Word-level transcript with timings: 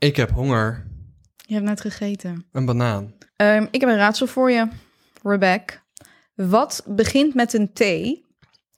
Ik 0.00 0.16
heb 0.16 0.30
honger. 0.30 0.86
Je 1.36 1.54
hebt 1.54 1.66
net 1.66 1.80
gegeten. 1.80 2.46
Een 2.52 2.64
banaan. 2.64 3.14
Ehm, 3.36 3.66
ik 3.70 3.80
heb 3.80 3.90
een 3.90 3.96
raadsel 3.96 4.26
voor 4.26 4.50
je, 4.50 4.68
Rebecca. 5.22 5.82
Wat 6.34 6.82
begint 6.86 7.34
met 7.34 7.52
een 7.52 7.72
T, 7.72 7.82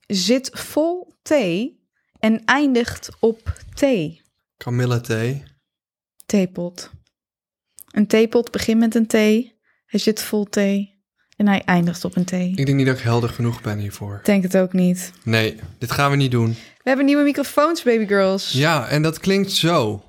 zit 0.06 0.50
vol 0.52 1.12
thee 1.22 1.80
en 2.18 2.44
eindigt 2.44 3.10
op 3.20 3.52
thee? 3.74 4.22
Kamillethee. 4.56 5.42
Theepot. 6.26 6.90
Een 7.90 8.06
theepot 8.06 8.50
begint 8.50 8.78
met 8.78 8.94
een 8.94 9.06
T, 9.06 9.12
hij 9.12 10.00
zit 10.00 10.22
vol 10.22 10.44
thee 10.44 11.02
en 11.36 11.46
hij 11.46 11.62
eindigt 11.64 12.04
op 12.04 12.16
een 12.16 12.24
T. 12.24 12.32
Ik 12.32 12.66
denk 12.66 12.78
niet 12.78 12.86
dat 12.86 12.96
ik 12.96 13.02
helder 13.02 13.28
genoeg 13.28 13.60
ben 13.60 13.78
hiervoor. 13.78 14.16
Ik 14.16 14.24
denk 14.24 14.42
het 14.42 14.56
ook 14.56 14.72
niet. 14.72 15.12
Nee, 15.24 15.60
dit 15.78 15.90
gaan 15.90 16.10
we 16.10 16.16
niet 16.16 16.30
doen. 16.30 16.48
We 16.50 16.88
hebben 16.88 17.04
nieuwe 17.04 17.22
microfoons, 17.22 17.82
baby 17.82 18.06
girls. 18.06 18.52
Ja, 18.52 18.88
en 18.88 19.02
dat 19.02 19.18
klinkt 19.18 19.52
zo. 19.52 20.04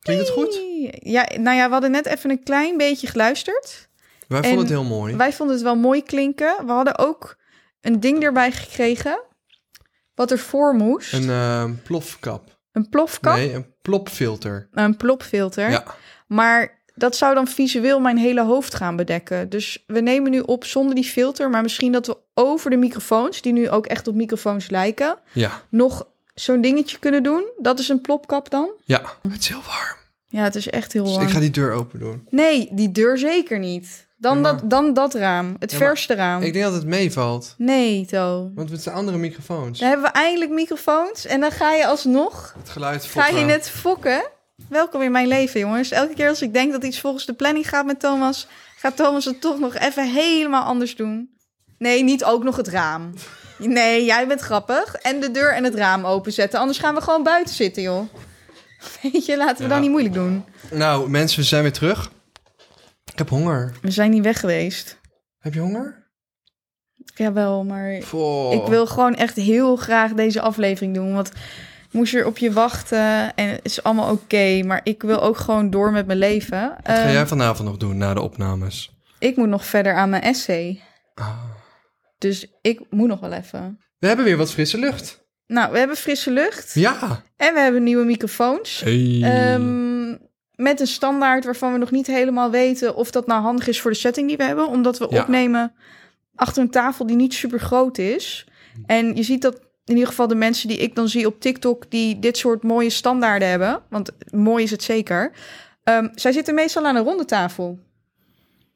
Klinkt 0.00 0.22
het 0.26 0.32
goed? 0.32 0.60
Ja, 1.00 1.28
nou 1.36 1.56
ja, 1.56 1.66
we 1.66 1.72
hadden 1.72 1.90
net 1.90 2.06
even 2.06 2.30
een 2.30 2.42
klein 2.42 2.76
beetje 2.76 3.06
geluisterd. 3.06 3.88
Wij 4.28 4.38
En 4.38 4.44
vonden 4.44 4.60
het 4.64 4.68
heel 4.74 4.84
mooi. 4.84 5.16
Wij 5.16 5.32
vonden 5.32 5.54
het 5.56 5.64
wel 5.64 5.76
mooi 5.76 6.02
klinken. 6.02 6.66
We 6.66 6.72
hadden 6.72 6.98
ook 6.98 7.36
een 7.80 8.00
ding 8.00 8.22
erbij 8.22 8.52
gekregen. 8.52 9.20
Wat 10.14 10.30
ervoor 10.30 10.74
moest. 10.74 11.12
Een 11.12 11.30
eh, 11.30 11.64
plofkap. 11.84 12.58
Een 12.72 12.88
plofkap. 12.88 13.34
Nee, 13.34 13.52
een 13.52 13.74
plopfilter. 13.82 14.68
Een 14.72 14.96
plopfilter. 14.96 15.70
Ja. 15.70 15.84
Maar 16.26 16.82
dat 16.94 17.16
zou 17.16 17.34
dan 17.34 17.46
visueel 17.46 18.00
mijn 18.00 18.18
hele 18.18 18.42
hoofd 18.44 18.74
gaan 18.74 18.96
bedekken. 18.96 19.48
Dus 19.48 19.84
we 19.86 20.00
nemen 20.00 20.30
nu 20.30 20.40
op 20.40 20.64
zonder 20.64 20.94
die 20.94 21.04
filter. 21.04 21.50
Maar 21.50 21.62
misschien 21.62 21.92
dat 21.92 22.06
we 22.06 22.16
over 22.34 22.70
de 22.70 22.76
microfoons, 22.76 23.42
die 23.42 23.52
nu 23.52 23.70
ook 23.70 23.86
echt 23.86 24.08
op 24.08 24.14
microfoons 24.14 24.70
lijken, 24.70 25.18
Ja. 25.32 25.62
nog 25.70 26.06
zo'n 26.40 26.60
dingetje 26.60 26.98
kunnen 26.98 27.22
doen. 27.22 27.44
Dat 27.58 27.78
is 27.78 27.88
een 27.88 28.00
plopkap 28.00 28.50
dan. 28.50 28.70
Ja. 28.84 29.02
Het 29.30 29.40
is 29.40 29.48
heel 29.48 29.62
warm. 29.66 29.96
Ja, 30.26 30.42
het 30.42 30.54
is 30.54 30.68
echt 30.70 30.92
heel 30.92 31.04
Dus 31.04 31.12
warm. 31.14 31.26
ik 31.26 31.32
ga 31.32 31.40
die 31.40 31.50
deur 31.50 31.72
open 31.72 31.98
doen. 31.98 32.26
Nee, 32.30 32.68
die 32.72 32.92
deur 32.92 33.18
zeker 33.18 33.58
niet. 33.58 34.06
Dan, 34.16 34.34
Ja, 34.36 34.40
maar- 34.42 34.52
dat, 34.60 34.70
dan 34.70 34.94
dat 34.94 35.14
raam. 35.14 35.56
Het 35.58 35.70
Ja, 35.70 35.76
verste 35.76 36.14
raam. 36.14 36.42
Ik 36.42 36.52
denk 36.52 36.64
dat 36.64 36.74
het 36.74 36.86
meevalt. 36.86 37.54
Nee, 37.58 38.06
To. 38.06 38.50
Want 38.54 38.70
het 38.70 38.82
zijn 38.82 38.94
andere 38.94 39.16
microfoons. 39.18 39.78
Dan 39.78 39.88
hebben 39.88 40.06
we 40.06 40.12
eindelijk 40.12 40.50
microfoons. 40.50 41.26
En 41.26 41.40
dan 41.40 41.50
ga 41.50 41.72
je 41.72 41.86
alsnog... 41.86 42.54
Het 42.58 42.68
geluid 42.70 43.04
Ga 43.04 43.20
je 43.26 43.30
fokken. 43.32 43.46
net 43.46 43.70
fokken? 43.70 44.22
Welkom 44.68 45.02
in 45.02 45.12
mijn 45.12 45.28
leven, 45.28 45.60
jongens. 45.60 45.90
Elke 45.90 46.14
keer 46.14 46.28
als 46.28 46.42
ik 46.42 46.52
denk 46.52 46.72
dat 46.72 46.84
iets 46.84 47.00
volgens 47.00 47.26
de 47.26 47.32
planning 47.34 47.68
gaat 47.68 47.86
met 47.86 48.00
Thomas... 48.00 48.46
gaat 48.76 48.96
Thomas 48.96 49.24
het 49.24 49.40
toch 49.40 49.58
nog 49.58 49.74
even 49.74 50.10
helemaal 50.12 50.64
anders 50.64 50.96
doen. 50.96 51.30
Nee, 51.78 52.02
niet 52.02 52.24
ook 52.24 52.42
nog 52.44 52.56
het 52.56 52.68
raam. 52.68 53.12
Nee, 53.58 54.04
jij 54.04 54.26
bent 54.26 54.40
grappig. 54.40 54.94
En 54.94 55.20
de 55.20 55.30
deur 55.30 55.54
en 55.54 55.64
het 55.64 55.74
raam 55.74 56.04
openzetten. 56.04 56.60
Anders 56.60 56.78
gaan 56.78 56.94
we 56.94 57.00
gewoon 57.00 57.22
buiten 57.22 57.54
zitten, 57.54 57.82
joh. 57.82 58.08
Weet 59.02 59.26
je, 59.26 59.36
laten 59.36 59.56
we 59.56 59.62
Ja. 59.62 59.68
dan 59.68 59.80
niet 59.80 59.90
moeilijk 59.90 60.14
doen. 60.14 60.44
Nou, 60.70 61.10
mensen, 61.10 61.38
we 61.38 61.44
zijn 61.44 61.62
weer 61.62 61.72
terug. 61.72 62.10
Ik 63.12 63.18
heb 63.18 63.28
honger. 63.28 63.72
We 63.82 63.90
zijn 63.90 64.10
niet 64.10 64.22
weg 64.22 64.40
geweest. 64.40 64.98
Heb 65.38 65.54
je 65.54 65.60
honger? 65.60 66.06
Jawel, 67.14 67.64
maar 67.64 67.90
ik 68.52 68.66
wil 68.68 68.86
gewoon 68.86 69.14
echt 69.14 69.36
heel 69.36 69.76
graag 69.76 70.12
deze 70.12 70.40
aflevering 70.40 70.94
doen. 70.94 71.14
Want 71.14 71.28
ik 71.28 71.92
moest 71.92 72.14
er 72.14 72.26
op 72.26 72.38
je 72.38 72.52
wachten 72.52 73.34
en 73.34 73.48
het 73.48 73.60
is 73.62 73.82
allemaal 73.82 74.12
oké. 74.12 74.62
maar 74.64 74.80
ik 74.84 75.02
wil 75.02 75.20
ook 75.22 75.36
gewoon 75.36 75.70
door 75.70 75.92
met 75.92 76.06
mijn 76.06 76.18
leven. 76.18 76.68
Wat 76.68 76.78
ga 76.96 77.02
Ehm, 77.02 77.12
jij 77.12 77.26
vanavond 77.26 77.68
nog 77.68 77.76
doen 77.76 77.96
na 77.96 78.14
de 78.14 78.20
opnames? 78.20 78.96
Ik 79.18 79.36
moet 79.36 79.48
nog 79.48 79.64
verder 79.64 79.94
aan 79.94 80.10
mijn 80.10 80.22
essay. 80.22 80.80
Ah. 81.14 81.38
Dus 82.18 82.46
ik 82.62 82.80
moet 82.90 83.08
nog 83.08 83.20
wel 83.20 83.32
even. 83.32 83.80
We 83.98 84.06
hebben 84.06 84.24
weer 84.24 84.36
wat 84.36 84.50
frisse 84.52 84.78
lucht. 84.78 85.26
Nou, 85.46 85.72
we 85.72 85.78
hebben 85.78 85.96
frisse 85.96 86.30
lucht. 86.30 86.74
Ja. 86.74 87.22
En 87.36 87.54
we 87.54 87.60
hebben 87.60 87.82
nieuwe 87.82 88.04
microfoons. 88.04 88.80
Hey. 88.80 89.20
Ehm, 89.22 90.16
met 90.54 90.80
een 90.80 90.86
standaard 90.86 91.44
waarvan 91.44 91.72
we 91.72 91.78
nog 91.78 91.90
niet 91.90 92.06
helemaal 92.06 92.50
weten 92.50 92.94
of 92.96 93.10
dat 93.10 93.26
nou 93.26 93.42
handig 93.42 93.68
is 93.68 93.80
voor 93.80 93.90
de 93.90 93.96
setting 93.96 94.28
die 94.28 94.36
we 94.36 94.44
hebben. 94.44 94.66
Omdat 94.68 94.98
we 94.98 95.06
Ja. 95.10 95.20
opnemen 95.22 95.72
achter 96.34 96.62
een 96.62 96.70
tafel 96.70 97.06
die 97.06 97.16
niet 97.16 97.34
super 97.34 97.60
groot 97.60 97.98
is. 97.98 98.46
En 98.86 99.16
je 99.16 99.22
ziet 99.22 99.42
dat 99.42 99.54
in 99.84 99.94
ieder 99.94 100.08
geval 100.08 100.26
de 100.26 100.34
mensen 100.34 100.68
die 100.68 100.76
ik 100.78 100.94
dan 100.94 101.08
zie 101.08 101.26
op 101.26 101.40
TikTok... 101.40 101.90
die 101.90 102.18
dit 102.18 102.36
soort 102.36 102.62
mooie 102.62 102.90
standaarden 102.90 103.48
hebben. 103.48 103.82
Want 103.90 104.10
mooi 104.30 104.64
is 104.64 104.70
het 104.70 104.82
zeker. 104.82 105.32
ehm, 105.82 106.08
zij 106.14 106.32
zitten 106.32 106.54
meestal 106.54 106.86
aan 106.86 106.96
een 106.96 107.04
ronde 107.04 107.24
tafel. 107.24 107.78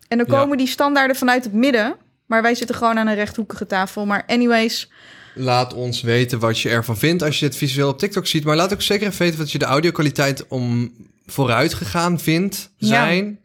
En 0.09 0.19
dan 0.19 0.27
Ja. 0.31 0.39
komen 0.39 0.57
die 0.59 0.67
standaarden 0.67 1.17
vanuit 1.17 1.45
het 1.45 1.53
midden. 1.53 1.97
Maar 2.27 2.43
wij 2.43 2.55
zitten 2.55 2.77
gewoon 2.77 2.99
aan 2.99 3.07
een 3.07 3.15
rechthoekige 3.15 3.67
tafel. 3.67 4.07
Maar 4.07 4.25
anyways, 4.27 4.91
Laat 5.35 5.75
ons 5.75 6.01
weten 6.01 6.39
wat 6.39 6.61
je 6.61 6.69
ervan 6.69 6.97
vindt 6.99 7.23
als 7.23 7.39
je 7.39 7.45
het 7.45 7.57
visueel 7.57 7.89
op 7.89 7.99
TikTok 7.99 8.27
ziet. 8.27 8.45
Maar 8.45 8.57
laat 8.57 8.73
ook 8.73 8.83
zeker 8.83 9.07
even 9.07 9.19
weten 9.19 9.39
wat 9.39 9.53
je 9.53 9.59
de 9.59 9.65
audio-kwaliteit 9.65 10.47
om 10.49 10.93
vooruit 11.27 11.75
gegaan 11.75 12.21
vindt 12.21 12.73
Ja. 12.77 12.87
zijn. 12.89 13.41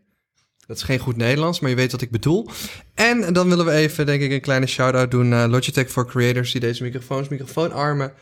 Dat 0.65 0.77
is 0.77 0.83
geen 0.83 0.99
goed 0.99 1.17
Nederlands, 1.17 1.59
maar 1.59 1.69
je 1.69 1.75
weet 1.75 1.91
wat 1.91 2.01
ik 2.01 2.11
bedoel. 2.11 2.49
En 2.93 3.33
dan 3.33 3.49
willen 3.49 3.65
we 3.65 3.71
even, 3.71 4.05
denk 4.05 4.21
ik, 4.21 4.31
een 4.31 4.41
kleine 4.41 4.65
shout-out 4.65 5.11
doen 5.11 5.27
naar 5.29 5.47
Logitech 5.47 5.89
for 5.89 6.07
Creators... 6.07 6.51
die 6.51 6.61
deze 6.61 6.83
microfoons, 6.83 7.27
microfoonarmen 7.27 8.13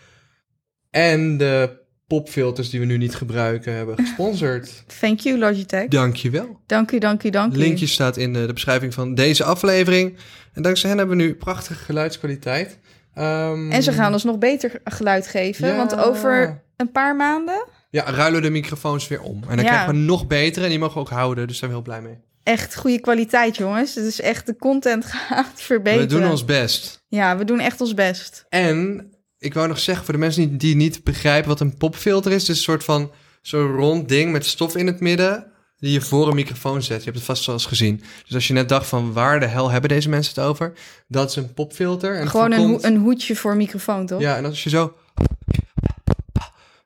en 0.90 1.38
de 1.38 1.84
popfilters 2.08 2.70
die 2.70 2.80
we 2.80 2.86
nu 2.86 2.98
niet 2.98 3.16
gebruiken 3.16 3.74
hebben 3.74 3.96
gesponsord. 3.96 4.84
thank 5.02 5.20
you 5.20 5.38
Logitech. 5.38 5.88
Dankjewel. 5.88 6.60
Dank 6.66 6.92
u, 6.92 7.00
dank 7.00 7.24
u, 7.24 7.30
dank 7.30 7.54
u. 7.54 7.58
Linkje 7.58 7.88
staat 7.88 8.18
in 8.18 8.34
de, 8.34 8.46
de 8.46 8.54
beschrijving 8.54 8.94
van 8.94 9.16
deze 9.16 9.44
aflevering. 9.44 10.18
En 10.54 10.62
dankzij 10.62 10.90
hen 10.90 10.98
hebben 10.98 11.18
we 11.18 11.24
nu 11.24 11.34
prachtige 11.36 11.84
geluidskwaliteit. 11.84 12.80
Ehm, 13.14 13.72
En 13.72 13.84
ze 13.84 13.92
gaan 13.92 14.14
ons 14.14 14.24
nog 14.24 14.38
beter 14.38 14.72
geluid 14.84 15.28
geven. 15.28 15.68
Ja. 15.68 15.76
Want 15.76 15.96
over 15.96 16.64
een 16.78 16.92
paar 16.92 17.16
maanden... 17.16 17.66
Ja, 17.90 18.04
ruilen 18.12 18.42
de 18.42 18.50
microfoons 18.50 19.08
weer 19.08 19.22
om. 19.22 19.42
En 19.50 19.56
dan 19.56 19.66
Ja. 19.66 19.72
krijgen 19.72 19.94
we 19.94 20.00
nog 20.00 20.28
betere 20.28 20.64
en 20.66 20.70
die 20.72 20.80
mogen 20.80 20.94
we 20.96 21.00
ook 21.00 21.10
houden. 21.10 21.48
Dus 21.48 21.60
daar 21.60 21.70
zijn 21.70 21.70
we 21.72 21.76
heel 21.78 21.86
blij 21.86 22.02
mee. 22.02 22.18
Echt 22.44 22.76
goede 22.76 23.00
kwaliteit, 23.00 23.58
jongens. 23.58 23.96
Het 23.96 24.06
is 24.06 24.22
echt, 24.22 24.46
de 24.46 24.56
content 24.56 25.06
gaat 25.30 25.52
verbeteren. 25.62 26.08
We 26.08 26.14
doen 26.20 26.30
ons 26.30 26.46
best. 26.46 27.04
Ja, 27.08 27.38
we 27.38 27.46
doen 27.46 27.60
echt 27.60 27.82
ons 27.82 27.94
best. 27.94 28.46
En 28.50 29.10
ik 29.38 29.54
wou 29.54 29.68
nog 29.68 29.80
zeggen, 29.80 30.06
voor 30.06 30.14
de 30.14 30.20
mensen 30.20 30.58
die, 30.58 30.76
niet 30.76 31.04
begrijpen 31.04 31.50
wat 31.50 31.60
een 31.60 31.78
popfilter 31.78 32.32
is. 32.32 32.42
Het 32.42 32.50
is 32.52 32.58
een 32.58 32.64
soort 32.64 32.84
van 32.84 33.12
zo'n 33.42 33.76
rond 33.76 34.10
ding 34.10 34.32
met 34.32 34.46
stof 34.46 34.76
in 34.76 34.88
het 34.88 35.00
midden. 35.00 35.54
Die 35.78 35.92
je 35.92 36.02
voor 36.02 36.28
een 36.28 36.36
microfoon 36.36 36.82
zet. 36.84 36.98
Je 36.98 37.04
hebt 37.04 37.16
het 37.16 37.26
vast 37.26 37.46
wel 37.46 37.56
eens 37.56 37.66
gezien. 37.66 38.04
Dus 38.26 38.34
als 38.36 38.48
je 38.48 38.54
net 38.54 38.70
dacht 38.70 38.88
van 38.88 39.14
waar 39.14 39.40
de 39.40 39.46
hel 39.46 39.70
hebben 39.70 39.90
deze 39.90 40.10
mensen 40.10 40.34
het 40.36 40.44
over? 40.50 40.74
Dat 41.08 41.30
is 41.30 41.36
een 41.36 41.54
popfilter. 41.54 42.16
En 42.20 42.28
Gewoon 42.30 42.52
een, 42.52 42.58
voorkomt- 42.60 42.82
ho- 42.84 42.88
een 42.90 42.98
hoedje 42.98 43.36
voor 43.36 43.56
microfoon, 43.56 44.06
toch? 44.06 44.22
Ja, 44.22 44.38
en 44.38 44.46
als 44.46 44.64
je 44.64 44.70
zo... 44.70 44.94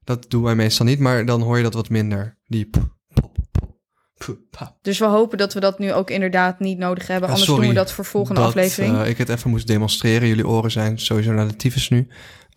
Dat 0.04 0.26
doen 0.30 0.44
wij 0.44 0.56
meestal 0.56 0.86
niet, 0.86 1.00
maar 1.00 1.26
dan 1.26 1.42
hoor 1.42 1.58
je 1.58 1.64
dat 1.64 1.74
wat 1.74 1.90
minder. 1.90 2.38
Die... 2.48 2.66
pop, 2.66 2.90
pop, 3.14 3.32
pop, 3.52 3.78
pop, 4.18 4.38
pop. 4.50 4.78
Dus 4.82 5.00
we 5.00 5.06
hopen 5.06 5.38
dat 5.38 5.54
we 5.54 5.60
dat 5.60 5.80
nu 5.80 5.94
ook 5.94 6.10
inderdaad 6.10 6.60
niet 6.60 6.78
nodig 6.78 7.08
hebben. 7.08 7.28
Ja, 7.28 7.34
Anders 7.34 7.46
sorry 7.52 7.66
doen 7.66 7.74
we 7.76 7.80
dat 7.80 7.92
voor 7.92 8.06
volgende 8.06 8.40
dat, 8.42 8.50
aflevering. 8.50 8.98
eh, 9.02 9.10
ik 9.10 9.18
het 9.18 9.30
even 9.30 9.50
moest 9.50 9.68
demonstreren. 9.68 10.28
Jullie 10.28 10.48
oren 10.48 10.72
zijn 10.72 11.00
sowieso 11.00 11.32
naar 11.32 11.48
de 11.48 11.56
tyfus 11.56 11.90
nu. 11.90 12.08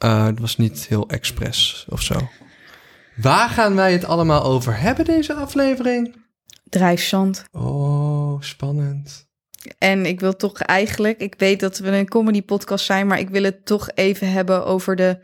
Het 0.07 0.41
was 0.41 0.57
niet 0.57 0.87
heel 0.87 1.09
expres 1.09 1.87
of 1.89 2.03
zo. 2.03 2.29
Waar 3.17 3.49
gaan 3.49 3.75
wij 3.75 3.93
het 3.93 4.05
allemaal 4.05 4.45
over 4.45 4.81
hebben 4.81 5.05
deze 5.05 5.35
aflevering? 5.35 6.17
Drijfzand. 6.65 7.45
Oh, 7.53 8.41
spannend. 8.41 9.31
En 9.79 10.07
ik 10.07 10.21
wil 10.21 10.37
toch 10.37 10.59
eigenlijk... 10.59 11.21
Ik 11.21 11.35
weet 11.39 11.61
dat 11.61 11.79
we 11.79 11.91
een 11.91 12.09
comedy 12.09 12.43
podcast 12.43 12.85
zijn... 12.85 13.07
maar 13.07 13.19
ik 13.19 13.29
wil 13.29 13.43
het 13.43 13.67
toch 13.67 13.91
even 13.95 14.33
hebben 14.33 14.65
over 14.67 14.97
de 14.97 15.19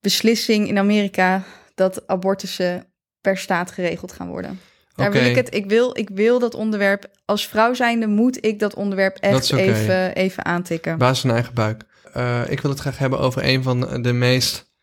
beslissing 0.00 0.68
in 0.68 0.78
Amerika... 0.78 1.42
dat 1.74 2.06
abortussen 2.06 2.86
per 3.20 3.38
staat 3.38 3.70
geregeld 3.70 4.12
gaan 4.12 4.28
worden. 4.28 4.60
Daar 4.94 5.12
wil 5.12 5.24
ik 5.24 5.34
het. 5.34 5.54
Ik 5.54 5.66
wil, 5.66 5.98
ik 5.98 6.08
wil 6.08 6.38
dat 6.38 6.54
onderwerp. 6.54 7.10
Als 7.24 7.48
vrouw 7.48 7.74
zijnde 7.74 8.06
moet 8.06 8.44
ik 8.44 8.58
dat 8.58 8.74
onderwerp 8.74 9.16
echt 9.16 9.52
even, 9.52 10.14
even 10.14 10.44
aantikken. 10.44 10.98
Baas 10.98 11.20
zijn 11.20 11.32
eigen 11.32 11.54
buik. 11.54 11.84
Eh, 12.16 12.50
ik 12.50 12.60
wil 12.60 12.70
het 12.70 12.80
graag 12.80 12.98
hebben 12.98 13.18
over 13.18 13.44
een 13.44 13.62
van 13.62 14.02
de 14.02 14.12
meest 14.12 14.74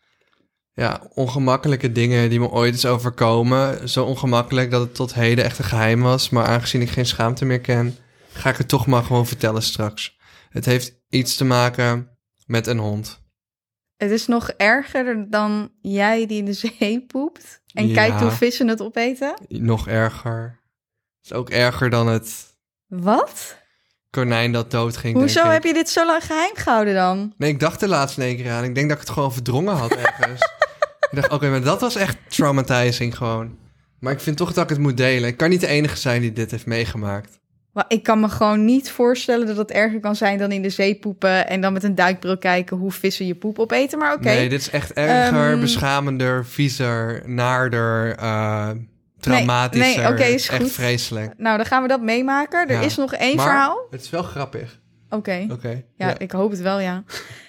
ja, 0.72 1.02
ongemakkelijke 1.14 1.92
dingen 1.92 2.30
die 2.30 2.40
me 2.40 2.48
ooit 2.50 2.74
is 2.74 2.86
overkomen. 2.86 3.88
Zo 3.88 4.04
ongemakkelijk 4.04 4.70
dat 4.70 4.80
het 4.80 4.94
tot 4.94 5.14
heden 5.14 5.44
echt 5.44 5.58
een 5.58 5.64
geheim 5.64 6.00
was. 6.02 6.30
Maar 6.30 6.46
aangezien 6.46 6.80
ik 6.80 6.90
geen 6.90 7.06
schaamte 7.06 7.44
meer 7.44 7.60
ken, 7.60 7.96
ga 8.32 8.50
ik 8.50 8.56
het 8.56 8.68
toch 8.68 8.86
maar 8.86 9.02
gewoon 9.02 9.26
vertellen 9.26 9.62
straks. 9.62 10.18
Het 10.48 10.64
heeft 10.64 11.00
iets 11.08 11.36
te 11.36 11.44
maken 11.44 12.08
met 12.46 12.66
een 12.66 12.78
hond. 12.78 13.22
Het 13.96 14.10
is 14.10 14.26
nog 14.26 14.48
erger 14.50 15.30
dan 15.30 15.72
jij 15.80 16.26
die 16.26 16.38
in 16.38 16.44
de 16.44 16.52
zee 16.52 17.04
poept. 17.06 17.62
En 17.72 17.86
Ja. 17.88 17.94
kijkt 17.94 18.20
hoe 18.20 18.30
vissen 18.30 18.68
het 18.68 18.82
opeten. 18.82 19.34
Nog 19.48 19.88
erger. 19.88 20.60
Het 21.16 21.30
is 21.30 21.32
ook 21.32 21.50
erger 21.50 21.90
dan 21.90 22.06
het 22.06 22.56
Wat? 22.86 23.62
Konijn 24.14 24.52
dat 24.52 24.70
doodging. 24.70 25.14
Hoezo 25.16 25.34
denk 25.34 25.46
ik. 25.46 25.52
heb 25.52 25.64
je 25.64 25.72
dit 25.72 25.88
zo 25.88 26.06
lang 26.06 26.24
geheim 26.24 26.52
gehouden 26.54 26.94
dan? 26.94 27.32
Nee, 27.38 27.50
ik 27.50 27.60
dacht 27.60 27.82
er 27.82 27.88
laatst 27.88 28.16
in 28.18 28.24
één 28.24 28.36
keer 28.36 28.50
aan. 28.50 28.64
Ik 28.64 28.74
denk 28.74 28.88
dat 28.88 28.96
ik 29.00 29.04
het 29.06 29.12
gewoon 29.12 29.32
verdrongen 29.32 29.74
had 29.76 29.90
ergens. 29.94 30.40
ik 31.10 31.20
dacht, 31.20 31.30
oké, 31.30 31.48
maar 31.50 31.62
dat 31.62 31.80
was 31.80 31.96
echt 31.96 32.16
traumatizing 32.28 33.16
gewoon. 33.16 33.56
Maar 34.00 34.12
ik 34.12 34.20
vind 34.20 34.36
toch 34.36 34.52
dat 34.52 34.64
ik 34.64 34.70
het 34.70 34.78
moet 34.78 34.96
delen. 34.96 35.28
Ik 35.28 35.36
kan 35.36 35.50
niet 35.50 35.60
de 35.60 35.66
enige 35.66 35.96
zijn 35.96 36.20
die 36.20 36.32
dit 36.32 36.50
heeft 36.50 36.66
meegemaakt. 36.66 37.38
Maar 37.72 37.84
ik 37.88 38.02
kan 38.02 38.20
me 38.20 38.28
gewoon 38.28 38.64
niet 38.64 38.90
voorstellen 38.90 39.46
dat 39.46 39.56
het 39.56 39.70
erger 39.70 40.00
kan 40.00 40.16
zijn 40.16 40.38
dan 40.38 40.52
in 40.52 40.62
de 40.62 40.70
zee 40.70 40.94
poepen. 40.94 41.48
En 41.48 41.60
dan 41.60 41.72
met 41.72 41.82
een 41.82 41.94
duikbril 41.94 42.38
kijken 42.38 42.76
hoe 42.76 42.92
vissen 42.92 43.26
je 43.26 43.34
poep 43.34 43.58
opeten. 43.58 43.98
Maar 43.98 44.12
oké. 44.14 44.24
Nee, 44.24 44.48
dit 44.48 44.60
is 44.60 44.70
echt 44.70 44.92
erger, 44.92 45.50
Ehm. 45.50 45.60
beschamender, 45.60 46.46
viezer, 46.46 47.22
naarder, 47.26 48.16
eh, 48.16 48.70
traumatischer. 49.24 50.02
nee, 50.02 50.12
oké, 50.12 50.22
is 50.24 50.48
Echt 50.48 50.62
goed. 50.62 50.72
vreselijk. 50.72 51.32
Nou, 51.36 51.56
dan 51.56 51.66
gaan 51.66 51.82
we 51.82 51.88
dat 51.88 52.00
meemaken. 52.00 52.68
Er 52.68 52.72
Ja. 52.74 52.80
is 52.80 52.96
nog 52.96 53.14
één 53.14 53.36
Maar 53.36 53.46
verhaal. 53.46 53.86
Het 53.90 54.00
is 54.02 54.10
wel 54.10 54.22
grappig. 54.22 54.80
Oké. 55.10 55.46
Oké. 55.50 55.84
Ja, 55.96 56.18
ik 56.18 56.30
hoop 56.32 56.50
het 56.50 56.60
wel, 56.60 56.80
ja. 56.80 57.04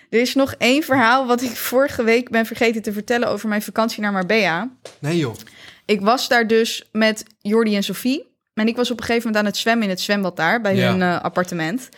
Er 0.10 0.22
is 0.22 0.36
nog 0.36 0.54
één 0.58 0.84
verhaal 0.84 1.26
wat 1.28 1.42
ik 1.42 1.50
vorige 1.56 2.04
week 2.04 2.30
ben 2.30 2.46
vergeten 2.46 2.82
te 2.82 2.94
vertellen 2.94 3.28
over 3.28 3.50
mijn 3.50 3.62
vakantie 3.62 4.02
naar 4.02 4.12
Marbella. 4.12 4.70
Nee 5.00 5.18
joh. 5.18 5.36
Ik 5.86 6.02
was 6.02 6.28
daar 6.28 6.48
dus 6.48 6.90
met 6.92 7.24
Jordi 7.40 7.76
en 7.76 7.84
Sophie. 7.84 8.34
En 8.54 8.68
ik 8.68 8.76
was 8.76 8.92
op 8.92 8.98
een 9.00 9.06
gegeven 9.06 9.28
moment 9.28 9.46
aan 9.46 9.52
het 9.52 9.60
zwemmen 9.60 9.84
in 9.84 9.90
het 9.90 10.02
zwembad 10.02 10.36
daar, 10.36 10.62
bij 10.62 10.76
Ja. 10.76 10.90
hun 10.92 11.02
eh, 11.02 11.22
appartement. 11.22 11.90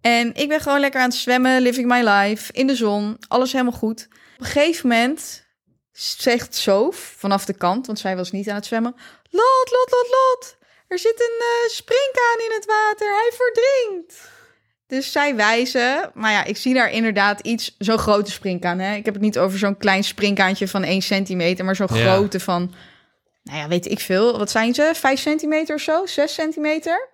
En 0.00 0.34
ik 0.34 0.48
ben 0.48 0.60
gewoon 0.60 0.80
lekker 0.80 1.00
aan 1.00 1.08
het 1.08 1.16
zwemmen, 1.18 1.60
living 1.62 1.88
my 1.88 2.08
life, 2.08 2.52
in 2.52 2.66
de 2.66 2.76
zon, 2.76 3.16
alles 3.28 3.52
helemaal 3.52 3.72
goed. 3.72 4.08
Op 4.10 4.40
een 4.40 4.46
gegeven 4.46 4.88
moment 4.88 5.41
zegt 5.92 6.54
Sof 6.54 7.14
vanaf 7.18 7.44
de 7.44 7.52
kant, 7.54 7.86
want 7.86 7.98
zij 7.98 8.16
was 8.16 8.30
niet 8.30 8.48
aan 8.48 8.54
het 8.54 8.66
zwemmen. 8.66 8.94
Lot, 9.30 9.70
Lot, 9.70 9.90
Lot, 9.90 10.08
Lot, 10.10 10.56
er 10.88 10.98
zit 10.98 11.20
een 11.20 11.40
eh 11.40 11.70
springkaan 11.70 12.38
in 12.44 12.52
het 12.54 12.64
water, 12.66 13.08
hij 13.08 13.30
verdrinkt. 13.34 14.30
Dus 14.86 15.12
zij 15.12 15.36
wijzen, 15.36 16.10
maar 16.14 16.32
ja, 16.32 16.44
ik 16.44 16.56
zie 16.56 16.74
daar 16.74 16.90
inderdaad 16.90 17.40
iets, 17.40 17.74
zo'n 17.78 17.98
grote 17.98 18.30
springkaan. 18.30 18.78
Hè? 18.78 18.94
Ik 18.94 19.04
heb 19.04 19.14
het 19.14 19.22
niet 19.22 19.38
over 19.38 19.58
zo'n 19.58 19.76
klein 19.76 20.04
springkaantje 20.04 20.68
van 20.68 20.82
1 20.84 21.02
centimeter, 21.02 21.64
maar 21.64 21.76
zo'n 21.76 21.88
Ja. 21.94 22.12
grote 22.14 22.40
van, 22.40 22.74
nou 23.42 23.58
ja, 23.58 23.68
weet 23.68 23.90
ik 23.90 24.00
veel. 24.00 24.38
Wat 24.38 24.50
zijn 24.50 24.74
ze? 24.74 24.90
5 24.94 25.20
centimeter 25.20 25.74
of 25.74 25.80
zo? 25.80 26.06
6 26.06 26.34
centimeter? 26.34 27.08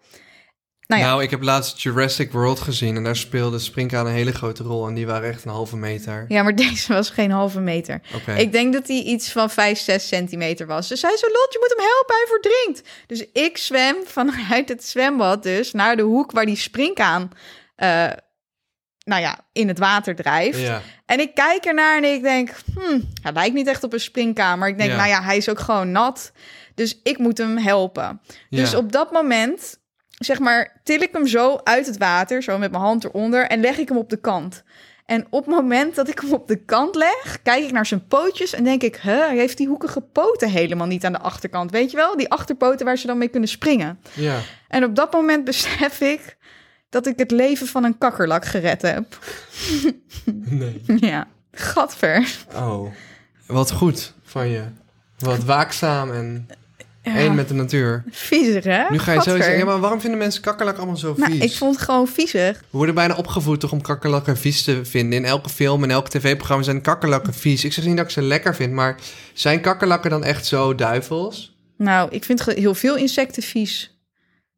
Nou 0.89 1.03
Nou, 1.03 1.23
ik 1.23 1.31
heb 1.31 1.43
laatst 1.43 1.81
Jurassic 1.81 2.33
World 2.33 2.61
gezien 2.61 2.97
en 2.97 3.05
daar 3.05 3.17
speelde 3.17 3.59
springkaan 3.59 4.07
een 4.07 4.13
hele 4.13 4.33
grote 4.33 4.63
rol 4.63 4.87
en 4.89 4.95
die 4.95 5.07
waren 5.07 5.29
echt 5.29 5.45
een 5.45 5.51
halve 5.51 5.77
meter. 5.77 6.25
Ja, 6.29 6.43
maar 6.43 6.55
deze 6.67 6.93
was 6.93 7.11
geen 7.11 7.31
halve 7.31 7.61
meter. 7.61 8.01
Ik 8.37 8.53
denk 8.53 8.73
dat 8.73 8.89
hij 8.89 8.97
iets 9.03 9.33
van 9.33 9.51
5, 9.51 9.79
6 9.79 10.09
centimeter 10.09 10.67
was. 10.67 10.89
Dus 10.89 11.03
hij 11.03 11.17
zei, 11.17 11.33
Lot, 11.33 11.53
je 11.53 11.59
moet 11.61 11.75
hem 11.79 11.87
helpen, 11.87 12.15
hij 12.15 12.27
verdrinkt. 12.27 12.89
Dus 13.07 13.43
ik 13.43 13.59
zwem 13.59 13.97
vanuit 14.07 14.69
het 14.69 14.85
zwembad 14.85 15.43
dus 15.43 15.73
naar 15.73 15.97
de 15.97 16.03
hoek 16.03 16.33
waar 16.33 16.47
die 16.47 16.57
springkaan... 16.57 17.31
eh, 17.77 18.07
nou 19.05 19.21
ja, 19.23 19.39
in 19.53 19.69
het 19.69 19.79
water 19.79 20.15
drijft. 20.17 20.61
Ja. 20.61 20.83
En 21.07 21.21
ik 21.21 21.35
kijk 21.35 21.65
ernaar 21.65 21.97
en 21.97 22.05
ik 22.05 22.23
denk, 22.23 22.51
hmm, 22.75 23.09
hij 23.23 23.33
lijkt 23.33 23.55
niet 23.55 23.67
echt 23.67 23.85
op 23.85 23.93
een 23.93 24.01
springkaan. 24.01 24.59
Maar 24.59 24.69
ik 24.69 24.79
denk, 24.79 24.91
Ja. 24.91 24.97
nou 24.97 25.09
ja, 25.09 25.23
hij 25.23 25.37
is 25.37 25.49
ook 25.49 25.59
gewoon 25.61 25.93
nat. 25.93 26.33
Dus 26.75 27.01
ik 27.03 27.19
moet 27.19 27.39
hem 27.39 27.57
helpen. 27.59 28.21
Dus 28.51 28.71
Ja. 28.71 28.77
op 28.79 28.93
dat 28.93 29.13
moment, 29.13 29.79
zeg 30.19 30.39
maar, 30.39 30.81
til 30.83 31.03
ik 31.03 31.13
hem 31.13 31.27
zo 31.27 31.61
uit 31.65 31.87
het 31.87 31.99
water, 31.99 32.43
zo 32.43 32.59
met 32.59 32.71
mijn 32.71 32.83
hand 32.83 33.05
eronder, 33.05 33.47
en 33.47 33.61
leg 33.61 33.79
ik 33.79 33.89
hem 33.89 33.99
op 33.99 34.11
de 34.11 34.21
kant. 34.21 34.63
En 35.07 35.27
op 35.31 35.47
het 35.47 35.55
moment 35.55 35.95
dat 35.95 36.09
ik 36.09 36.19
hem 36.19 36.33
op 36.33 36.49
de 36.49 36.57
kant 36.57 36.95
leg, 36.95 37.39
kijk 37.43 37.65
ik 37.65 37.73
naar 37.73 37.87
zijn 37.87 38.07
pootjes 38.07 38.53
en 38.53 38.65
denk 38.65 38.83
ik, 38.83 38.97
hij 38.97 39.37
heeft 39.37 39.57
die 39.57 39.69
hoekige 39.69 40.01
poten 40.01 40.51
helemaal 40.51 40.87
niet 40.87 41.05
aan 41.05 41.13
de 41.13 41.21
achterkant. 41.21 41.71
Weet 41.71 41.91
je 41.91 41.97
wel? 41.97 42.17
Die 42.17 42.31
achterpoten 42.31 42.87
waar 42.87 42.99
ze 42.99 43.07
dan 43.07 43.19
mee 43.19 43.29
kunnen 43.29 43.49
springen. 43.49 44.01
Ja. 44.15 44.39
En 44.69 44.85
op 44.85 44.95
dat 44.95 45.13
moment 45.13 45.45
besef 45.45 46.01
ik 46.01 46.37
dat 46.89 47.07
ik 47.07 47.19
het 47.19 47.31
leven 47.31 47.67
van 47.67 47.85
een 47.85 47.99
kakkerlak 47.99 48.45
gered 48.45 48.83
heb. 48.83 49.07
Nee. 50.51 50.83
ja, 51.11 51.27
gadver. 51.53 52.37
Oh. 52.55 52.93
Wat 53.47 53.73
goed 53.73 54.15
van 54.25 54.49
je. 54.49 54.63
Wat 55.19 55.45
waakzaam 55.45 56.13
en 56.13 56.49
Ja, 57.09 57.17
één 57.17 57.35
met 57.35 57.49
de 57.49 57.55
natuur. 57.55 58.05
viezig, 58.11 58.65
hè? 58.65 58.85
Nu 58.91 58.99
ga 58.99 59.13
je 59.13 59.19
Gadver. 59.19 59.23
sowieso... 59.23 59.51
Ja, 59.51 59.65
maar 59.65 59.81
waarom 59.81 60.01
vinden 60.01 60.19
mensen 60.19 60.43
kakkerlak 60.43 60.77
allemaal 60.77 60.97
zo 60.97 61.15
vies? 61.15 61.29
Nou, 61.29 61.39
ik 61.39 61.53
vond 61.57 61.75
het 61.75 61.85
gewoon 61.85 62.09
viezig. 62.09 62.59
We 62.59 62.77
worden 62.77 62.95
bijna 62.95 63.15
opgevoed 63.17 63.61
toch 63.61 63.73
om 63.73 63.81
kakkerlakken 63.81 64.37
vies 64.37 64.63
te 64.63 64.85
vinden. 64.85 65.19
In 65.19 65.25
elke 65.25 65.49
film 65.49 65.83
en 65.83 65.91
elk 65.91 66.09
tv-programma 66.09 66.65
zijn 66.65 66.81
kakkerlakken 66.81 67.35
vies. 67.35 67.65
Ik 67.65 67.73
zeg 67.73 67.85
niet 67.85 67.97
dat 67.97 68.05
ik 68.05 68.11
ze 68.11 68.23
lekker 68.23 68.55
vind, 68.55 68.73
maar 68.73 68.97
zijn 69.33 69.61
kakkerlakken 69.61 70.11
dan 70.11 70.25
echt 70.25 70.47
zo 70.47 70.75
duivels? 70.75 71.57
Nou, 71.77 72.09
ik 72.11 72.25
vind 72.25 72.45
heel 72.45 72.75
veel 72.75 72.97
insecten 72.97 73.43
vies. 73.43 74.01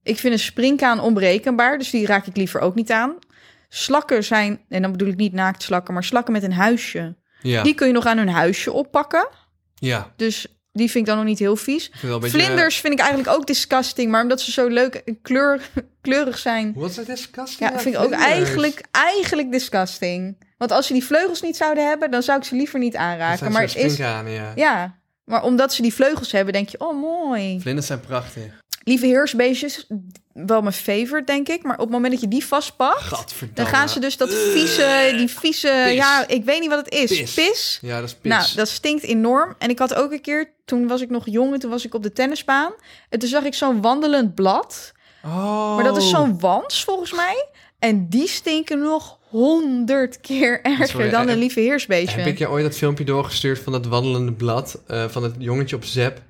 Ik 0.03 0.19
vind 0.19 0.33
een 0.33 0.39
springkaan 0.39 1.01
onberekenbaar, 1.01 1.79
dus 1.79 1.91
die 1.91 2.07
raak 2.07 2.27
ik 2.27 2.37
liever 2.37 2.61
ook 2.61 2.75
niet 2.75 2.91
aan. 2.91 3.15
Slakken 3.69 4.25
zijn, 4.25 4.61
en 4.69 4.83
dan 4.83 4.93
bedoel 4.93 5.09
ik 5.09 5.17
niet 5.17 5.33
naaktslakken, 5.33 5.95
maar 5.95 6.05
slakken 6.05 6.33
met 6.33 6.43
een 6.43 6.53
huisje. 6.53 7.17
Ja. 7.43 7.63
Die 7.63 7.75
kun 7.75 7.87
je 7.87 7.93
nog 7.93 8.07
aan 8.07 8.19
hun 8.19 8.29
huisje 8.29 8.73
oppakken. 8.73 9.29
Ja. 9.75 10.13
Dus 10.17 10.60
die 10.73 10.91
vind 10.91 11.05
ik 11.05 11.07
dan 11.07 11.17
nog 11.17 11.27
niet 11.27 11.39
heel 11.39 11.57
vies. 11.57 11.85
Ik 11.87 11.91
vind 11.91 12.03
wel 12.03 12.15
een 12.15 12.21
beetje- 12.21 12.39
Vlinders 12.39 12.77
vind 12.81 12.93
ik 12.93 12.99
eigenlijk 12.99 13.31
ook 13.37 13.47
disgusting, 13.47 14.11
maar 14.11 14.23
omdat 14.23 14.41
ze 14.41 14.51
zo 14.53 14.67
leuk 14.67 14.95
en 14.95 15.21
kleur, 15.23 15.71
kleurig 16.03 16.39
zijn. 16.39 16.73
Wat 16.75 16.91
is 16.91 16.97
het 16.97 17.07
disgusting? 17.07 17.71
Ja, 17.71 17.79
vind 17.79 17.95
ik 17.95 18.01
ook 18.01 18.11
eigenlijk, 18.11 18.83
eigenlijk 18.91 19.53
disgusting. 19.53 20.37
Want 20.59 20.73
als 20.73 20.87
ze 20.87 20.93
die 20.93 21.05
vleugels 21.05 21.43
niet 21.43 21.57
zouden 21.57 21.89
hebben, 21.89 22.11
dan 22.11 22.23
zou 22.23 22.39
ik 22.39 22.45
ze 22.45 22.55
liever 22.55 22.79
niet 22.79 22.93
Dat 22.93 23.01
aanraken. 23.01 23.53
Maar 23.53 23.63
het 23.63 23.77
is, 23.77 23.97
ja, 24.55 24.99
maar 25.25 25.43
omdat 25.43 25.73
ze 25.75 25.83
die 25.83 25.95
vleugels 25.95 26.33
hebben, 26.33 26.53
denk 26.53 26.69
je, 26.69 26.81
oh 26.81 27.01
mooi. 27.01 27.61
Vlinders 27.61 27.87
zijn 27.87 28.01
prachtig. 28.01 28.59
Lieve 28.85 29.07
heersbeestjes, 29.07 29.87
wel 30.33 30.61
mijn 30.63 30.75
favorite, 30.75 31.25
denk 31.25 31.49
ik. 31.49 31.63
Maar 31.63 31.75
op 31.75 31.81
het 31.81 31.91
moment 31.91 32.13
dat 32.13 32.21
je 32.21 32.29
die 32.29 32.45
vastpakt, 32.45 33.35
dan 33.55 33.67
gaan 33.67 33.89
ze 33.89 34.01
dus 34.01 34.17
dat 34.17 34.35
vieze, 34.35 35.15
die 35.17 35.29
vieze, 35.29 35.83
Pis. 35.85 35.95
ja, 35.95 36.29
ik 36.29 36.45
weet 36.45 36.61
niet 36.61 36.69
wat 36.69 36.85
het 36.85 36.95
is. 36.95 37.19
Pis. 37.19 37.35
Pis. 37.35 37.79
Ja, 37.83 38.01
dat 38.01 38.09
is 38.09 38.15
pis. 38.15 38.31
Nou, 38.31 38.45
dat 38.55 38.69
stinkt 38.69 39.03
enorm. 39.03 39.55
En 39.59 39.71
ik 39.71 39.79
had 39.79 39.95
ook 39.95 40.13
een 40.13 40.21
keer, 40.21 40.53
toen 40.65 40.87
was 40.87 41.01
ik 41.01 41.11
nog 41.11 41.23
jong 41.27 41.53
en 41.53 41.59
toen 41.59 41.71
was 41.71 41.85
ik 41.85 41.95
op 41.95 42.03
de 42.03 42.13
tennisbaan. 42.13 42.73
En 43.09 43.19
toen 43.19 43.29
zag 43.29 43.45
ik 43.45 43.55
zo'n 43.55 43.81
wandelend 43.81 44.35
blad. 44.35 44.93
Oh. 45.25 45.75
Maar 45.75 45.85
dat 45.85 45.97
is 45.97 46.09
zo'n 46.09 46.41
wans, 46.41 46.85
volgens 46.85 47.13
mij. 47.13 47.47
En 47.79 48.09
die 48.09 48.29
stinken 48.29 48.79
nog 48.79 49.19
honderd 49.29 50.21
keer 50.21 50.61
erger 50.63 50.87
Sorry, 50.89 51.11
dan 51.11 51.27
eh, 51.27 51.33
een 51.33 51.39
lieve 51.39 51.61
heersbeestje. 51.61 52.19
Heb 52.19 52.27
ik 52.27 52.39
je 52.39 52.51
ooit 52.51 52.65
dat 52.65 52.77
filmpje 52.77 53.05
doorgestuurd 53.05 53.59
van 53.59 53.73
dat 53.73 53.87
wandelende 53.87 54.33
blad? 54.33 54.81
eh, 54.87 55.09
van 55.09 55.23
het 55.23 55.35
jongetje 55.39 55.77
op 55.77 55.85
Zep? 55.85 56.21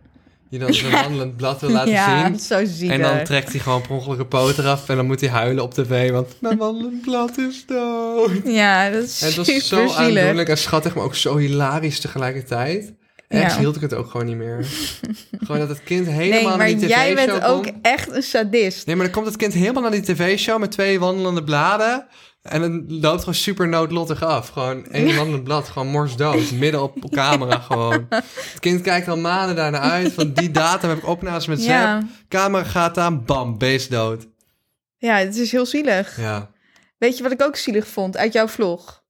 Die 0.51 0.59
dan 0.59 0.75
zo'n 0.75 0.91
wandelend 0.91 1.37
blad 1.37 1.61
wil 1.61 1.71
laten 1.79 1.93
ja, 1.93 2.27
zien. 2.27 2.39
zo 2.41 2.65
ziek. 2.65 2.91
En 2.91 3.01
dan 3.01 3.25
trekt 3.25 3.51
hij 3.51 3.61
gewoon 3.61 3.81
per 3.81 3.91
ongeluk 3.91 4.19
een 4.19 4.29
poot 4.29 4.59
eraf. 4.59 4.89
En 4.89 4.97
dan 4.97 5.07
moet 5.07 5.21
hij 5.21 5.31
huilen 5.31 5.63
op 5.65 5.75
tv. 5.75 6.11
Want 6.11 6.35
mijn 6.41 6.59
wandelend 6.59 7.01
blad 7.03 7.39
is 7.39 7.67
dood. 7.67 8.31
Ja, 8.45 8.91
dat 8.91 9.03
is 9.03 9.21
En 9.23 9.27
het 9.27 9.37
was 9.37 9.47
super 9.47 9.63
zo 9.63 9.77
zielig. 9.87 9.97
aandoenlijk 10.23 10.49
en 10.49 10.59
schattig. 10.59 10.95
Maar 10.95 11.05
ook 11.05 11.15
zo 11.15 11.37
hilarisch 11.37 12.01
tegelijkertijd. 12.01 12.93
Ja. 13.29 13.59
hield 13.59 13.77
ik 13.77 13.83
het 13.83 13.95
ook 13.95 14.11
gewoon 14.11 14.27
niet 14.27 14.37
meer. 14.37 14.67
gewoon 15.41 15.59
dat 15.59 15.69
het 15.69 15.83
kind 15.83 16.07
helemaal 16.07 16.31
Nee, 16.39 16.45
naar 16.49 16.57
maar 16.57 16.67
die 16.67 16.77
tv-show 16.77 16.91
jij 16.91 17.15
bent 17.15 17.45
ook 17.45 17.67
echt 17.83 18.11
een 18.11 18.23
sadist. 18.23 18.87
Nee, 18.87 18.97
maar 18.97 19.05
dan 19.05 19.15
komt 19.15 19.27
het 19.27 19.37
kind 19.37 19.53
helemaal 19.53 19.83
naar 19.83 19.91
die 19.91 20.03
tv-show 20.03 20.59
met 20.61 20.71
twee 20.71 21.01
wandelende 21.01 21.45
bladen. 21.45 22.07
En 22.43 22.63
het 22.63 22.85
loopt 22.89 23.19
gewoon 23.19 23.35
super 23.35 23.69
noodlottig 23.69 24.23
af. 24.23 24.49
Gewoon 24.49 24.87
één 24.87 25.17
wandelend 25.17 25.45
blad, 25.45 25.69
gewoon 25.69 25.89
morsdood. 25.89 26.51
Midden 26.51 26.83
op 26.83 27.11
camera 27.11 27.59
gewoon. 27.59 28.07
Het 28.09 28.59
kind 28.61 28.81
kijkt 28.81 29.09
al 29.09 29.17
maanden 29.17 29.57
daarna 29.57 29.79
uit. 29.81 30.13
Van 30.13 30.33
die 30.33 30.51
datum 30.51 30.89
heb 30.89 30.99
ik 30.99 31.07
opnames 31.07 31.47
met. 31.47 31.65
Ja. 31.65 32.03
Camera 32.29 32.65
gaat 32.65 32.99
aan, 32.99 33.25
bam, 33.25 33.59
beest 33.59 33.91
dood. 33.91 34.27
ja, 34.97 35.17
het 35.17 35.37
is 35.37 35.53
heel 35.53 35.67
zielig. 35.67 36.17
Ja. 36.17 36.51
Weet 36.99 37.17
je 37.17 37.23
wat 37.23 37.33
ik 37.33 37.43
ook 37.43 37.57
zielig 37.57 37.87
vond 37.87 38.17
uit 38.17 38.33
jouw 38.33 38.49
vlog? 38.49 39.03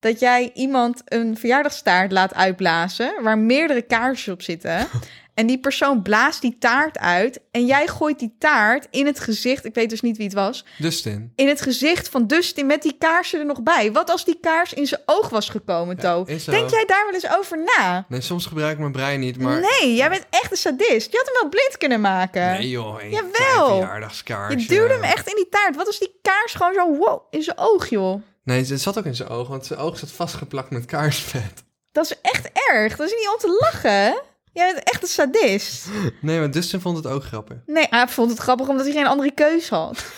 Dat 0.00 0.20
jij 0.20 0.50
iemand 0.54 1.02
een 1.04 1.36
verjaardagstaart 1.36 2.12
laat 2.12 2.34
uitblazen 2.34 3.22
waar 3.22 3.38
meerdere 3.38 3.82
kaarsjes 3.82 4.32
op 4.34 4.42
zitten. 4.42 4.86
En 5.34 5.46
die 5.46 5.58
persoon 5.58 6.02
blaast 6.02 6.40
die 6.40 6.56
taart 6.58 6.98
uit 6.98 7.40
en 7.50 7.66
jij 7.66 7.86
gooit 7.86 8.18
die 8.18 8.34
taart 8.38 8.86
in 8.90 9.06
het 9.06 9.20
gezicht. 9.20 9.64
Ik 9.64 9.74
weet 9.74 9.90
dus 9.90 10.00
niet 10.00 10.16
wie 10.16 10.26
het 10.26 10.34
was. 10.34 10.64
Dustin. 10.78 11.32
In 11.36 11.48
het 11.48 11.60
gezicht 11.60 12.08
van 12.08 12.26
Dustin 12.26 12.66
met 12.66 12.82
die 12.82 12.96
kaarsen 12.98 13.38
er 13.38 13.46
nog 13.46 13.62
bij. 13.62 13.92
Wat 13.92 14.10
als 14.10 14.24
die 14.24 14.38
kaars 14.40 14.72
in 14.72 14.86
zijn 14.86 15.00
oog 15.06 15.28
was 15.28 15.48
gekomen, 15.48 15.96
To? 15.96 16.24
Denk 16.24 16.70
jij 16.70 16.84
daar 16.86 17.04
wel 17.04 17.14
eens 17.14 17.38
over 17.38 17.64
na? 17.64 18.04
Nee, 18.08 18.20
soms 18.20 18.46
gebruik 18.46 18.72
ik 18.72 18.78
mijn 18.78 18.92
brein 18.92 19.20
niet, 19.20 19.38
maar... 19.38 19.60
Nee, 19.60 19.94
jij 19.94 20.08
bent 20.08 20.26
echt 20.30 20.50
een 20.50 20.56
sadist. 20.56 21.12
Je 21.12 21.16
had 21.16 21.26
hem 21.26 21.36
wel 21.40 21.48
blind 21.50 21.76
kunnen 21.78 22.00
maken. 22.00 22.50
Nee 22.50 22.68
joh, 22.68 23.02
een 23.02 23.10
Jawel. 23.10 23.68
verjaardagskaars. 23.68 24.62
Je 24.62 24.68
duwde 24.68 24.92
hem 24.92 25.02
echt 25.02 25.28
in 25.28 25.36
die 25.36 25.48
taart. 25.48 25.76
Wat 25.76 25.86
als 25.86 25.98
die 25.98 26.18
kaars 26.22 26.54
gewoon 26.54 26.74
zo 26.74 26.96
wow, 26.96 27.22
in 27.30 27.42
zijn 27.42 27.58
oog, 27.58 27.88
joh? 27.88 28.22
Nee, 28.44 28.64
het 28.64 28.80
zat 28.80 28.98
ook 28.98 29.04
in 29.04 29.14
zijn 29.14 29.28
oog, 29.28 29.48
want 29.48 29.66
zijn 29.66 29.78
oog 29.78 29.98
zat 29.98 30.10
vastgeplakt 30.10 30.70
met 30.70 30.84
kaarsvet. 30.84 31.64
Dat 31.92 32.04
is 32.04 32.20
echt 32.22 32.50
erg. 32.70 32.96
Dat 32.96 33.06
is 33.06 33.14
niet 33.18 33.28
om 33.32 33.38
te 33.38 33.58
lachen. 33.60 34.22
Jij 34.54 34.72
bent 34.72 34.88
echt 34.88 35.02
een 35.02 35.08
sadist. 35.08 35.88
Nee, 36.20 36.38
maar 36.38 36.50
Dustin 36.50 36.80
vond 36.80 36.96
het 36.96 37.06
ook 37.06 37.24
grappig. 37.24 37.56
Nee, 37.66 37.86
hij 37.90 38.08
vond 38.08 38.30
het 38.30 38.38
grappig 38.38 38.68
omdat 38.68 38.86
hij 38.86 38.94
geen 38.94 39.06
andere 39.06 39.32
keus 39.34 39.68
had. 39.68 40.04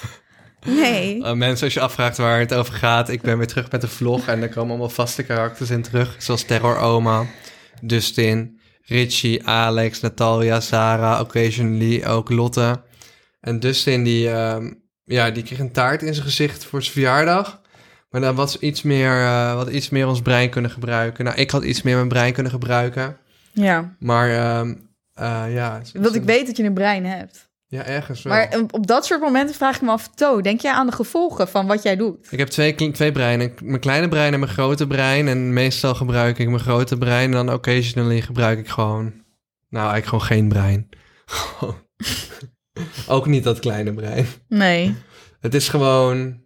Nee. 0.64 1.16
Uh, 1.16 1.32
mensen, 1.32 1.64
als 1.64 1.74
je 1.74 1.80
afvraagt 1.80 2.16
waar 2.16 2.38
het 2.38 2.54
over 2.54 2.74
gaat, 2.74 3.08
ik 3.08 3.22
ben 3.22 3.38
weer 3.38 3.46
terug 3.46 3.70
met 3.70 3.80
de 3.80 3.88
vlog 3.88 4.26
en 4.26 4.42
er 4.42 4.48
komen 4.48 4.68
allemaal 4.68 4.88
vaste 4.88 5.22
karakters 5.22 5.70
in 5.70 5.82
terug, 5.82 6.16
zoals 6.18 6.42
Terror 6.42 6.78
Oma, 6.78 7.26
Dustin, 7.82 8.60
Richie, 8.82 9.46
Alex, 9.46 10.00
Natalia, 10.00 10.60
Sarah, 10.60 11.20
occasionally 11.20 12.04
ook 12.04 12.30
Lotte. 12.30 12.82
En 13.40 13.60
Dustin 13.60 14.04
die, 14.04 14.30
ehm, 14.30 14.72
ja, 15.04 15.30
die 15.30 15.42
kreeg 15.42 15.58
een 15.58 15.72
taart 15.72 16.02
in 16.02 16.14
zijn 16.14 16.26
gezicht 16.26 16.64
voor 16.64 16.82
zijn 16.82 16.92
verjaardag. 16.92 17.60
Maar 18.10 18.20
dan 18.20 18.34
was 18.34 18.58
iets 18.58 18.82
meer, 18.82 19.22
eh, 19.22 19.54
wat 19.54 19.68
iets 19.68 19.88
meer 19.88 20.06
ons 20.06 20.22
brein 20.22 20.50
kunnen 20.50 20.70
gebruiken. 20.70 21.24
Nou, 21.24 21.36
ik 21.36 21.50
had 21.50 21.62
iets 21.62 21.82
meer 21.82 21.96
mijn 21.96 22.08
brein 22.08 22.32
kunnen 22.32 22.52
gebruiken. 22.52 23.16
Ja. 23.62 23.96
Maar 23.98 24.30
ehm, 24.30 24.74
eh, 25.14 25.54
ja. 25.54 25.80
Want 25.94 26.14
ik 26.14 26.22
weet 26.22 26.46
dat 26.46 26.56
je 26.56 26.62
een 26.64 26.74
brein 26.74 27.04
hebt. 27.06 27.44
Ja, 27.68 27.84
ergens 27.84 28.22
wel. 28.22 28.32
Maar 28.32 28.58
op- 28.58 28.74
op 28.74 28.86
dat 28.86 29.06
soort 29.06 29.20
momenten 29.20 29.54
vraag 29.54 29.76
ik 29.76 29.82
me 29.82 29.90
af, 29.90 30.08
To, 30.14 30.40
denk 30.40 30.60
jij 30.60 30.72
aan 30.72 30.86
de 30.86 30.92
gevolgen 30.92 31.48
van 31.48 31.66
wat 31.66 31.82
jij 31.82 31.96
doet? 31.96 32.26
Ik 32.32 32.38
heb 32.38 32.48
twee, 32.48 32.92
twee 32.92 33.12
breinen. 33.12 33.52
Mijn 33.62 33.80
kleine 33.80 34.08
brein 34.08 34.32
en 34.32 34.38
mijn 34.40 34.52
grote 34.52 34.86
brein. 34.86 35.28
En 35.28 35.52
meestal 35.52 35.94
gebruik 35.94 36.38
ik 36.38 36.48
mijn 36.48 36.60
grote 36.60 36.96
brein. 36.98 37.24
En 37.24 37.46
dan 37.46 37.52
occasionally 37.52 38.20
gebruik 38.20 38.58
ik 38.58 38.68
gewoon... 38.68 39.04
Nou, 39.68 39.90
eigenlijk 39.90 40.06
gewoon 40.06 40.24
geen 40.24 40.48
brein. 40.48 40.88
Ook 43.06 43.26
niet 43.26 43.44
dat 43.44 43.58
kleine 43.58 43.92
brein. 43.94 44.26
Nee. 44.48 44.94
Het 45.40 45.54
is 45.54 45.68
gewoon 45.68 46.40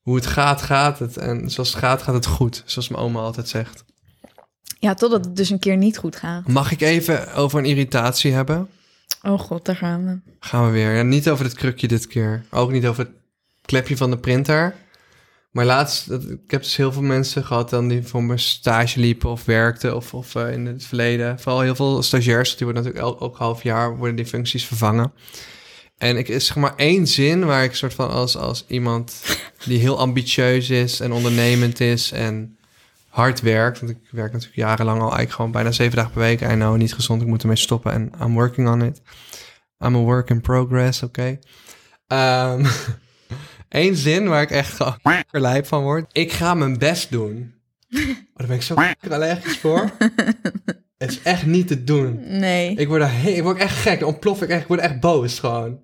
hoe 0.00 0.14
het 0.16 0.26
gaat, 0.26 0.62
gaat 0.62 0.98
het. 0.98 1.16
En 1.16 1.50
zoals 1.50 1.68
het 1.70 1.78
gaat, 1.78 2.02
gaat 2.02 2.14
het 2.14 2.26
goed. 2.26 2.62
Zoals 2.66 2.88
mijn 2.88 3.02
oma 3.02 3.20
altijd 3.20 3.48
zegt. 3.48 3.84
Ja, 4.78 4.94
totdat 4.94 5.24
het 5.24 5.36
dus 5.36 5.50
een 5.50 5.58
keer 5.58 5.76
niet 5.76 5.98
goed 5.98 6.16
gaat. 6.16 6.48
Mag 6.48 6.72
ik 6.72 6.80
even 6.80 7.34
over 7.34 7.58
een 7.58 7.64
irritatie 7.64 8.32
hebben? 8.32 8.68
Oh 9.22 9.38
god, 9.40 9.64
daar 9.64 9.76
gaan 9.76 10.04
we. 10.06 10.30
Gaan 10.40 10.64
we 10.66 10.70
weer. 10.70 10.94
Ja, 10.94 11.02
niet 11.02 11.28
over 11.30 11.44
het 11.44 11.54
krukje 11.54 11.88
dit 11.88 12.06
keer. 12.06 12.44
Ook 12.50 12.70
niet 12.70 12.86
over 12.86 13.04
het 13.04 13.12
klepje 13.62 13.96
van 13.96 14.10
de 14.10 14.18
printer. 14.18 14.74
Maar 15.50 15.64
laatst, 15.64 16.08
dat- 16.08 16.22
ik 16.30 16.50
heb 16.50 16.62
dus 16.62 16.76
heel 16.76 16.92
veel 16.92 17.02
mensen 17.02 17.44
gehad 17.44 17.70
dan 17.70 17.88
die 17.88 18.02
voor 18.02 18.22
mijn 18.24 18.38
stage 18.38 19.00
liepen 19.00 19.30
of 19.30 19.44
werkten 19.44 19.96
of, 19.96 20.14
of 20.14 20.34
eh, 20.34 20.52
in 20.52 20.66
het 20.66 20.84
verleden. 20.84 21.40
Vooral 21.40 21.60
heel 21.60 21.74
veel 21.74 22.02
stagiairs, 22.02 22.56
die 22.56 22.66
worden 22.66 22.82
natuurlijk 22.84 23.10
elk, 23.10 23.20
elk 23.20 23.36
half 23.36 23.62
jaar 23.62 23.96
worden 23.96 24.16
die 24.16 24.26
functies 24.26 24.64
vervangen. 24.66 25.12
En 25.98 26.16
ik 26.16 26.28
is 26.28 26.46
zeg 26.46 26.56
maar 26.56 26.74
één 26.76 27.06
zin 27.06 27.44
waar 27.44 27.64
ik 27.64 27.74
soort 27.74 27.94
van 27.94 28.10
als, 28.10 28.36
als 28.36 28.64
iemand 28.68 29.22
die 29.66 29.78
heel 29.78 29.98
ambitieus 29.98 30.70
is 30.70 31.00
en 31.00 31.12
ondernemend 31.12 31.80
is 31.80 32.12
en 32.12 32.55
hard 33.16 33.40
werkt. 33.40 33.80
Want 33.80 33.92
ik 33.92 33.98
werk 34.10 34.32
natuurlijk 34.32 34.58
jarenlang 34.58 34.96
al 34.98 35.02
eigenlijk 35.02 35.32
gewoon 35.32 35.50
bijna 35.50 35.72
zeven 35.72 35.96
dagen 35.96 36.12
per 36.12 36.20
week. 36.20 36.40
I 36.40 36.46
know, 36.46 36.76
niet 36.76 36.94
gezond, 36.94 37.22
ik 37.22 37.28
moet 37.28 37.42
ermee 37.42 37.56
stoppen 37.56 37.92
en 37.92 38.12
I'm 38.22 38.34
working 38.34 38.68
on 38.68 38.82
it. 38.82 39.02
I'm 39.78 39.94
a 39.94 39.98
work 39.98 40.30
in 40.30 40.40
progress, 40.40 41.02
oké. 41.02 41.38
Ehm, 42.06 42.66
Eén 43.68 43.96
zin 43.96 44.28
waar 44.28 44.42
ik 44.42 44.50
echt 44.50 44.78
lijp 45.30 45.66
van 45.66 45.82
word. 45.82 46.06
Ik 46.12 46.32
ga 46.32 46.54
mijn 46.54 46.78
best 46.78 47.10
doen. 47.10 47.54
Oh, 48.38 48.46
daar 48.46 48.46
ben 48.46 48.56
ik 48.56 48.62
zo 48.62 48.74
allergisch 49.10 49.58
voor. 49.58 49.90
Het 50.98 51.10
is 51.10 51.22
echt 51.22 51.46
niet 51.46 51.68
te 51.68 51.84
doen. 51.84 52.38
Nee. 52.38 52.74
Ik 52.74 52.88
word, 52.88 53.02
er 53.02 53.26
ik 53.26 53.42
word 53.42 53.58
echt 53.58 53.76
gek. 53.76 54.00
Dan 54.00 54.08
ontplof 54.08 54.42
ik 54.42 54.48
echt. 54.48 54.60
Ik 54.60 54.68
word 54.68 54.80
echt 54.80 55.00
boos 55.00 55.38
gewoon. 55.38 55.80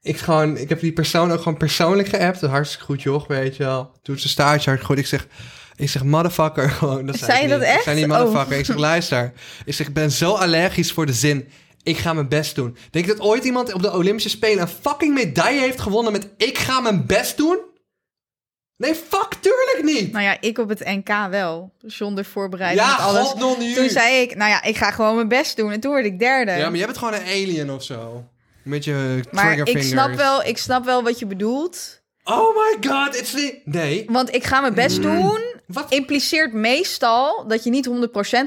Ik, 0.00 0.16
gewoon. 0.16 0.56
ik 0.56 0.68
heb 0.68 0.80
die 0.80 0.92
persoon 0.92 1.32
ook 1.32 1.38
gewoon 1.38 1.56
persoonlijk 1.56 2.08
geappt. 2.08 2.40
Hartstikke 2.40 2.84
goed 2.84 3.02
joh, 3.02 3.26
weet 3.26 3.56
je 3.56 3.62
wel. 3.62 3.92
Doet 4.02 4.18
zijn 4.18 4.32
staartje 4.32 4.70
hard 4.70 4.84
goed. 4.84 4.98
Ik 4.98 5.06
zeg, 5.06 5.26
ik 5.76 5.88
zeg 5.90 6.04
motherfucker 6.04 6.70
gewoon. 6.78 7.06
Dat 7.06 7.16
Zei 7.18 7.42
je 7.42 7.48
dat 7.48 7.58
niet. 7.58 7.68
Ik 7.68 7.74
echt? 7.74 7.84
zei 7.84 7.96
niet 8.00 8.10
Oh. 8.10 8.18
motherfucker. 8.18 8.58
Ik 8.58 8.64
zeg 8.64 8.76
luister. 8.76 9.32
Ik 9.64 9.74
zeg, 9.74 9.86
ik 9.86 9.94
ben 9.94 10.10
zo 10.10 10.32
allergisch 10.32 10.92
voor 10.92 11.06
de 11.06 11.12
zin. 11.12 11.48
Ik 11.82 11.96
ga 11.98 12.12
mijn 12.12 12.28
best 12.28 12.54
doen. 12.54 12.76
Denk 12.90 13.06
je 13.06 13.12
dat 13.14 13.20
ooit 13.26 13.44
iemand 13.44 13.72
op 13.72 13.82
de 13.82 13.92
Olympische 13.92 14.28
Spelen 14.28 14.62
een 14.62 14.68
fucking 14.82 15.14
medaille 15.14 15.60
heeft 15.60 15.80
gewonnen 15.80 16.12
met 16.12 16.28
ik 16.36 16.58
ga 16.58 16.80
mijn 16.80 17.06
best 17.06 17.36
doen? 17.36 17.58
Nee, 18.76 18.94
fuck, 18.94 19.34
tuurlijk 19.40 19.80
niet. 19.82 20.12
Nou 20.12 20.24
ja, 20.24 20.36
ik 20.40 20.58
op 20.58 20.68
het 20.68 20.84
NK 20.84 21.08
wel. 21.30 21.72
Zonder 21.80 22.24
voorbereiding 22.24 22.86
ja, 22.86 22.94
alles. 22.94 23.26
god 23.26 23.38
nog 23.38 23.58
niet. 23.58 23.76
Toen 23.76 23.88
zei 23.88 24.20
ik, 24.20 24.36
nou 24.36 24.50
ja, 24.50 24.62
ik 24.62 24.76
ga 24.76 24.90
gewoon 24.90 25.14
mijn 25.14 25.28
best 25.28 25.56
doen. 25.56 25.72
En 25.72 25.80
toen 25.80 25.90
word 25.90 26.04
ik 26.04 26.18
derde. 26.18 26.50
Ja, 26.52 26.68
maar 26.68 26.76
jij 26.76 26.86
bent 26.86 26.98
gewoon 26.98 27.14
een 27.14 27.22
alien 27.26 27.70
of 27.70 27.82
zo. 27.82 28.24
Met 28.62 28.84
je 28.84 29.20
Maar 29.30 29.58
ik 29.58 29.82
snap, 29.82 30.14
wel, 30.14 30.42
ik 30.44 30.58
snap 30.58 30.84
wel 30.84 31.02
wat 31.02 31.18
je 31.18 31.26
bedoelt. 31.26 32.02
Oh 32.28 32.56
my 32.56 32.88
god, 32.90 33.16
it's 33.16 33.30
the... 33.30 33.60
Nee. 33.64 34.04
Want 34.08 34.34
ik 34.34 34.44
ga 34.44 34.60
mijn 34.60 34.74
best 34.74 35.02
doen 35.02 35.40
Wat? 35.66 35.92
impliceert 35.92 36.52
meestal 36.52 37.44
dat 37.48 37.64
je 37.64 37.70
niet 37.70 37.88
100% 37.88 37.90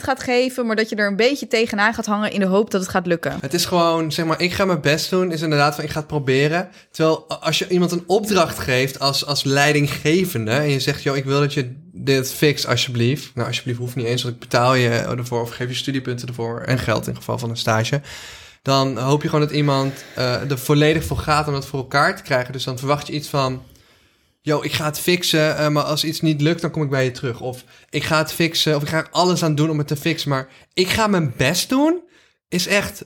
gaat 0.01 0.23
geven, 0.23 0.65
maar 0.65 0.75
dat 0.75 0.89
je 0.89 0.95
er 0.95 1.07
een 1.07 1.15
beetje 1.15 1.47
tegenaan 1.47 1.93
gaat 1.93 2.05
hangen 2.05 2.31
in 2.31 2.39
de 2.39 2.45
hoop 2.45 2.71
dat 2.71 2.81
het 2.81 2.89
gaat 2.89 3.07
lukken. 3.07 3.37
Het 3.41 3.53
is 3.53 3.65
gewoon, 3.65 4.11
zeg 4.11 4.25
maar, 4.25 4.41
ik 4.41 4.53
ga 4.53 4.65
mijn 4.65 4.81
best 4.81 5.09
doen. 5.09 5.31
Is 5.31 5.41
inderdaad 5.41 5.75
van, 5.75 5.83
ik 5.83 5.89
ga 5.89 5.99
het 5.99 6.07
proberen. 6.07 6.69
Terwijl 6.91 7.27
als 7.27 7.59
je 7.59 7.67
iemand 7.67 7.91
een 7.91 8.03
opdracht 8.07 8.59
geeft 8.59 8.99
als, 8.99 9.25
als 9.25 9.43
leidinggevende... 9.43 10.51
en 10.51 10.69
je 10.69 10.79
zegt, 10.79 11.03
joh, 11.03 11.17
ik 11.17 11.25
wil 11.25 11.39
dat 11.39 11.53
je 11.53 11.75
dit 11.91 12.31
fixt, 12.31 12.67
alsjeblieft. 12.67 13.31
Nou, 13.35 13.47
alsjeblieft 13.47 13.79
hoeft 13.79 13.95
niet 13.95 14.05
eens, 14.05 14.23
want 14.23 14.33
ik 14.33 14.39
betaal 14.41 14.73
je 14.73 14.89
ervoor... 14.89 15.41
of 15.41 15.49
geef 15.49 15.67
je 15.67 15.75
studiepunten 15.75 16.27
ervoor 16.27 16.61
en 16.61 16.79
geld 16.79 17.07
in 17.07 17.15
geval 17.15 17.37
van 17.37 17.49
een 17.49 17.57
stage... 17.57 18.01
Dan 18.61 18.97
hoop 18.97 19.21
je 19.21 19.29
gewoon 19.29 19.45
dat 19.45 19.55
iemand 19.55 19.93
eh, 20.15 20.51
er 20.51 20.59
volledig 20.59 21.03
voor 21.03 21.17
gaat 21.17 21.47
om 21.47 21.53
dat 21.53 21.65
voor 21.65 21.79
elkaar 21.79 22.15
te 22.15 22.23
krijgen. 22.23 22.53
Dus 22.53 22.63
dan 22.63 22.77
verwacht 22.77 23.07
je 23.07 23.13
iets 23.13 23.27
van... 23.27 23.61
Yo, 24.41 24.61
ik 24.61 24.73
ga 24.73 24.85
het 24.85 24.99
fixen, 24.99 25.57
eh, 25.57 25.67
maar 25.67 25.83
als 25.83 26.03
iets 26.03 26.21
niet 26.21 26.41
lukt, 26.41 26.61
dan 26.61 26.71
kom 26.71 26.83
ik 26.83 26.89
bij 26.89 27.03
je 27.03 27.11
terug. 27.11 27.41
Of 27.41 27.63
ik 27.89 28.03
ga 28.03 28.17
het 28.17 28.33
fixen, 28.33 28.75
of 28.75 28.81
ik 28.81 28.87
ga 28.87 28.97
er 28.97 29.09
alles 29.11 29.43
aan 29.43 29.55
doen 29.55 29.69
om 29.69 29.77
het 29.77 29.87
te 29.87 29.95
fixen. 29.95 30.29
Maar 30.29 30.47
ik 30.73 30.87
ga 30.87 31.07
mijn 31.07 31.33
best 31.37 31.69
doen, 31.69 32.01
is 32.47 32.67
echt... 32.67 33.05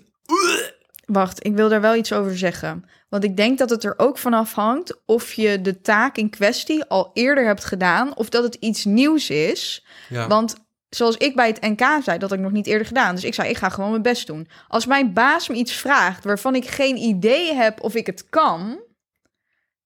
Wacht, 1.06 1.46
ik 1.46 1.56
wil 1.56 1.70
daar 1.70 1.82
wel 1.82 1.96
iets 1.96 2.14
over 2.14 2.38
zeggen. 2.38 2.86
Want 3.10 3.24
ik 3.24 3.38
denk 3.38 3.58
dat 3.58 3.70
het 3.70 3.84
er 3.84 3.94
ook 3.98 4.18
van 4.18 4.34
afhangt 4.34 5.02
of 5.06 5.34
je 5.34 5.62
de 5.62 5.82
taak 5.82 6.18
in 6.18 6.30
kwestie 6.30 6.84
al 6.84 7.12
eerder 7.14 7.46
hebt 7.46 7.66
gedaan 7.66 8.18
of 8.18 8.30
dat 8.30 8.44
het 8.44 8.56
iets 8.56 8.86
nieuws 8.86 9.30
is. 9.30 9.86
Ja. 10.10 10.28
Want 10.28 10.56
zoals 10.90 11.18
ik 11.18 11.36
bij 11.36 11.48
het 11.48 11.62
NK 11.62 11.80
zei, 11.80 12.18
dat 12.18 12.22
had 12.22 12.32
ik 12.32 12.40
nog 12.40 12.52
niet 12.52 12.68
eerder 12.68 12.88
gedaan. 12.88 13.16
Dus 13.16 13.24
ik 13.24 13.34
zei, 13.34 13.50
ik 13.50 13.58
ga 13.58 13.70
gewoon 13.70 13.90
mijn 13.90 14.02
best 14.02 14.28
doen. 14.28 14.48
Als 14.68 14.86
mijn 14.86 15.14
baas 15.14 15.48
me 15.50 15.56
iets 15.56 15.74
vraagt 15.74 16.24
waarvan 16.24 16.56
ik 16.56 16.68
geen 16.68 16.98
idee 16.98 17.54
heb 17.54 17.82
of 17.82 17.96
ik 17.96 18.06
het 18.06 18.30
kan, 18.30 18.80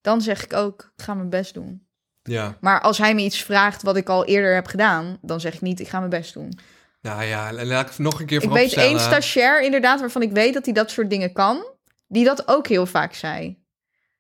dan 0.08 0.22
zeg 0.22 0.44
ik 0.44 0.54
ook, 0.54 0.92
ik 0.98 1.04
ga 1.04 1.14
mijn 1.14 1.30
best 1.30 1.54
doen. 1.54 1.88
ja. 2.24 2.58
Maar 2.62 2.82
als 2.82 2.98
hij 2.98 3.16
me 3.16 3.22
iets 3.22 3.44
vraagt 3.44 3.82
wat 3.82 3.98
ik 3.98 4.10
al 4.10 4.26
eerder 4.26 4.54
heb 4.54 4.68
gedaan, 4.68 5.18
dan 5.22 5.40
zeg 5.40 5.54
ik 5.54 5.62
niet, 5.62 5.80
ik 5.80 5.88
ga 5.88 5.98
mijn 5.98 6.10
best 6.10 6.34
doen. 6.34 6.60
Nou 7.02 7.24
ja, 7.24 7.54
laat 7.54 7.90
ik 7.90 7.98
nog 7.98 8.20
een 8.20 8.26
keer 8.26 8.44
Ik 8.44 8.50
weet 8.50 8.74
één 8.74 9.00
stagiair 9.00 9.62
inderdaad, 9.62 10.00
waarvan 10.00 10.22
ik 10.22 10.32
weet 10.32 10.54
dat 10.54 10.66
hij 10.66 10.74
dat 10.74 10.92
soort 10.92 11.10
dingen 11.10 11.34
kan, 11.34 11.66
die 12.08 12.26
dat 12.26 12.48
ook 12.48 12.68
heel 12.68 12.86
vaak 12.86 13.14
zei. 13.14 13.58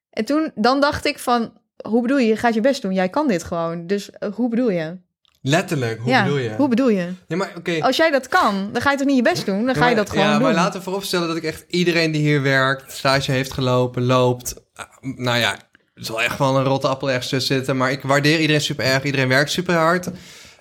En 0.10 0.25
toen, 0.25 0.51
dan 0.56 0.82
dacht 0.82 1.06
ik 1.06 1.20
van, 1.20 1.53
hoe 1.89 2.01
bedoel 2.01 2.17
je, 2.17 2.27
je 2.27 2.38
gaat 2.38 2.53
je 2.53 2.62
best 2.62 2.82
doen, 2.82 2.94
jij 2.94 3.10
kan 3.10 3.27
dit 3.27 3.44
gewoon. 3.44 3.88
Dus 3.88 4.10
eh, 4.10 4.34
hoe 4.34 4.50
bedoel 4.50 4.70
je? 4.70 4.98
Letterlijk, 5.41 6.00
hoe 6.00 6.10
ja, 6.10 6.24
bedoel 6.24 6.38
je? 6.38 6.56
hoe 6.56 6.67
bedoel 6.67 6.89
je? 6.89 7.13
Ja, 7.27 7.36
maar 7.36 7.53
oké. 7.58 7.79
Als 7.82 7.98
jij 7.98 8.12
dat 8.12 8.27
kan, 8.27 8.70
dan 8.72 8.82
ga 8.82 8.91
je 8.91 8.98
toch 8.98 9.08
niet 9.08 9.15
je 9.15 9.22
best 9.22 9.46
doen? 9.46 9.65
Dan 9.65 9.75
ga 9.75 9.89
je 9.89 9.96
dat 9.96 10.10
gewoon 10.10 10.25
ja, 10.25 10.34
doen. 10.34 10.41
maar 10.41 10.53
laten 10.53 10.79
we 10.79 10.86
vooropstellen 10.86 11.27
dat 11.27 11.38
ik 11.38 11.44
echt 11.44 11.65
iedereen 11.67 12.12
die 12.12 12.22
hier 12.22 12.41
werkt, 12.41 12.91
stage 12.91 13.32
heeft 13.32 13.53
gelopen, 13.53 14.03
loopt. 14.03 14.56
ah, 14.75 14.86
Nou 15.01 15.38
ja, 15.38 15.58
er 15.98 16.06
zal 16.06 16.22
echt 16.22 16.38
wel 16.38 16.58
een 16.58 16.63
rotte 16.63 16.88
appel 16.88 17.10
ergens 17.10 17.30
tussen 17.30 17.56
zitten. 17.56 17.77
Maar 17.77 17.92
ik 17.92 18.01
waardeer 18.01 18.39
iedereen 18.39 18.62
super 18.62 18.86
erg. 18.86 19.04
Iedereen 19.04 19.27
werkt 19.27 19.51
super 19.51 19.75
hard. 19.75 20.10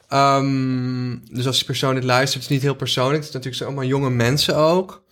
Ehm, 0.08 1.16
dus 1.30 1.46
als 1.46 1.56
die 1.56 1.66
persoon 1.66 1.94
dit 1.94 2.04
luistert, 2.04 2.42
het 2.42 2.42
is 2.42 2.56
niet 2.56 2.62
heel 2.62 2.74
persoonlijk. 2.74 3.16
Het 3.16 3.28
is 3.28 3.32
natuurlijk 3.34 3.62
allemaal 3.62 3.84
jonge 3.84 4.10
mensen 4.10 4.56
ook. 4.56 5.04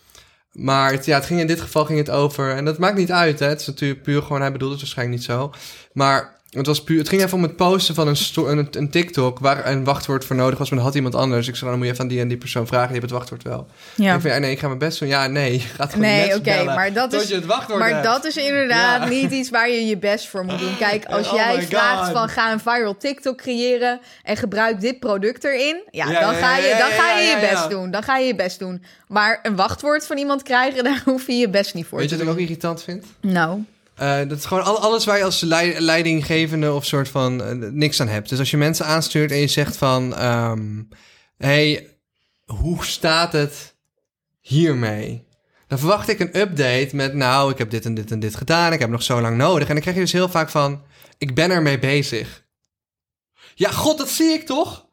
Maar 0.53 0.93
het, 0.93 1.05
ja, 1.05 1.15
het 1.15 1.27
ging 1.27 1.41
in 1.41 1.47
dit 1.47 1.61
geval 1.61 1.85
ging 1.85 1.99
het 1.99 2.11
over. 2.11 2.57
En 2.57 2.65
dat 2.65 2.79
maakt 2.79 2.97
niet 2.97 3.13
uit. 3.13 3.39
Hè. 3.39 3.47
Het 3.47 3.61
is 3.61 3.67
natuurlijk 3.67 4.03
puur 4.03 4.23
gewoon, 4.23 4.41
hij 4.41 4.53
bedoelt 4.53 4.71
het 4.71 4.81
waarschijnlijk 4.81 5.19
niet 5.19 5.27
zo. 5.27 5.53
Maar 5.93 6.41
het, 6.59 6.67
was 6.67 6.83
puur, 6.85 6.99
het 6.99 7.09
ging 7.09 7.23
even 7.23 7.37
om 7.37 7.43
het 7.43 7.57
posten 7.57 7.95
van 7.95 8.09
een, 8.09 8.17
een, 8.37 8.69
een 8.71 8.91
TikTok 8.91 9.39
waar 9.39 9.67
een 9.67 9.85
wachtwoord 9.85 10.25
voor 10.25 10.37
nodig 10.37 10.59
was. 10.59 10.69
Maar 10.69 10.79
dan 10.79 10.87
had 10.87 10.97
iemand 10.97 11.15
anders. 11.15 11.49
Ik 11.49 11.57
zei, 11.57 11.69
dan 11.71 11.79
moet 11.79 11.87
je 11.89 11.93
even 11.93 12.05
aan 12.05 12.11
die 12.11 12.21
en 12.21 12.29
die 12.29 12.37
persoon 12.37 12.67
vragen. 12.67 12.87
Die 12.93 13.01
heeft 13.01 13.11
het 13.11 13.19
wachtwoord 13.19 13.43
wel. 13.43 13.67
ja. 13.95 14.15
Ik 14.15 14.21
vind, 14.21 14.35
ja, 14.35 14.41
nee, 14.41 14.51
ik 14.51 14.59
ga 14.59 14.67
mijn 14.67 14.79
best 14.79 14.99
doen. 14.99 15.09
Ja, 15.09 15.27
nee, 15.27 15.53
je 15.53 15.59
gaat 15.79 15.93
gewoon 15.93 16.07
Nee, 16.09 16.35
oké, 16.37 16.65
maar 16.65 16.93
dat 16.93 17.13
is- 17.13 17.29
je 17.29 17.35
het 17.35 17.47
wachtwoord 17.47 17.79
Maar 17.79 17.89
hebt. 17.91 18.05
dat 18.05 18.25
is 18.25 18.37
inderdaad 18.37 19.03
Ja. 19.03 19.09
niet 19.09 19.31
iets 19.31 19.51
waar 19.51 19.71
je 19.71 19.87
je 19.87 19.97
best 19.99 20.29
voor 20.29 20.45
moet 20.45 20.59
doen. 20.59 20.77
Kijk, 20.79 21.05
als 21.17 21.29
Oh 21.29 21.35
jij 21.35 21.63
vraagt 21.63 22.11
van 22.13 22.29
ga 22.29 22.53
een 22.53 22.61
viral 22.61 22.97
TikTok 22.97 23.37
creëren 23.37 24.01
en 24.23 24.37
gebruik 24.37 24.81
dit 24.81 24.99
product 25.01 25.45
erin, 25.45 25.83
ja, 25.91 26.11
Ja, 26.11 26.21
dan 26.21 26.35
ga 26.35 26.57
je, 26.57 26.75
dan 26.79 26.91
ga 26.91 27.19
je 27.19 27.27
je 27.27 27.49
best 27.51 27.71
doen. 27.71 27.91
Dan 27.91 28.03
ga 28.03 28.17
je 28.17 28.27
je 28.27 28.35
best 28.35 28.59
doen. 28.59 28.83
Maar 29.09 29.39
een 29.43 29.57
wachtwoord 29.57 30.07
van 30.07 30.19
iemand 30.19 30.43
krijgen, 30.43 30.85
daar 30.89 31.03
hoef 31.05 31.27
je 31.27 31.33
je 31.37 31.49
best 31.49 31.75
niet 31.75 31.87
voor 31.87 31.99
Weet 31.99 32.11
je 32.11 32.17
te 32.17 32.25
wat 32.25 32.33
ik 32.33 32.39
doen. 32.39 32.43
ook 32.45 32.51
irritant 32.51 32.83
vind? 32.83 33.05
Nou, 33.21 33.61
Eh, 33.97 34.17
dat 34.29 34.39
is 34.39 34.45
gewoon 34.45 34.65
al- 34.65 34.79
alles 34.81 35.05
waar 35.05 35.17
je 35.19 35.25
als 35.25 35.41
lei- 35.41 35.81
leidinggevende 35.81 36.73
of 36.73 36.85
soort 36.85 37.09
van 37.09 37.43
eh, 37.43 37.53
niks 37.71 38.01
aan 38.01 38.09
hebt. 38.09 38.29
Dus 38.29 38.39
als 38.39 38.51
je 38.51 38.57
mensen 38.57 38.87
aanstuurt 38.87 39.31
en 39.31 39.39
je 39.39 39.47
zegt 39.47 39.77
van... 39.77 40.15
ehm, 40.17 40.83
hey, 41.37 41.89
hoe 42.45 42.85
staat 42.85 43.33
het 43.33 43.75
hiermee? 44.41 45.27
Dan 45.67 45.79
verwacht 45.79 46.09
ik 46.09 46.19
een 46.21 46.41
update 46.41 46.89
met... 46.97 47.15
Nou, 47.15 47.51
ik 47.53 47.59
heb 47.59 47.71
dit 47.71 47.85
en 47.85 47.95
dit 47.95 48.11
en 48.11 48.21
dit 48.21 48.35
gedaan. 48.37 48.73
Ik 48.73 48.79
heb 48.81 48.91
nog 48.91 49.03
zo 49.03 49.21
lang 49.21 49.37
nodig. 49.37 49.69
En 49.69 49.73
dan 49.73 49.83
krijg 49.83 49.97
je 49.97 50.03
dus 50.03 50.13
heel 50.13 50.29
vaak 50.29 50.49
van... 50.51 50.83
Ik 51.19 51.35
ben 51.35 51.51
ermee 51.51 51.79
bezig. 51.79 52.45
Ja, 53.55 53.71
god, 53.71 53.99
dat 53.99 54.09
zie 54.09 54.33
ik 54.33 54.47
toch? 54.47 54.87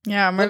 ja, 0.00 0.30
maar. 0.30 0.44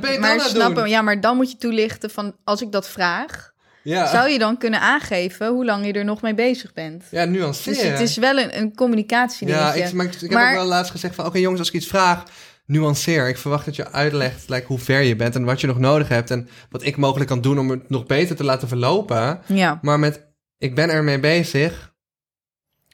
Ja, 0.89 1.03
maar 1.03 1.21
dan 1.21 1.37
moet 1.37 1.51
je 1.51 1.57
toelichten 1.57 2.11
van 2.11 2.37
als 2.45 2.63
ik 2.63 2.73
dat 2.73 2.89
vraag, 2.89 3.52
Ja, 3.83 4.07
zou 4.07 4.29
je 4.29 4.39
dan 4.39 4.59
kunnen 4.59 4.81
aangeven 4.81 5.49
hoe 5.49 5.65
lang 5.65 5.87
je 5.87 5.93
er 5.93 6.05
nog 6.05 6.23
mee 6.23 6.35
bezig 6.35 6.73
bent? 6.73 7.05
ja 7.11 7.25
nuanceren. 7.25 7.79
Dus 7.79 7.89
het 7.89 8.01
is 8.01 8.17
wel 8.17 8.39
een, 8.39 8.59
een 8.59 8.75
communicatiedingetje. 8.75 9.79
Ja, 9.79 9.87
ik, 9.87 9.93
maar 9.93 10.07
ik, 10.07 10.15
ik 10.15 10.31
heb 10.31 10.49
ook 10.49 10.55
wel 10.55 10.65
laatst 10.65 10.91
gezegd 10.91 11.15
van... 11.15 11.27
Oké 11.27 11.39
jongens, 11.39 11.59
als 11.59 11.69
ik 11.69 11.75
iets 11.75 11.87
vraag, 11.87 12.23
nuanceer. 12.67 13.29
Ik 13.29 13.39
verwacht 13.39 13.65
dat 13.65 13.77
je 13.77 13.91
uitlegt 13.91 14.49
like, 14.49 14.67
hoe 14.67 14.79
ver 14.79 15.03
je 15.03 15.17
bent 15.17 15.35
en 15.35 15.45
wat 15.45 15.61
je 15.61 15.67
nog 15.67 15.79
nodig 15.79 16.09
hebt... 16.09 16.31
en 16.31 16.49
wat 16.71 16.85
ik 16.85 16.97
mogelijk 16.97 17.31
kan 17.31 17.41
doen 17.41 17.59
om 17.59 17.71
het 17.71 17.91
nog 17.91 18.07
beter 18.07 18.37
te 18.37 18.45
laten 18.45 18.69
verlopen. 18.69 19.41
Ja. 19.47 19.79
Maar 19.83 19.99
met, 19.99 20.27
ik 20.59 20.75
ben 20.75 20.91
ermee 20.91 21.21
bezig... 21.21 21.95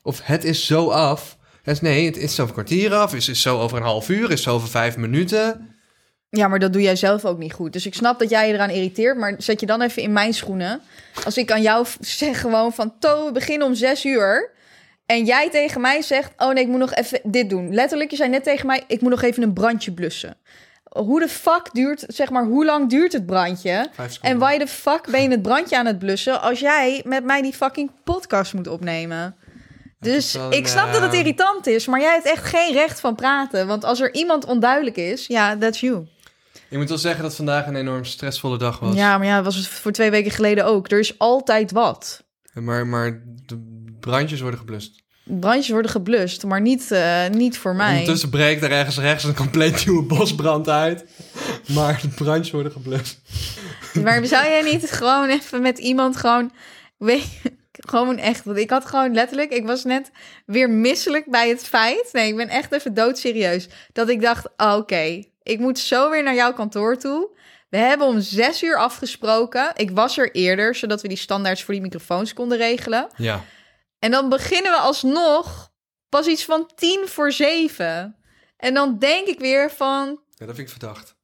of 0.03 0.21
het 0.23 0.45
is 0.45 0.67
zo 0.67 0.89
af... 0.91 1.37
Dus 1.63 1.81
nee, 1.81 2.07
het 2.07 2.17
is 2.17 2.35
zo 2.35 2.43
over 2.43 2.55
kwartier 2.55 2.95
af, 2.95 3.15
is, 3.15 3.29
is 3.29 3.43
zo 3.43 3.61
over 3.61 3.77
een 3.77 3.83
half 3.83 4.09
uur, 4.09 4.31
is 4.31 4.43
zo 4.43 4.55
over 4.55 4.69
vijf 4.69 4.97
minuten. 4.97 5.78
Ja, 6.31 6.49
maar 6.49 6.59
dat 6.59 6.73
doe 6.73 6.83
jij 6.83 6.97
zelf 6.97 7.25
ook 7.25 7.39
niet 7.39 7.53
goed. 7.53 7.73
Dus 7.73 7.87
ik 7.87 7.95
snap 7.95 8.19
dat 8.19 8.31
jij 8.31 8.49
je 8.49 8.55
eraan 8.55 8.71
irriteert, 8.71 9.17
maar 9.17 9.35
zet 9.39 9.61
je 9.61 9.67
dan 9.67 9.81
even 9.81 10.03
in 10.03 10.13
mijn 10.13 10.35
schoenen. 10.35 10.81
Als 11.25 11.37
ik 11.37 11.51
aan 11.51 11.63
jou 11.63 11.87
zeg 12.01 12.41
gewoon 12.41 12.73
van, 12.73 12.99
To, 12.99 13.25
we 13.25 13.33
beginnen 13.33 13.67
om 13.67 13.75
zes 13.75 14.05
uur. 14.05 14.51
En 15.07 15.25
jij 15.25 15.51
tegen 15.51 15.81
mij 15.81 16.03
zegt, 16.03 16.33
oh 16.37 16.53
nee, 16.53 16.63
ik 16.63 16.69
moet 16.69 16.79
nog 16.79 16.95
even 16.95 17.21
dit 17.23 17.51
doen. 17.51 17.75
Letterlijk, 17.75 18.11
je 18.11 18.17
zei 18.17 18.29
net 18.29 18.45
tegen 18.45 18.67
mij, 18.67 18.85
ik 18.87 19.01
moet 19.01 19.11
nog 19.11 19.23
even 19.23 19.43
een 19.43 19.53
brandje 19.53 19.93
blussen. 19.93 20.37
hoe 20.89 21.21
de 21.21 21.29
fuck 21.29 21.69
duurt, 21.73 22.05
zeg 22.07 22.31
maar, 22.31 22.45
hoe 22.45 22.65
lang 22.65 22.91
duurt 22.91 23.13
het 23.13 23.27
brandje? 23.27 23.89
En 24.21 24.39
why 24.39 24.59
the 24.59 24.67
fuck 24.67 25.07
ben 25.11 25.23
je 25.23 25.29
het 25.29 25.43
brandje 25.43 25.77
aan 25.77 25.87
het 25.87 25.99
blussen 25.99 26.41
als 26.43 26.61
jij 26.61 27.03
met 27.05 27.25
mij 27.25 27.43
die 27.43 27.53
fucking 27.53 27.91
podcast 28.05 28.55
moet 28.55 28.69
opnemen? 28.69 29.37
Dus 30.01 30.39
ik 30.51 30.67
snap 30.67 30.93
dat 30.93 31.03
het 31.03 31.13
eh, 31.13 31.19
irritant 31.19 31.67
is, 31.67 31.87
maar 31.87 32.01
jij 32.01 32.13
hebt 32.13 32.27
echt 32.27 32.45
geen 32.45 32.73
recht 32.73 33.01
van 33.01 33.15
praten. 33.15 33.67
Want 33.67 33.85
als 33.85 34.01
er 34.01 34.15
iemand 34.15 34.45
onduidelijk 34.45 34.97
is, 34.97 35.27
ja, 35.27 35.57
that's 35.57 35.81
you. 35.81 36.07
Ik 36.71 36.79
moet 36.79 36.89
wel 36.89 36.99
zeggen 36.99 37.23
dat 37.23 37.35
vandaag 37.35 37.67
een 37.67 37.77
enorm 37.77 38.05
stressvolle 38.05 38.59
dag 38.59 38.79
was. 38.79 38.95
Ja, 38.95 39.19
maar 39.19 39.27
ja, 39.27 39.37
dat 39.37 39.45
was 39.45 39.57
het 39.57 39.69
voor 39.69 39.93
twee 39.93 40.11
weken 40.11 40.31
geleden 40.31 40.65
ook. 40.65 40.91
Er 40.91 40.99
is 40.99 41.19
altijd 41.19 41.73
wat. 41.73 42.25
Maar, 42.53 42.87
maar 42.87 43.23
de 43.47 43.87
brandjes 44.01 44.41
worden 44.41 44.59
geblust. 44.59 45.03
Brandjes 45.25 45.69
worden 45.69 45.91
geblust, 45.91 46.45
maar 46.45 46.61
niet, 46.61 46.91
eh, 46.91 47.29
niet 47.29 47.59
voor 47.59 47.75
mij. 47.75 47.93
Ondertussen 47.93 48.31
breekt 48.31 48.63
er 48.63 48.71
ergens 48.71 48.99
rechts 48.99 49.25
een 49.25 49.35
compleet 49.35 49.87
nieuwe 49.87 50.03
bosbrand 50.03 50.69
uit. 50.69 51.05
Maar 51.67 52.01
de 52.03 52.09
brandjes 52.09 52.51
worden 52.51 52.73
geblust. 52.73 53.21
Maar 54.03 54.27
zou 54.27 54.47
jij 54.47 54.63
niet 54.63 54.91
gewoon 54.91 55.29
even 55.29 55.63
met 55.63 55.79
iemand 55.79 56.17
gewoon... 56.17 56.53
Weet, 56.99 57.27
gewoon 57.79 58.19
echt, 58.19 58.45
want 58.45 58.59
ik 58.59 58.71
had 58.71 58.85
gewoon 58.85 59.15
letterlijk... 59.15 59.51
Ik 59.51 59.67
was 59.67 59.85
net 59.85 60.11
weer 60.47 60.71
misselijk 60.71 61.31
bij 61.31 61.49
het 61.49 61.65
feit... 61.65 62.09
Nee, 62.13 62.29
ik 62.29 62.37
ben 62.37 62.49
echt 62.49 62.73
even 62.73 62.95
doodserieus. 62.95 63.69
Dat 63.93 64.09
ik 64.09 64.21
dacht, 64.21 64.49
oké, 64.57 65.25
ik 65.43 65.59
moet 65.59 65.79
zo 65.79 66.11
weer 66.11 66.23
naar 66.23 66.35
jouw 66.35 66.53
kantoor 66.53 66.97
toe. 66.97 67.37
We 67.69 67.77
hebben 67.77 68.07
om 68.07 68.21
zes 68.21 68.63
uur 68.63 68.77
afgesproken. 68.79 69.73
Ik 69.75 69.91
was 69.91 70.19
er 70.19 70.31
eerder, 70.35 70.75
zodat 70.75 71.03
we 71.03 71.09
die 71.09 71.17
standaards 71.17 71.63
voor 71.63 71.75
die 71.75 71.83
microfoons 71.83 72.33
konden 72.33 72.59
regelen. 72.59 73.09
Ja. 73.17 73.45
En 73.99 74.11
dan 74.11 74.29
beginnen 74.29 74.73
we 74.73 74.79
alsnog 74.79 75.71
pas 76.09 76.27
iets 76.27 76.45
van 76.45 76.71
tien 76.75 77.03
voor 77.07 77.33
zeven. 77.33 78.17
En 78.57 78.75
dan 78.75 78.99
denk 78.99 79.27
ik 79.27 79.39
weer 79.39 79.71
van, 79.71 80.21
ja, 80.35 80.47
dat 80.47 80.55
vind 80.55 80.69
ik 80.69 80.69
verdacht. 80.69 81.17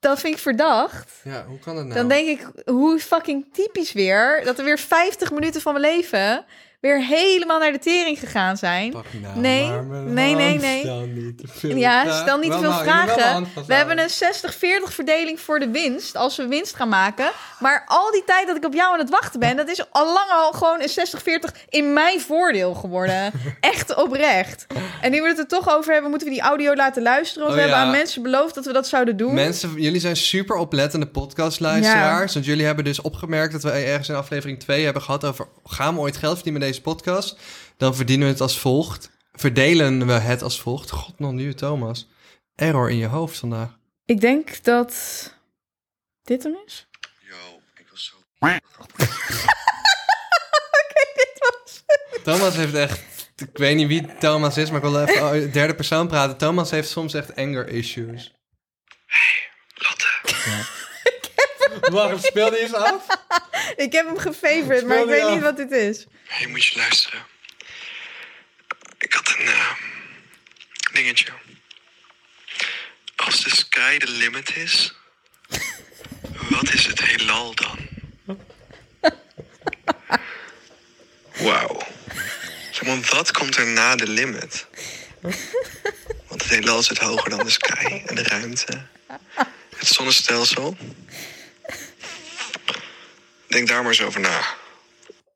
Dat 0.00 0.20
vind 0.20 0.34
ik 0.34 0.40
verdacht. 0.40 1.12
Ja, 1.24 1.44
hoe 1.44 1.58
kan 1.58 1.74
dat 1.74 1.84
nou? 1.84 1.96
Dan 1.96 2.08
denk 2.08 2.28
ik, 2.28 2.46
hoe 2.64 2.98
fucking 2.98 3.46
typisch 3.52 3.92
weer... 3.92 4.44
dat 4.44 4.58
er 4.58 4.64
weer 4.64 4.78
50 4.78 5.30
minuten 5.30 5.60
van 5.60 5.72
mijn 5.72 5.94
leven... 5.94 6.44
weer 6.80 7.04
helemaal 7.04 7.58
naar 7.58 7.72
de 7.72 7.78
tering 7.78 8.18
gegaan 8.18 8.56
zijn. 8.56 8.92
Nou 9.22 9.38
Nee, 9.38 10.34
nee, 10.34 10.58
nee. 10.58 10.80
Stel 10.80 11.06
niet 11.06 11.38
te 11.38 11.44
veel 11.48 11.76
Ja, 11.76 12.02
vragen. 12.02 12.20
stel 12.22 12.38
niet 12.38 12.52
te 12.52 12.58
veel 12.58 12.72
vragen. 12.72 13.46
We 13.66 13.74
hebben 13.74 13.98
een 13.98 14.08
60-40 14.08 14.92
verdeling 14.94 15.40
voor 15.40 15.58
de 15.58 15.68
winst... 15.70 16.16
als 16.16 16.36
we 16.36 16.46
winst 16.46 16.74
gaan 16.76 16.88
maken. 16.88 17.30
Maar 17.58 17.82
al 17.86 18.10
die 18.12 18.24
tijd 18.26 18.46
dat 18.46 18.56
ik 18.56 18.64
op 18.64 18.74
jou 18.74 18.92
aan 18.92 18.98
het 18.98 19.10
wachten 19.10 19.40
ben... 19.40 19.56
dat 19.56 19.68
is 19.68 19.90
al 19.90 20.04
lang 20.12 20.30
al 20.30 20.52
gewoon 20.52 20.80
een 20.82 21.40
60-40 21.60 21.68
in 21.68 21.92
mijn 21.92 22.20
voordeel 22.20 22.74
geworden. 22.74 23.32
Echt 23.60 23.94
oprecht. 23.94 24.66
En 25.00 25.10
nu 25.10 25.22
we 25.22 25.28
het 25.28 25.38
er 25.38 25.46
toch 25.48 25.76
over 25.76 25.92
hebben... 25.92 26.10
moeten 26.10 26.28
we 26.28 26.34
die 26.34 26.42
audio 26.42 26.74
laten 26.74 27.02
luisteren. 27.02 27.42
Want 27.48 27.58
Oh, 27.58 27.64
we 27.64 27.68
hebben 27.68 27.86
aan 27.86 27.96
mensen 27.96 28.22
beloofd 28.22 28.54
dat 28.54 28.64
we 28.66 28.72
dat 28.72 28.88
zouden 28.88 29.16
doen. 29.16 29.34
Mensen, 29.34 29.72
jullie 29.76 30.00
zijn 30.00 30.16
super 30.16 30.56
oplettende 30.56 31.06
podcastluisteraars. 31.06 32.34
Want 32.34 32.46
jullie 32.46 32.64
hebben 32.66 32.84
dus 32.84 33.00
opgemerkt 33.00 33.52
dat 33.52 33.62
we 33.62 33.70
ergens 33.70 34.08
in 34.08 34.14
aflevering 34.14 34.60
2 34.60 34.84
hebben 34.84 35.02
gehad 35.02 35.24
over... 35.24 35.46
gaan 35.64 35.94
we 35.94 36.00
ooit 36.00 36.16
geld 36.16 36.34
verdienen 36.34 36.60
met 36.60 36.67
deze 36.68 36.80
podcast? 36.80 37.38
Dan 37.76 37.94
verdienen 37.94 38.26
we 38.26 38.32
het 38.32 38.42
als 38.42 38.58
volgt. 38.58 39.10
Verdelen 39.32 40.06
we 40.06 40.12
het 40.12 40.42
als 40.42 40.60
volgt. 40.60 40.90
God, 40.90 41.18
nog 41.18 41.32
nu 41.32 41.54
Thomas. 41.54 42.08
Error 42.54 42.90
in 42.90 42.96
je 42.96 43.06
hoofd 43.06 43.38
vandaag. 43.38 43.78
Ik 44.04 44.20
denk 44.20 44.64
dat 44.64 44.94
dit 46.22 46.42
hem 46.42 46.56
is. 46.66 46.86
Yo, 47.20 47.60
ik 47.76 47.86
was 47.90 48.04
zo... 48.04 48.16
Thomas 52.24 52.56
heeft 52.56 52.74
echt... 52.74 53.00
Ik 53.36 53.58
weet 53.58 53.76
niet 53.76 53.88
wie 53.88 54.16
Thomas 54.18 54.56
is, 54.56 54.70
maar 54.70 54.84
ik 54.84 54.90
wil 54.90 55.02
even 55.02 55.42
in 55.42 55.50
derde 55.50 55.74
persoon 55.74 56.08
praten. 56.08 56.36
Thomas 56.36 56.70
heeft 56.70 56.88
soms 56.90 57.14
echt 57.14 57.36
anger 57.36 57.68
issues. 57.68 58.34
Lotte, 59.74 60.06
Wacht, 61.90 62.24
speel 62.24 62.50
die 62.50 62.58
eens 62.58 62.74
af? 62.92 63.06
Ik 63.76 63.92
heb 63.92 64.06
hem 64.06 64.18
gefavorite, 64.28 64.86
maar 64.86 64.98
ik 64.98 65.06
weet 65.06 65.22
af. 65.22 65.32
niet 65.34 65.42
wat 65.42 65.56
dit 65.56 65.70
is. 65.70 66.06
Hey, 66.28 66.46
moet 66.46 66.64
je 66.64 66.76
luisteren. 66.78 67.26
Ik 68.98 69.12
had 69.12 69.34
een 69.38 69.46
eh, 69.46 69.72
dingetje. 70.92 71.32
Als 73.16 73.42
de 73.42 73.50
sky 73.50 73.98
de 73.98 74.10
limit 74.10 74.56
is, 74.56 74.94
wat 76.50 76.72
is 76.72 76.86
het 76.86 77.00
heelal 77.00 77.54
dan? 77.54 77.88
Wauw. 81.32 81.86
Zeg 82.70 82.82
maar, 82.82 83.00
wat 83.00 83.32
komt 83.32 83.56
er 83.56 83.66
na 83.66 83.96
de 83.96 84.08
limit? 84.08 84.66
Want 86.28 86.42
het 86.42 86.48
heelal 86.48 86.82
zit 86.82 86.98
hoger 86.98 87.30
dan 87.30 87.44
de 87.44 87.50
sky 87.50 88.02
en 88.06 88.14
de 88.14 88.22
ruimte. 88.22 88.86
Het 89.76 89.88
zonnestelsel. 89.88 90.76
Denk 93.46 93.68
daar 93.68 93.82
maar 93.82 93.90
eens 93.90 94.02
over 94.02 94.20
na. 94.20 94.56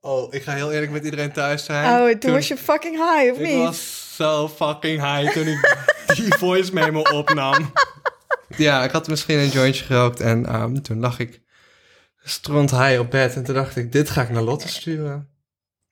Oh, 0.04 0.34
ik 0.34 0.42
ga 0.42 0.52
heel 0.54 0.72
eerlijk 0.72 0.92
met 0.92 1.04
iedereen 1.04 1.32
thuis 1.32 1.64
zijn. 1.64 2.00
Oh, 2.00 2.18
toen 2.18 2.32
was 2.32 2.48
je 2.48 2.56
fucking 2.56 2.94
high, 2.96 3.32
of 3.32 3.38
Ik 3.38 3.46
niet? 3.46 3.56
was 3.56 4.14
zo 4.16 4.48
fucking 4.48 5.00
high 5.00 5.32
toen 5.32 5.46
ik 5.46 5.76
die 6.16 6.34
voice 6.34 6.72
memo 6.74 7.00
opnam. 7.00 7.72
Ja, 8.56 8.84
ik 8.84 8.90
had 8.90 9.08
misschien 9.08 9.38
een 9.38 9.48
jointje 9.48 9.84
gerookt 9.84 10.20
en 10.20 10.46
ehm, 10.46 10.74
toen 10.80 11.00
lag 11.00 11.18
ik 11.18 11.40
stront 12.24 12.70
high 12.70 12.98
op 12.98 13.10
bed. 13.10 13.34
En 13.34 13.44
toen 13.44 13.54
dacht 13.54 13.76
ik, 13.76 13.92
dit 13.92 14.10
ga 14.10 14.22
ik 14.22 14.30
naar 14.30 14.42
Lotte 14.42 14.68
sturen. 14.68 15.28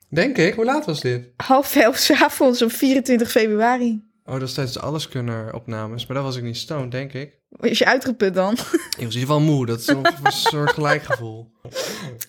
Denk 0.08 0.36
ik, 0.38 0.54
hoe 0.54 0.64
laat 0.64 0.86
was 0.86 1.00
dit? 1.00 1.28
Half 1.36 1.76
elf 1.76 1.96
's 1.96 2.10
avonds 2.10 2.62
op 2.62 2.72
24 2.72 3.30
februari. 3.30 4.09
Oh, 4.30 4.38
dat 4.38 4.48
is 4.48 4.54
tijdens 4.54 4.76
de 4.76 4.82
Alleskunner 4.82 5.54
opnames. 5.54 6.06
Maar 6.06 6.16
dat 6.16 6.24
was 6.24 6.36
ik 6.36 6.42
niet 6.42 6.56
stoned, 6.56 6.90
denk 6.90 7.12
ik. 7.12 7.38
Is 7.60 7.78
je 7.78 7.84
uitgeput 7.84 8.34
dan? 8.34 8.52
Ik 8.52 8.58
was 8.58 8.70
in 8.96 9.02
ieder 9.02 9.20
geval 9.20 9.40
moe. 9.40 9.66
Dat 9.66 9.78
is 9.78 9.86
een 9.86 10.04
soort 10.22 10.70
gelijkgevoel. 10.70 11.50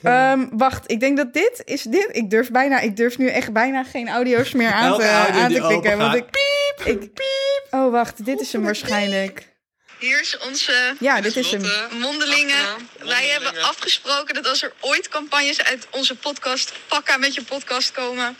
Ehm, 0.02 0.48
wacht, 0.52 0.92
ik 0.92 1.00
denk 1.00 1.18
dat 1.18 1.34
dit 1.34 1.62
is 1.66 1.82
dit. 1.84 2.10
Ik 2.12 2.30
durf 2.30 2.52
bijna, 2.52 2.80
ik 2.80 2.96
durf 2.96 3.18
nu 3.18 3.28
echt 3.28 3.54
bijna 3.54 3.84
geen 3.84 4.10
audio's 4.10 4.52
meer 4.52 4.72
aan 4.72 5.00
te, 5.00 5.10
audio 5.10 5.42
aan 5.42 5.54
te 5.54 5.60
klikken. 5.60 5.98
Want 5.98 6.16
ik, 6.16 6.26
ik, 6.84 7.00
piep. 7.00 7.68
Oh, 7.72 7.92
wacht, 7.92 8.26
dit 8.26 8.42
is 8.42 8.54
hem 8.54 8.64
waarschijnlijk. 8.64 9.50
Hier 10.00 10.22
is 10.22 10.38
onze 10.48 10.96
Ja, 11.00 11.22
dit 11.22 11.36
is 11.36 11.52
hem. 11.52 11.62
mondelingen. 12.00 12.66
Wij 13.04 13.28
hebben 13.28 13.64
afgesproken 13.64 14.34
dat 14.34 14.48
als 14.48 14.64
er 14.64 14.74
ooit 14.80 15.10
campagnes 15.10 15.64
uit 15.64 15.88
onze 15.92 16.16
podcast, 16.16 16.74
pakka 16.88 17.18
met 17.18 17.34
je 17.34 17.44
podcast 17.44 17.92
komen, 17.92 18.38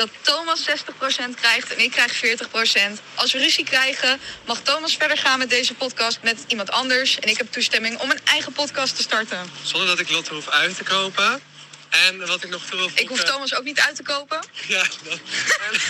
dat 0.00 0.10
Thomas 0.20 0.60
60% 0.68 1.34
krijgt 1.34 1.74
en 1.74 1.80
ik 1.80 1.90
krijg 1.90 2.12
40%. 2.14 3.00
Als 3.14 3.32
we 3.32 3.38
ruzie 3.38 3.64
krijgen, 3.64 4.20
mag 4.46 4.60
Thomas 4.60 4.96
verder 4.96 5.18
gaan 5.18 5.38
met 5.38 5.50
deze 5.50 5.74
podcast 5.74 6.18
met 6.22 6.44
iemand 6.46 6.70
anders. 6.70 7.18
En 7.18 7.28
ik 7.28 7.36
heb 7.36 7.52
toestemming 7.52 7.98
om 7.98 8.10
een 8.10 8.20
eigen 8.24 8.52
podcast 8.52 8.96
te 8.96 9.02
starten. 9.02 9.50
Zonder 9.62 9.88
dat 9.88 9.98
ik 9.98 10.10
Lotte 10.10 10.34
hoef 10.34 10.48
uit 10.48 10.76
te 10.76 10.84
kopen. 10.84 11.40
En 11.88 12.26
wat 12.26 12.44
ik 12.44 12.50
nog 12.50 12.62
toe 12.64 12.78
wil 12.78 12.90
Ik 12.94 13.08
hoef 13.08 13.22
Thomas 13.22 13.54
ook 13.54 13.64
niet 13.64 13.80
uit 13.80 13.96
te 13.96 14.02
kopen. 14.02 14.40
Ja, 14.68 14.82
dat. 15.02 15.18
En, 15.66 15.80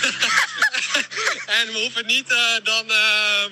en 1.59 1.67
we 1.73 1.79
hoeven 1.81 2.05
niet 2.05 2.31
eh, 2.31 2.55
dan... 2.63 2.91
ehm 2.91 3.51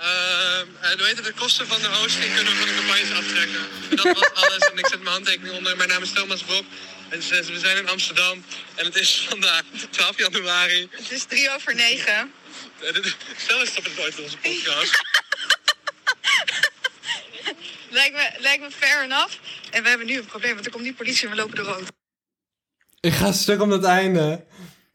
heet 0.00 1.16
het, 1.16 1.24
de 1.24 1.32
kosten 1.32 1.66
van 1.66 1.80
de 1.80 1.86
hosting 1.88 2.34
kunnen 2.34 2.52
we 2.52 2.58
van 2.58 2.68
de 2.68 2.74
campagnes 2.74 3.12
aftrekken. 3.18 3.60
En 3.90 3.96
dat 3.96 4.04
was 4.18 4.34
alles. 4.34 4.58
En 4.70 4.78
ik 4.78 4.86
zet 4.86 4.98
mijn 5.02 5.12
handtekening 5.14 5.56
onder. 5.56 5.76
Mijn 5.76 5.88
naam 5.88 6.02
is 6.02 6.12
Thomas 6.12 6.42
Brok. 6.42 6.64
En 7.08 7.22
ze- 7.22 7.44
we 7.52 7.58
zijn 7.58 7.76
in 7.76 7.88
Amsterdam. 7.88 8.44
En 8.74 8.84
het 8.84 8.96
is 8.96 9.26
vandaag 9.28 9.62
12 9.90 10.18
januari. 10.18 10.88
Het 10.90 11.10
is 11.10 11.24
drie 11.24 11.50
over 11.54 11.74
negen. 11.74 12.32
Dit- 12.80 13.16
Stel 13.36 13.60
eens 13.60 13.76
op 13.76 13.84
het 13.84 13.96
nooit 13.96 14.16
in 14.18 14.22
onze 14.24 14.36
podcast. 14.36 15.00
Lijkt 17.90 18.14
me, 18.16 18.30
lijkt 18.38 18.62
me 18.62 18.70
fair 18.70 19.02
enough. 19.04 19.34
En 19.70 19.82
we 19.82 19.88
hebben 19.88 20.06
nu 20.06 20.18
een 20.18 20.26
probleem, 20.26 20.52
want 20.54 20.64
er 20.66 20.72
komt 20.72 20.84
die 20.84 20.94
politie 20.94 21.24
en 21.24 21.30
we 21.30 21.36
lopen 21.36 21.56
de 21.56 21.62
rood. 21.62 21.82
Ik 23.00 23.12
ga 23.12 23.32
stuk 23.32 23.60
om 23.60 23.70
het 23.70 23.84
einde. 23.84 24.44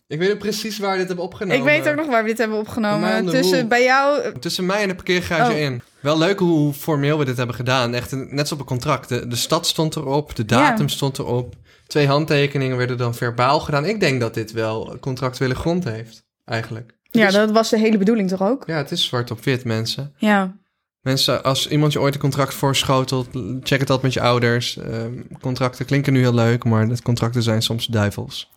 Ik 0.08 0.20
weet 0.20 0.32
ook 0.32 0.38
precies 0.39 0.78
waar 0.80 0.91
we 0.91 0.98
dit 0.98 1.08
hebben 1.08 1.26
opgenomen. 1.26 1.58
Ik 1.58 1.63
weet 1.63 1.89
ook 1.89 1.96
nog 1.96 2.08
waar 2.08 2.22
we 2.24 2.30
dit 2.30 2.38
hebben 2.38 2.58
opgenomen. 2.58 3.26
Tussen 3.26 3.68
bij 3.68 3.84
jou. 3.84 4.39
Tussen 4.39 4.65
mij 4.65 4.82
en 4.82 4.88
de 4.88 4.96
parkeergarage 4.96 5.52
Oh. 5.52 5.58
in. 5.58 5.82
Wel 6.00 6.18
leuk 6.18 6.39
hoe 6.39 6.74
formeel 6.74 7.18
we 7.18 7.26
dit 7.26 7.38
hebben 7.38 7.56
gedaan. 7.56 7.94
Echt 7.94 8.12
een- 8.12 8.20
net 8.30 8.48
zoals 8.48 8.52
op 8.52 8.60
een 8.60 8.65
contract. 8.65 9.10
De, 9.10 9.28
de 9.28 9.36
stad 9.36 9.68
stond 9.68 9.96
erop, 9.96 10.36
de 10.36 10.46
datum 10.46 10.86
Ja. 10.86 10.91
stond 10.91 11.18
erop. 11.20 11.56
Twee 11.88 12.08
handtekeningen 12.08 12.78
werden 12.78 12.98
dan 12.98 13.15
verbaal 13.15 13.60
gedaan. 13.60 13.86
Ik 13.86 14.00
denk 14.00 14.20
dat 14.20 14.34
dit 14.34 14.52
wel 14.52 14.98
contractuele 15.00 15.56
grond 15.56 15.84
heeft, 15.84 16.26
eigenlijk. 16.46 16.94
Ja, 17.12 17.32
dat 17.32 17.52
was 17.52 17.70
de 17.70 17.80
hele 17.80 17.98
bedoeling 17.98 18.30
toch 18.30 18.41
ook? 18.41 18.63
Ja, 18.68 18.78
het 18.78 18.91
is 18.91 19.04
zwart 19.06 19.32
op 19.32 19.44
wit, 19.44 19.63
mensen. 19.63 20.13
Ja. 20.18 20.56
Mensen, 21.02 21.44
als 21.44 21.68
iemand 21.68 21.94
je 21.94 22.00
ooit 22.00 22.13
een 22.13 22.20
contract 22.20 22.54
voorschotelt, 22.54 23.28
check 23.63 23.80
het 23.80 23.89
altijd 23.89 24.02
met 24.02 24.13
je 24.13 24.22
ouders. 24.22 24.78
Ehm, 24.78 25.13
contracten 25.41 25.86
klinken 25.86 26.13
nu 26.13 26.20
heel 26.20 26.34
leuk, 26.34 26.63
maar 26.63 26.88
de 26.88 27.02
contracten 27.02 27.44
zijn 27.44 27.62
soms 27.62 27.86
duivels. 27.86 28.52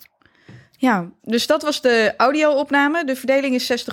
Ja, 0.80 1.10
dus 1.22 1.46
dat 1.46 1.62
was 1.62 1.80
de 1.80 2.14
audio-opname. 2.16 3.04
De 3.04 3.16
verdeling 3.16 3.54
is 3.54 3.86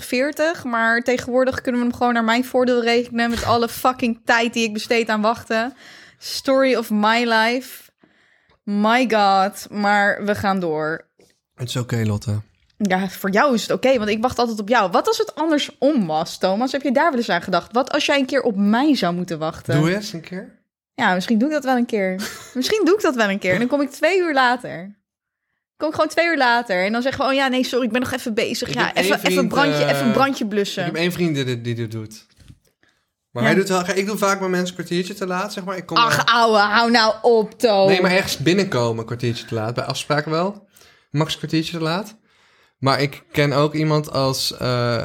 60-40. 0.60 0.63
Maar 0.63 1.02
tegenwoordig 1.02 1.62
kunnen 1.62 1.82
we 1.82 1.88
hem 1.88 1.98
gewoon 1.98 2.13
naar 2.13 2.24
mijn 2.24 2.45
voordeel 2.45 2.84
rekenen. 2.84 3.30
Met 3.30 3.43
alle 3.43 3.69
fucking 3.69 4.21
tijd 4.26 4.54
die 4.54 4.63
ik 4.63 4.74
besteed 4.74 5.10
aan 5.10 5.21
wachten. 5.21 5.74
Story 6.17 6.76
of 6.76 6.89
my 6.89 7.24
life. 7.24 7.91
My 8.63 9.10
god. 9.10 9.67
Maar 9.69 10.26
we 10.26 10.36
gaan 10.36 10.60
door. 10.60 11.08
Het 11.56 11.67
is 11.69 11.76
oké, 11.76 12.04
Lotte. 12.06 12.41
Ja, 12.78 13.10
voor 13.10 13.30
jou 13.30 13.54
is 13.54 13.62
het 13.62 13.71
oké, 13.71 13.98
want 13.98 14.10
ik 14.10 14.21
wacht 14.21 14.39
altijd 14.39 14.60
op 14.60 14.69
jou. 14.69 14.91
Wat 14.91 15.08
als 15.08 15.17
het 15.17 15.36
andersom 15.36 16.06
was, 16.06 16.38
Thomas? 16.38 16.71
Heb 16.71 16.82
je 16.82 16.91
daar 16.91 17.10
wel 17.10 17.19
eens 17.19 17.30
aan 17.30 17.41
gedacht? 17.41 17.74
Wat 17.74 17.91
als 17.91 18.06
jij 18.06 18.19
een 18.19 18.26
keer 18.26 18.41
op 18.41 18.56
mij 18.56 18.95
zou 18.95 19.13
moeten 19.13 19.39
wachten? 19.39 19.80
Doe 19.80 19.95
eens 19.95 20.13
een 20.13 20.21
keer. 20.21 20.60
Ja, 20.93 21.13
misschien 21.13 21.38
doe 21.38 21.48
ik 21.48 21.54
dat 21.54 21.63
wel 21.63 21.78
een 21.78 21.86
keer. 21.86 22.15
misschien 22.54 22.86
doe 22.86 22.95
ik 22.95 23.02
dat 23.02 23.15
wel 23.15 23.30
een 23.30 23.39
keer. 23.39 23.54
En 23.54 23.60
dan 23.60 23.67
kom 23.67 23.82
ik 23.82 23.89
twee 23.89 24.19
uur 24.19 24.34
later. 24.34 24.95
Kom 25.78 25.88
ik 25.88 25.94
gewoon 25.94 26.10
twee 26.10 26.28
uur 26.28 26.38
later. 26.38 26.86
En 26.86 26.92
dan 26.92 27.02
zeggen 27.02 27.22
we, 27.24 27.28
oh 27.30 27.36
ja, 27.36 27.48
nee, 27.48 27.64
sorry, 27.64 27.86
ik 27.86 27.92
ben 27.92 28.02
nog 28.02 28.12
even 28.12 28.34
bezig. 28.34 28.68
Ik 28.68 28.74
ja, 28.74 28.94
even, 28.96 29.16
even, 29.16 29.32
vriend, 29.32 29.48
brandje, 29.48 29.84
eh, 29.84 29.90
even 29.92 30.06
een 30.06 30.12
brandje 30.12 30.44
Ik 30.44 30.50
blussen. 30.50 30.84
heb 30.84 30.96
één 30.96 31.12
vriend 31.12 31.36
die 31.36 31.44
dit, 31.44 31.64
die 31.64 31.76
dit 31.76 31.92
doet. 31.92 32.26
Maar 33.32 33.44
Ja. 33.44 33.50
hij 33.50 33.58
doet 33.60 33.70
wel, 33.70 33.90
ik 33.96 34.06
doe 34.06 34.18
vaak 34.18 34.40
mijn 34.40 34.52
mensen 34.52 34.70
een 34.70 34.84
kwartiertje 34.84 35.14
te 35.14 35.28
laat, 35.28 35.54
zeg 35.54 35.64
maar. 35.64 35.78
Ik 35.78 35.86
kom 35.86 35.98
Ach, 35.98 36.26
ouwe, 36.26 36.58
hou 36.58 36.92
nou 36.92 37.16
op, 37.22 37.60
Toon. 37.60 37.88
Nee, 37.88 38.02
maar 38.02 38.12
ergens 38.12 38.38
binnenkomen 38.38 39.00
een 39.00 39.06
kwartiertje 39.06 39.46
te 39.46 39.54
laat. 39.54 39.74
Bij 39.76 39.84
afspraken 39.84 40.32
wel. 40.32 40.68
Max 41.12 41.32
een 41.34 41.38
kwartiertje 41.38 41.78
te 41.78 41.84
laat. 41.84 42.16
Maar 42.78 43.02
ik 43.02 43.24
ken 43.32 43.54
ook 43.54 43.74
iemand 43.74 44.12
als... 44.12 44.58
eh, 44.58 45.04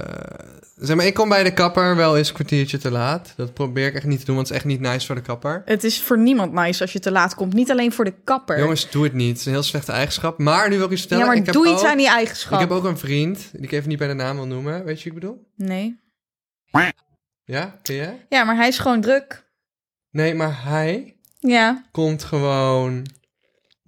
zeg 0.76 0.96
maar, 0.96 1.06
ik 1.06 1.14
kom 1.14 1.28
bij 1.28 1.42
de 1.42 1.52
kapper 1.52 1.96
wel 1.96 2.16
eens 2.16 2.28
een 2.28 2.35
kwartiertje 2.35 2.78
te 2.78 2.90
laat. 2.90 3.33
Dat 3.37 3.54
probeer 3.54 3.87
ik 3.87 3.94
echt 3.94 4.04
niet 4.06 4.18
te 4.20 4.24
doen, 4.24 4.35
want 4.35 4.48
het 4.48 4.56
is 4.56 4.62
echt 4.62 4.72
niet 4.72 4.80
nice 4.90 5.06
voor 5.06 5.14
de 5.14 5.20
kapper. 5.20 5.62
Het 5.64 5.85
is 5.85 6.02
voor 6.02 6.18
niemand 6.18 6.52
nice 6.52 6.83
als 6.83 6.92
je 6.92 6.98
te 6.98 7.11
laat 7.11 7.35
komt. 7.35 7.52
Niet 7.52 7.70
alleen 7.70 7.92
voor 7.92 8.04
de 8.04 8.14
kapper. 8.24 8.59
Jongens, 8.59 8.90
doe 8.90 9.04
het 9.04 9.12
niet. 9.12 9.28
Het 9.28 9.38
is 9.38 9.46
een 9.46 9.52
heel 9.52 9.62
slechte 9.62 9.92
eigenschap. 9.92 10.38
Maar 10.38 10.68
nu 10.68 10.76
wil 10.76 10.85
ik 10.87 10.90
iets 10.92 11.00
vertellen. 11.00 11.24
ja, 11.24 11.30
maar 11.30 11.40
ik 11.40 11.46
heb 11.46 11.54
doe 11.54 11.68
iets 11.68 11.83
ook, 11.83 11.88
aan 11.88 11.96
die 11.96 12.09
eigenschap. 12.09 12.52
Ik 12.61 12.68
heb 12.68 12.70
ook 12.78 12.85
een 12.85 12.98
vriend, 12.98 13.48
die 13.52 13.61
ik 13.62 13.72
even 13.72 13.88
niet 13.88 13.98
bij 13.98 14.09
de 14.09 14.14
naam 14.14 14.37
wil 14.37 14.46
noemen. 14.46 14.85
Weet 14.85 15.02
je 15.02 15.04
wie 15.11 15.12
ik 15.12 15.20
bedoel? 15.20 15.46
Nee. 15.56 15.98
Ja, 17.44 17.78
ken 17.83 17.94
jij? 17.94 18.26
Ja, 18.28 18.44
maar 18.44 18.56
hij 18.56 18.68
is 18.68 18.78
gewoon 18.78 19.00
druk. 19.00 19.48
Nee, 20.11 20.35
maar 20.35 20.62
hij 20.64 21.16
Ja. 21.38 21.85
komt 21.90 22.24
gewoon... 22.24 23.06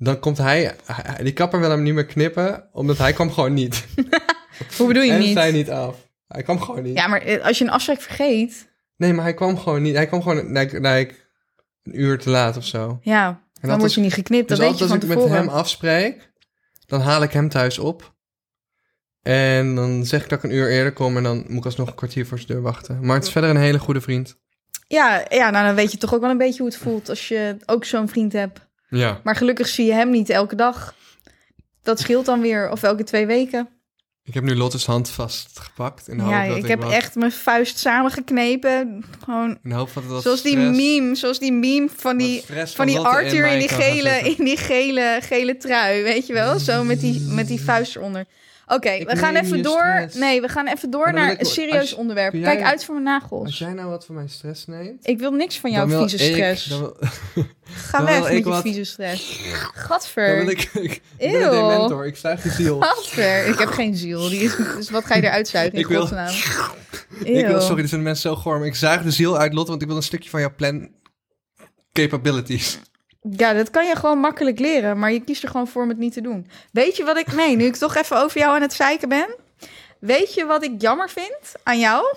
Dan 0.03 0.19
komt 0.19 0.39
hij... 0.39 0.75
hij- 0.87 1.25
Die 1.25 1.33
kapper 1.33 1.61
wil 1.61 1.71
hem 1.71 1.83
niet 1.83 1.95
meer 1.95 2.07
knippen, 2.07 2.69
omdat 2.73 2.99
hij 2.99 3.13
kwam 3.13 3.31
gewoon 3.33 3.55
niet. 3.55 3.87
Hoe 4.77 4.87
bedoel 4.87 5.03
je 5.03 5.13
en 5.13 5.19
niet? 5.19 5.33
zij 5.33 5.53
niet 5.53 5.71
af. 5.71 5.97
Hij 6.29 6.43
kwam 6.43 6.61
gewoon 6.61 6.83
niet. 6.83 6.97
Ja, 6.97 7.07
maar 7.07 7.21
eh, 7.23 7.45
als 7.45 7.59
je 7.59 7.65
een 7.65 7.71
afspraak 7.71 8.01
vergeet... 8.01 8.71
Nee, 8.97 9.13
maar 9.13 9.25
hij 9.25 9.35
kwam 9.35 9.59
gewoon 9.59 9.83
niet. 9.83 9.95
Hij 9.95 10.07
kwam 10.07 10.23
gewoon 10.23 10.53
like, 10.53 10.81
like, 10.81 11.15
een 11.83 12.01
uur 12.01 12.19
te 12.19 12.31
laat 12.31 12.57
of 12.57 12.65
zo. 12.65 12.99
Ja, 13.03 13.41
dan 13.61 13.79
word 13.79 13.95
je 13.95 14.01
niet 14.01 14.13
geknipt. 14.15 14.49
Dus 14.49 14.59
dat 14.59 14.69
weet 14.69 14.79
je 14.79 14.85
altijd 14.85 15.01
van 15.01 15.11
als 15.11 15.19
ik 15.21 15.29
met 15.29 15.31
tevoren. 15.31 15.49
hem 15.53 15.59
afspreek, 15.61 16.33
dan 16.87 17.01
haal 17.01 17.23
ik 17.23 17.33
hem 17.33 17.49
thuis 17.49 17.79
op. 17.79 18.15
En 19.23 19.75
dan 19.75 20.05
zeg 20.07 20.23
ik 20.23 20.29
dat 20.29 20.39
ik 20.39 20.51
een 20.51 20.57
uur 20.57 20.71
eerder 20.71 20.93
kom 20.93 21.17
en 21.17 21.23
dan 21.23 21.45
moet 21.49 21.59
ik 21.59 21.65
alsnog 21.65 21.89
een 21.89 21.95
kwartier 21.95 22.27
voor 22.27 22.39
zijn 22.39 22.51
deur 22.51 22.63
wachten. 22.63 22.99
Maar 23.07 23.17
het 23.17 23.25
is 23.25 23.33
verder 23.33 23.51
een 23.51 23.57
hele 23.57 23.79
goede 23.79 24.01
vriend. 24.01 24.39
Ja, 24.89 25.25
ja, 25.29 25.51
nou 25.51 25.67
dan 25.67 25.75
weet 25.75 25.93
je 25.93 25.99
toch 25.99 26.15
ook 26.15 26.21
wel 26.21 26.31
een 26.31 26.39
beetje 26.39 26.63
hoe 26.63 26.71
het 26.71 26.81
voelt 26.81 27.09
als 27.09 27.29
je 27.29 27.57
ook 27.67 27.85
zo'n 27.85 28.09
vriend 28.09 28.33
hebt. 28.33 28.71
Ja. 28.99 29.21
Maar 29.25 29.37
gelukkig 29.37 29.69
zie 29.69 29.87
je 29.87 29.93
hem 29.93 30.11
niet 30.11 30.31
elke 30.31 30.55
dag. 30.57 30.95
Dat 31.83 32.01
scheelt 32.01 32.27
dan 32.27 32.41
weer, 32.41 32.71
of 32.71 32.83
elke 32.83 33.05
twee 33.05 33.27
weken. 33.27 33.69
Ik 34.25 34.35
heb 34.35 34.43
nu 34.45 34.57
Lotte's 34.57 34.87
hand 34.87 35.11
vastgepakt. 35.11 36.09
In 36.09 36.17
de 36.19 36.23
Ja, 36.25 36.39
hoop 36.39 36.49
dat 36.49 36.57
ik 36.57 36.63
ik 36.63 36.69
heb 36.69 36.83
wat- 36.83 36.93
echt 36.93 37.15
mijn 37.15 37.33
vuist 37.33 37.79
samengeknepen. 37.79 39.05
Gewoon 39.25 39.59
In 39.63 39.71
de 39.71 39.75
hoop 39.75 39.91
dat 39.95 40.05
het 40.09 40.23
zoals 40.23 40.43
die 40.43 40.57
meme, 40.57 41.15
zoals 41.15 41.39
die 41.39 41.53
meme 41.53 41.89
van 41.97 42.17
die, 42.17 42.43
van 42.65 42.87
die 42.87 42.99
Arthur 42.99 43.35
in 43.35 43.41
mij 43.41 43.59
die 43.59 43.69
gele, 43.69 44.11
in 44.37 44.45
die 44.45 44.57
gele, 44.57 45.19
gele 45.23 45.57
trui, 45.57 46.03
weet 46.03 46.27
je 46.27 46.33
wel? 46.33 46.59
Zo 46.59 46.85
met 46.85 47.01
die, 47.01 47.21
met 47.21 47.49
die 47.49 47.61
vuist 47.61 47.97
eronder. 47.97 48.25
Oké, 48.75 49.05
we 49.05 49.17
gaan 49.17 49.37
even 49.37 49.63
door. 49.63 50.09
Nee, 50.15 50.41
we 50.41 50.49
gaan 50.49 50.67
even 50.69 50.91
door 50.91 51.13
naar 51.13 51.35
een 51.39 51.47
serieus 51.47 51.95
onderwerp. 51.95 52.33
Kijk 52.43 52.63
uit 52.63 52.85
voor 52.85 52.95
mijn 52.95 53.07
nagels. 53.07 53.45
Als 53.47 53.59
jij 53.59 53.73
nou 53.73 53.89
wat 53.89 54.05
van 54.05 54.15
mijn 54.15 54.29
stress 54.29 54.67
neemt... 54.67 55.07
Ik 55.09 55.19
wil 55.19 55.31
niks 55.31 55.59
van 55.59 55.71
jouw 55.71 55.89
vieze 55.99 56.19
stress. 56.19 56.81
Ga 57.65 58.05
weg 58.05 58.33
met 58.33 58.45
je 58.45 58.61
vieze 58.63 58.85
stress. 58.85 59.41
Gadver. 59.75 60.51
ik... 60.51 60.71
ik 60.73 60.75
ik 60.83 61.03
ben 61.19 61.43
een 61.43 61.51
dementor, 61.51 62.07
ik 62.07 62.17
zuig 62.17 62.43
je 62.43 62.51
ziel. 62.51 62.81
Gadver. 62.81 63.47
Ik 63.47 63.59
heb 63.59 63.69
geen 63.69 63.97
ziel. 63.97 64.29
Die 64.29 64.41
is, 64.41 64.57
dus 64.57 64.91
wat 64.91 65.05
ga 65.05 65.15
je 65.15 65.23
eruit 65.23 65.49
zuigen 65.49 65.75
in 65.75 65.81
Ik 65.81 65.87
wil- 65.87 66.01
godsnaam? 66.01 66.35
Ik 67.25 67.47
wil, 67.47 67.55
Eeuw. 67.55 67.61
sorry, 67.61 67.81
dit 67.81 67.91
zijn 67.91 68.03
mensen 68.03 68.31
zo 68.31 68.37
goor, 68.37 68.59
maar 68.59 68.67
ik 68.67 68.75
zuig 68.75 69.03
de 69.03 69.11
ziel 69.11 69.39
uit 69.39 69.53
Lotte, 69.53 69.71
want 69.71 69.83
ik 69.83 69.89
wil 69.89 69.97
een 69.97 70.03
stukje 70.03 70.31
van 70.31 70.41
jouw 70.41 70.55
plan 70.57 70.91
capabilities. 71.93 72.79
Ja, 73.31 73.53
dat 73.53 73.71
kan 73.71 73.87
je 73.87 73.97
gewoon 73.97 74.19
makkelijk 74.19 74.59
leren, 74.59 74.99
maar 74.99 75.13
je 75.13 75.25
kiest 75.25 75.43
er 75.43 75.49
gewoon 75.49 75.69
voor 75.69 75.83
om 75.83 75.89
het 75.89 75.99
niet 75.99 76.13
te 76.13 76.21
doen. 76.21 76.47
Weet 76.73 76.97
je 76.97 77.05
wat 77.05 77.19
ik... 77.19 77.33
Nee, 77.33 77.57
nu 77.57 77.65
ik 77.65 77.77
toch 77.77 77.97
even 77.97 78.17
over 78.23 78.39
jou 78.39 78.55
aan 78.55 78.63
het 78.63 78.73
zeiken 78.73 79.09
ben. 79.09 79.35
Weet 80.01 80.35
je 80.35 80.45
wat 80.45 80.65
ik 80.65 80.81
jammer 80.81 81.11
vind 81.11 81.53
aan 81.63 81.79
jou? 81.79 82.17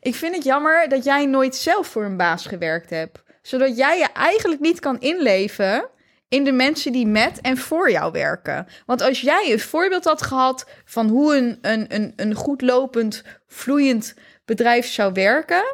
Ik 0.00 0.14
vind 0.14 0.34
het 0.34 0.44
jammer 0.44 0.88
dat 0.88 1.04
jij 1.04 1.26
nooit 1.26 1.56
zelf 1.56 1.86
voor 1.86 2.04
een 2.04 2.16
baas 2.16 2.46
gewerkt 2.46 2.90
hebt. 2.90 3.22
Zodat 3.42 3.76
jij 3.76 3.98
je 3.98 4.08
eigenlijk 4.12 4.60
niet 4.60 4.80
kan 4.80 5.00
inleven 5.00 5.88
in 6.28 6.44
de 6.44 6.52
mensen 6.52 6.92
die 6.92 7.06
met 7.06 7.40
en 7.40 7.56
voor 7.56 7.90
jou 7.90 8.12
werken. 8.12 8.66
Want 8.86 9.02
als 9.02 9.20
jij 9.20 9.52
een 9.52 9.60
voorbeeld 9.60 10.04
had 10.04 10.22
gehad 10.22 10.66
van 10.84 11.08
hoe 11.08 11.36
een, 11.36 11.58
een, 11.62 11.94
een, 11.94 12.12
een 12.16 12.34
goed 12.34 12.62
lopend, 12.62 13.22
vloeiend 13.46 14.14
bedrijf 14.44 14.86
zou 14.86 15.12
werken, 15.12 15.64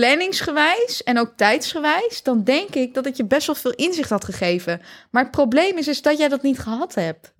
planningsgewijs 0.00 1.02
en 1.02 1.18
ook 1.18 1.32
tijdsgewijs, 1.36 2.22
dan 2.22 2.44
denk 2.44 2.74
ik 2.74 2.94
dat 2.94 3.04
het 3.04 3.16
je 3.16 3.24
best 3.24 3.46
wel 3.46 3.56
veel 3.56 3.72
inzicht 3.74 4.10
had 4.10 4.24
gegeven. 4.24 4.80
Maar 5.10 5.22
het 5.22 5.30
probleem 5.30 5.78
is, 5.78 5.88
is 5.88 6.02
dat 6.02 6.18
jij 6.18 6.28
dat 6.28 6.42
niet 6.42 6.58
gehad 6.58 6.94
hebt. 6.94 7.32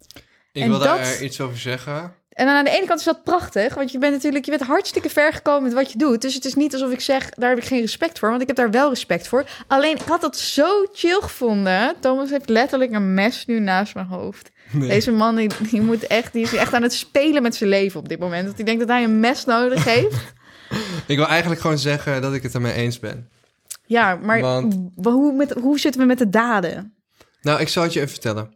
Ik 0.52 0.62
En 0.62 0.68
wil 0.68 0.78
daar 0.78 0.98
dat- 0.98 1.06
eh, 1.16 1.20
iets 1.22 1.40
over 1.40 1.58
zeggen. 1.58 2.14
En 2.30 2.46
dan 2.46 2.54
aan 2.54 2.64
de 2.64 2.70
ene 2.70 2.86
kant 2.86 2.98
is 2.98 3.04
dat 3.04 3.24
prachtig, 3.24 3.74
want 3.74 3.92
je 3.92 3.98
bent 3.98 4.12
natuurlijk 4.12 4.44
je 4.44 4.50
bent 4.50 4.62
hartstikke 4.62 5.10
ver 5.10 5.32
gekomen 5.32 5.62
met 5.62 5.72
wat 5.72 5.92
je 5.92 5.98
doet. 5.98 6.22
Dus 6.22 6.34
het 6.34 6.44
is 6.44 6.54
niet 6.54 6.72
alsof 6.72 6.90
ik 6.90 7.00
zeg, 7.00 7.30
daar 7.30 7.48
heb 7.48 7.58
ik 7.58 7.64
geen 7.64 7.80
respect 7.80 8.18
voor, 8.18 8.28
want 8.28 8.40
ik 8.40 8.46
heb 8.46 8.56
daar 8.56 8.70
wel 8.70 8.88
respect 8.88 9.28
voor. 9.28 9.44
Alleen, 9.66 9.94
ik 9.96 10.02
had 10.06 10.20
dat 10.20 10.36
zo 10.38 10.86
chill 10.92 11.18
gevonden. 11.20 11.94
Thomas 12.00 12.30
heeft 12.30 12.48
letterlijk 12.48 12.92
een 12.92 13.14
mes 13.14 13.46
nu 13.46 13.60
naast 13.60 13.94
mijn 13.94 14.06
hoofd. 14.06 14.50
Deze 14.72 15.10
man, 15.12 15.36
die, 15.36 15.50
die, 15.70 15.80
moet 15.80 16.06
echt, 16.06 16.32
die 16.32 16.42
is 16.42 16.54
echt 16.54 16.74
aan 16.74 16.82
het 16.82 16.92
spelen 16.92 17.42
met 17.42 17.54
zijn 17.54 17.70
leven 17.70 18.00
op 18.00 18.08
dit 18.08 18.18
moment. 18.18 18.46
Dat 18.46 18.56
hij 18.56 18.64
denkt 18.64 18.80
dat 18.80 18.88
hij 18.88 19.04
een 19.04 19.20
mes 19.20 19.44
nodig 19.44 19.84
heeft. 19.84 20.16
Ik 21.06 21.16
wil 21.16 21.26
eigenlijk 21.26 21.60
gewoon 21.60 21.78
zeggen 21.78 22.22
dat 22.22 22.34
ik 22.34 22.42
het 22.42 22.54
ermee 22.54 22.72
eens 22.72 22.98
ben. 22.98 23.28
Ja, 23.86 24.14
maar 24.22 24.40
Want- 24.40 24.90
hoe, 25.02 25.32
met, 25.32 25.52
hoe 25.52 25.78
zitten 25.78 26.00
we 26.00 26.06
met 26.06 26.18
de 26.18 26.28
daden? 26.30 26.94
Nou, 27.42 27.60
ik 27.60 27.68
zal 27.68 27.82
het 27.82 27.92
je 27.92 27.98
even 27.98 28.10
vertellen. 28.12 28.54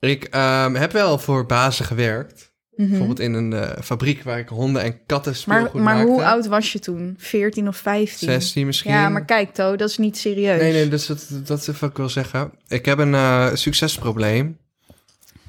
Ik 0.00 0.24
ehm, 0.24 0.74
heb 0.74 0.92
wel 0.92 1.18
voor 1.18 1.46
bazen 1.46 1.84
gewerkt. 1.84 2.52
Mhm. 2.76 2.88
Bijvoorbeeld 2.88 3.20
in 3.20 3.34
een 3.34 3.52
eh, 3.52 3.82
fabriek 3.82 4.22
waar 4.22 4.38
ik 4.38 4.48
honden 4.48 4.82
en 4.82 5.06
katten 5.06 5.32
Maar, 5.32 5.40
speelgoed 5.40 5.82
maar 5.82 6.02
hoe 6.02 6.16
maakte. 6.16 6.26
oud 6.26 6.46
was 6.46 6.72
je 6.72 6.78
toen? 6.78 7.14
14 7.18 7.68
of 7.68 7.76
15? 7.76 8.28
16 8.28 8.66
misschien. 8.66 8.90
Ja, 8.92 9.08
maar 9.08 9.24
kijk, 9.24 9.54
To, 9.54 9.76
dat 9.76 9.88
is 9.88 9.98
niet 9.98 10.18
serieus. 10.18 10.60
Nee, 10.60 10.72
nee, 10.72 10.88
dus 10.88 11.06
dat, 11.06 11.26
dat 11.44 11.58
is 11.68 11.78
wat 11.78 11.90
ik 11.90 11.96
wil 11.96 12.08
zeggen. 12.08 12.52
Ik 12.68 12.84
heb 12.84 12.98
een 12.98 13.14
eh, 13.14 13.48
succesprobleem. 13.54 14.58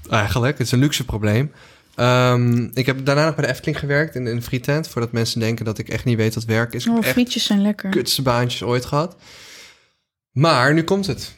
Eigenlijk, 0.09 0.57
het 0.57 0.67
is 0.67 0.73
een 0.73 0.79
luxe 0.79 1.05
probleem. 1.05 1.51
Ehm, 1.99 2.67
ik 2.73 2.85
heb 2.85 3.05
daarna 3.05 3.25
nog 3.25 3.35
bij 3.35 3.45
de 3.45 3.51
Efteling 3.51 3.79
gewerkt 3.79 4.15
in 4.15 4.27
in 4.27 4.35
een 4.35 4.43
frietent. 4.43 4.87
Voordat 4.87 5.11
mensen 5.11 5.39
denken 5.39 5.65
dat 5.65 5.77
ik 5.77 5.89
echt 5.89 6.05
niet 6.05 6.17
weet 6.17 6.35
wat 6.35 6.43
werk 6.43 6.73
is. 6.73 6.87
Oh, 6.87 7.03
frietjes 7.03 7.45
zijn 7.45 7.61
lekker. 7.61 7.89
kutste 7.89 8.21
baantjes 8.21 8.63
ooit 8.63 8.85
gehad. 8.85 9.15
Maar 10.31 10.73
nu 10.73 10.83
komt 10.83 11.07
het. 11.07 11.37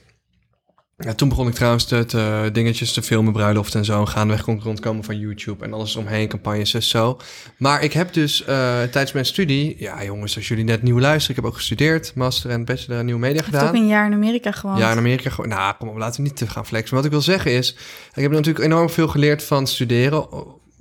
Ja, 1.04 1.14
toen 1.14 1.30
begon 1.30 1.48
ik 1.48 1.54
trouwens 1.54 1.86
te, 1.86 2.06
te- 2.06 2.50
dingetjes 2.54 2.94
te 2.94 3.02
filmen, 3.02 3.34
bruiloft 3.34 3.76
en 3.76 3.86
zo. 3.86 4.00
En 4.00 4.08
gaandeweg 4.08 4.44
kon 4.44 4.56
ik 4.56 4.64
rondkomen 4.64 5.04
van 5.04 5.18
YouTube 5.20 5.66
en 5.66 5.74
alles 5.74 5.96
omheen, 5.96 6.28
campagnes 6.28 6.74
en 6.74 6.84
zo. 6.84 7.18
Maar 7.58 7.84
ik 7.84 7.94
heb 7.94 8.14
dus 8.14 8.42
eh, 8.44 8.48
tijdens 8.82 9.12
mijn 9.12 9.26
studie... 9.26 9.76
Ja, 9.80 10.04
jongens, 10.04 10.36
als 10.36 10.48
jullie 10.48 10.64
net 10.64 10.84
nieuw 10.84 11.00
luisteren. 11.00 11.38
Ik 11.38 11.42
heb 11.44 11.52
ook 11.52 11.58
gestudeerd, 11.58 12.12
master 12.16 12.50
en 12.50 12.66
bachelor 12.66 13.00
en 13.00 13.06
nieuwe 13.06 13.20
media 13.20 13.40
Ik 13.40 13.46
heb 13.46 13.54
ook 13.56 13.60
gedaan. 13.60 13.76
een 13.82 13.88
jaar 13.88 14.06
in 14.06 14.14
Amerika 14.14 14.52
gewoond. 14.52 14.80
Ja, 14.80 14.92
in 14.92 14.98
Amerika 14.98 15.30
gewoon. 15.30 15.50
Nou, 15.50 15.74
kom 15.80 15.88
op, 15.88 15.98
laten 15.98 16.22
we 16.24 16.28
niet 16.28 16.38
te 16.38 16.48
gaan 16.48 16.66
flexen. 16.66 16.96
Maar 16.96 17.04
wat 17.04 17.14
ik 17.14 17.18
wil 17.26 17.34
zeggen 17.36 17.52
is, 17.52 17.76
ik 18.14 18.22
heb 18.22 18.32
natuurlijk 18.32 18.66
enorm 18.66 18.90
veel 18.90 19.08
geleerd 19.08 19.44
van 19.44 19.68
studeren, 19.68 20.28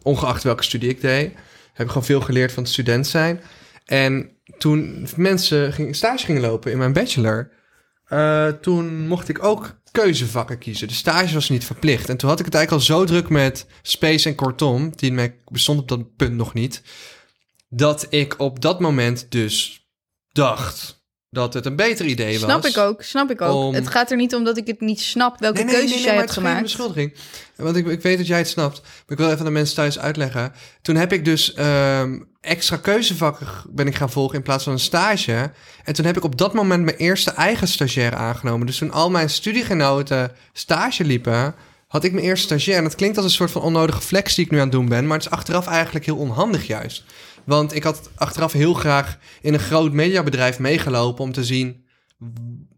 ongeacht 0.02 0.42
welke 0.42 0.62
studie 0.62 0.88
ik 0.88 1.00
deed. 1.00 1.33
Heb 1.72 1.87
ik 1.87 1.92
gewoon 1.92 2.06
veel 2.06 2.20
geleerd 2.20 2.52
van 2.52 2.66
student 2.66 3.06
zijn. 3.06 3.40
En 3.85 4.28
toen 4.59 5.06
mensen 5.16 5.72
gingen, 5.72 5.94
stage 5.94 6.24
gingen 6.24 6.40
lopen 6.42 6.72
in 6.72 6.78
mijn 6.78 6.92
bachelor, 6.92 7.50
eh, 8.11 8.49
toen 8.49 9.09
mocht 9.09 9.29
ik 9.29 9.44
ook 9.44 9.81
keuzevakken 9.90 10.59
kiezen. 10.59 10.88
De 10.88 10.94
stage 10.94 11.35
was 11.35 11.49
niet 11.49 11.64
verplicht. 11.64 12.09
En 12.09 12.16
toen 12.16 12.29
had 12.29 12.38
ik 12.38 12.44
het 12.44 12.55
eigenlijk 12.55 12.88
al 12.88 12.96
zo 12.96 13.05
druk 13.05 13.29
met 13.29 13.66
Space 13.83 14.29
en 14.29 14.35
Kortom, 14.35 14.92
die 14.96 15.12
mij 15.12 15.37
bestond 15.49 15.81
op 15.81 15.88
dat 15.88 16.16
punt 16.16 16.35
nog 16.35 16.55
niet, 16.55 16.83
dat 17.68 18.07
ik 18.09 18.35
op 18.38 18.61
dat 18.61 18.81
moment 18.81 19.31
dus 19.31 19.87
dacht 20.33 21.00
dat 21.31 21.55
het 21.55 21.66
een 21.66 21.77
beter 21.77 22.07
idee 22.07 22.33
was. 22.40 22.51
Snap 22.51 22.64
ik 22.66 22.77
ook, 22.77 23.03
snap 23.03 23.31
ik 23.31 23.40
ook. 23.40 23.55
om- 23.55 23.75
Het 23.75 23.88
gaat 23.88 24.11
er 24.11 24.16
niet 24.16 24.35
om 24.35 24.45
dat 24.45 24.57
ik 24.57 24.66
het 24.66 24.81
niet 24.81 25.01
snap 25.01 25.38
welke 25.40 25.64
keuzes 25.64 26.03
jij 26.05 26.14
hebt 26.14 26.31
gemaakt. 26.31 26.62
beschuldiging. 26.62 27.14
Want 27.57 27.77
ik, 27.77 27.87
ik 27.87 28.03
weet 28.03 28.19
dat 28.19 28.27
jij 28.27 28.38
het 28.38 28.49
snapt. 28.49 28.81
Maar 28.83 28.90
ik 29.09 29.16
wil 29.19 29.27
even 29.27 29.38
aan 29.38 29.45
de 29.45 29.51
mensen 29.51 29.75
thuis 29.75 29.99
uitleggen. 29.99 30.53
Toen 30.83 30.97
heb 30.97 31.12
ik 31.12 31.25
dus 31.25 31.55
ehm, 31.55 32.19
extra 32.40 32.77
keuzevakken 32.77 33.47
ben 33.69 33.87
ik 33.87 33.95
gaan 33.95 34.11
volgen 34.11 34.37
in 34.37 34.43
plaats 34.43 34.64
van 34.64 34.73
een 34.73 34.79
stage. 34.79 35.51
En 35.85 35.95
toen 35.95 36.05
heb 36.05 36.16
ik 36.16 36.25
op 36.25 36.38
dat 36.38 36.55
moment 36.55 36.85
mijn 36.85 36.97
eerste 36.97 37.31
eigen 37.31 37.69
stagiair 37.69 38.14
aangenomen. 38.14 38.66
Dus 38.66 38.79
toen 38.79 38.90
al 38.93 39.11
mijn 39.11 39.31
studiegenoten 39.31 40.33
stage 40.53 41.05
liepen, 41.05 41.55
had 41.88 42.05
ik 42.05 42.12
mijn 42.12 42.25
eerste 42.25 42.47
stagiair. 42.47 42.79
En 42.79 42.85
dat 42.85 42.95
klinkt 42.95 43.16
als 43.16 43.27
een 43.27 43.33
soort 43.33 43.51
van 43.51 43.62
onnodige 43.62 44.01
flex 44.01 44.35
die 44.35 44.45
ik 44.45 44.51
nu 44.51 44.57
aan 44.57 44.62
het 44.62 44.73
doen 44.73 44.88
ben. 44.88 45.07
Maar 45.07 45.16
het 45.16 45.27
is 45.27 45.33
achteraf 45.33 45.66
eigenlijk 45.66 46.05
heel 46.05 46.16
onhandig 46.16 46.66
juist. 46.66 47.05
Want 47.44 47.74
ik 47.74 47.83
had 47.83 48.11
achteraf 48.14 48.53
heel 48.53 48.74
graag 48.74 49.18
in 49.40 49.55
een 49.55 49.61
groot 49.61 49.92
mediabedrijf 49.92 50.59
meegelopen 50.59 51.24
om 51.24 51.33
te 51.33 51.44
zien 51.44 51.85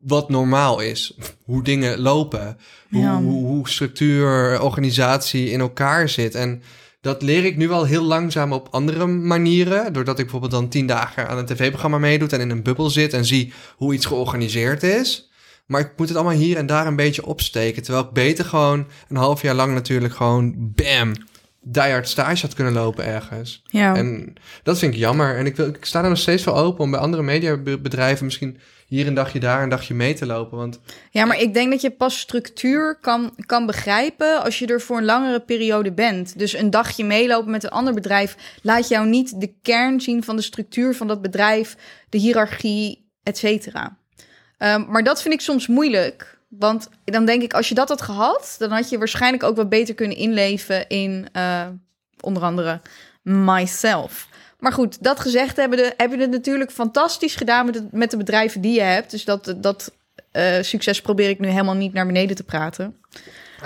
wat 0.01 0.29
normaal 0.29 0.81
is. 0.81 1.16
Hoe 1.44 1.62
dingen 1.62 1.98
lopen. 2.01 2.57
Hoe, 2.90 3.01
Ja. 3.03 3.16
hoe, 3.20 3.44
hoe 3.46 3.68
structuur, 3.68 4.61
organisatie 4.61 5.51
in 5.51 5.61
elkaar 5.61 6.09
zit. 6.09 6.35
En 6.35 6.62
Dat 7.01 7.22
leer 7.22 7.44
ik 7.44 7.57
nu 7.57 7.68
wel 7.68 7.85
heel 7.85 8.03
langzaam 8.03 8.53
op 8.53 8.68
andere 8.70 9.07
manieren. 9.07 9.92
Doordat 9.92 10.18
ik 10.18 10.22
bijvoorbeeld 10.25 10.53
dan 10.53 10.68
tien 10.68 10.87
dagen 10.87 11.29
aan 11.29 11.38
een 11.38 11.46
tv-programma 11.46 11.98
meedoet 11.98 12.33
en 12.33 12.40
in 12.40 12.51
een 12.51 12.62
bubbel 12.62 12.90
zit 12.90 13.12
en 13.12 13.25
zie 13.25 13.53
hoe 13.77 13.94
iets 13.94 14.07
georganiseerd 14.07 14.83
is. 14.83 15.31
Maar 15.66 15.81
ik 15.81 15.92
moet 15.96 16.09
het 16.09 16.16
allemaal 16.16 16.37
hier 16.37 16.57
en 16.57 16.66
daar 16.66 16.87
een 16.87 16.96
beetje 16.96 17.27
opsteken. 17.27 17.83
Terwijl 17.83 18.05
ik 18.05 18.12
beter 18.12 18.44
gewoon 18.44 18.87
een 19.09 19.16
half 19.16 19.42
jaar 19.42 19.55
lang 19.55 19.75
natuurlijk 19.75 20.14
gewoon 20.14 20.55
bam, 20.57 21.12
diehard 21.62 22.09
stage 22.09 22.46
had 22.46 22.55
kunnen 22.55 22.72
lopen 22.72 23.05
ergens. 23.05 23.62
Ja. 23.66 23.96
En 23.96 24.35
dat 24.62 24.79
vind 24.79 24.94
ik 24.94 25.01
jammer. 25.01 25.37
En 25.37 25.46
ik, 25.46 25.57
wil, 25.57 25.68
ik 25.68 25.85
sta 25.85 26.03
er 26.03 26.09
nog 26.09 26.18
steeds 26.18 26.42
voor 26.42 26.55
open 26.55 26.85
om 26.85 26.90
bij 26.90 27.01
andere 27.01 27.22
mediabedrijven 27.22 28.25
misschien 28.25 28.59
hier 28.87 29.07
een 29.07 29.14
dagje 29.14 29.40
daar 29.40 29.62
een 29.62 29.68
dagje 29.68 29.94
mee 29.94 30.14
te 30.14 30.27
lopen. 30.27 30.59
Want 30.59 30.81
Ja, 31.11 31.25
maar 31.25 31.40
ik 31.40 31.55
denk 31.55 31.70
dat 31.70 31.81
je 31.81 31.90
pas 31.90 32.18
structuur 32.18 32.98
kan, 33.01 33.35
kan 33.46 33.66
begrijpen 33.66 34.42
als 34.42 34.59
je 34.59 34.66
er 34.66 34.81
voor 34.81 34.96
een 34.96 35.05
langere 35.05 35.40
periode 35.40 35.92
bent. 35.92 36.38
Dus 36.38 36.57
een 36.57 36.70
dagje 36.70 37.05
meelopen 37.05 37.51
met 37.51 37.64
een 37.64 37.70
ander 37.70 37.94
bedrijf 37.94 38.37
laat 38.62 38.88
jou 38.88 39.09
niet 39.09 39.40
de 39.40 39.55
kern 39.62 40.01
zien 40.01 40.25
van 40.25 40.37
de 40.37 40.42
structuur 40.42 40.94
van 40.94 41.07
dat 41.07 41.22
bedrijf, 41.22 41.77
de 42.09 42.18
hiërarchie, 42.18 43.11
et 43.22 43.38
cetera. 43.38 43.96
Ehm, 44.59 44.85
maar 44.88 45.03
dat 45.03 45.22
vind 45.22 45.35
ik 45.35 45.40
soms 45.40 45.66
moeilijk. 45.66 46.32
Want 46.59 46.88
dan 47.05 47.25
denk 47.25 47.43
ik, 47.43 47.53
als 47.53 47.69
je 47.69 47.75
dat 47.75 47.88
had 47.88 48.03
gehad, 48.03 48.55
dan 48.59 48.71
had 48.71 48.91
je 48.91 48.99
waarschijnlijk 48.99 49.43
ook 49.43 49.57
wat 49.57 49.69
beter 49.69 49.95
kunnen 49.95 50.17
inleven 50.17 50.88
in 50.88 51.29
eh, 51.33 51.67
onder 52.21 52.43
andere 52.43 52.81
myself. 53.23 54.29
Maar 54.59 54.73
goed, 54.73 55.03
dat 55.03 55.21
gezegd 55.21 55.57
hebben, 55.57 55.79
de, 55.79 55.95
heb 55.97 56.11
je 56.11 56.19
het 56.19 56.31
natuurlijk 56.31 56.71
fantastisch 56.71 57.35
gedaan 57.35 57.67
met, 57.67 57.75
het, 57.75 57.93
met 57.93 58.11
de 58.11 58.17
bedrijven 58.17 58.61
die 58.61 58.75
je 58.75 58.81
hebt. 58.81 59.11
Dus 59.11 59.25
dat, 59.25 59.55
dat 59.57 59.93
eh, 60.31 60.62
succes 60.62 61.01
probeer 61.01 61.29
ik 61.29 61.38
nu 61.38 61.49
helemaal 61.49 61.75
niet 61.75 61.93
naar 61.93 62.07
beneden 62.07 62.37
te 62.37 62.45
praten. 62.45 62.97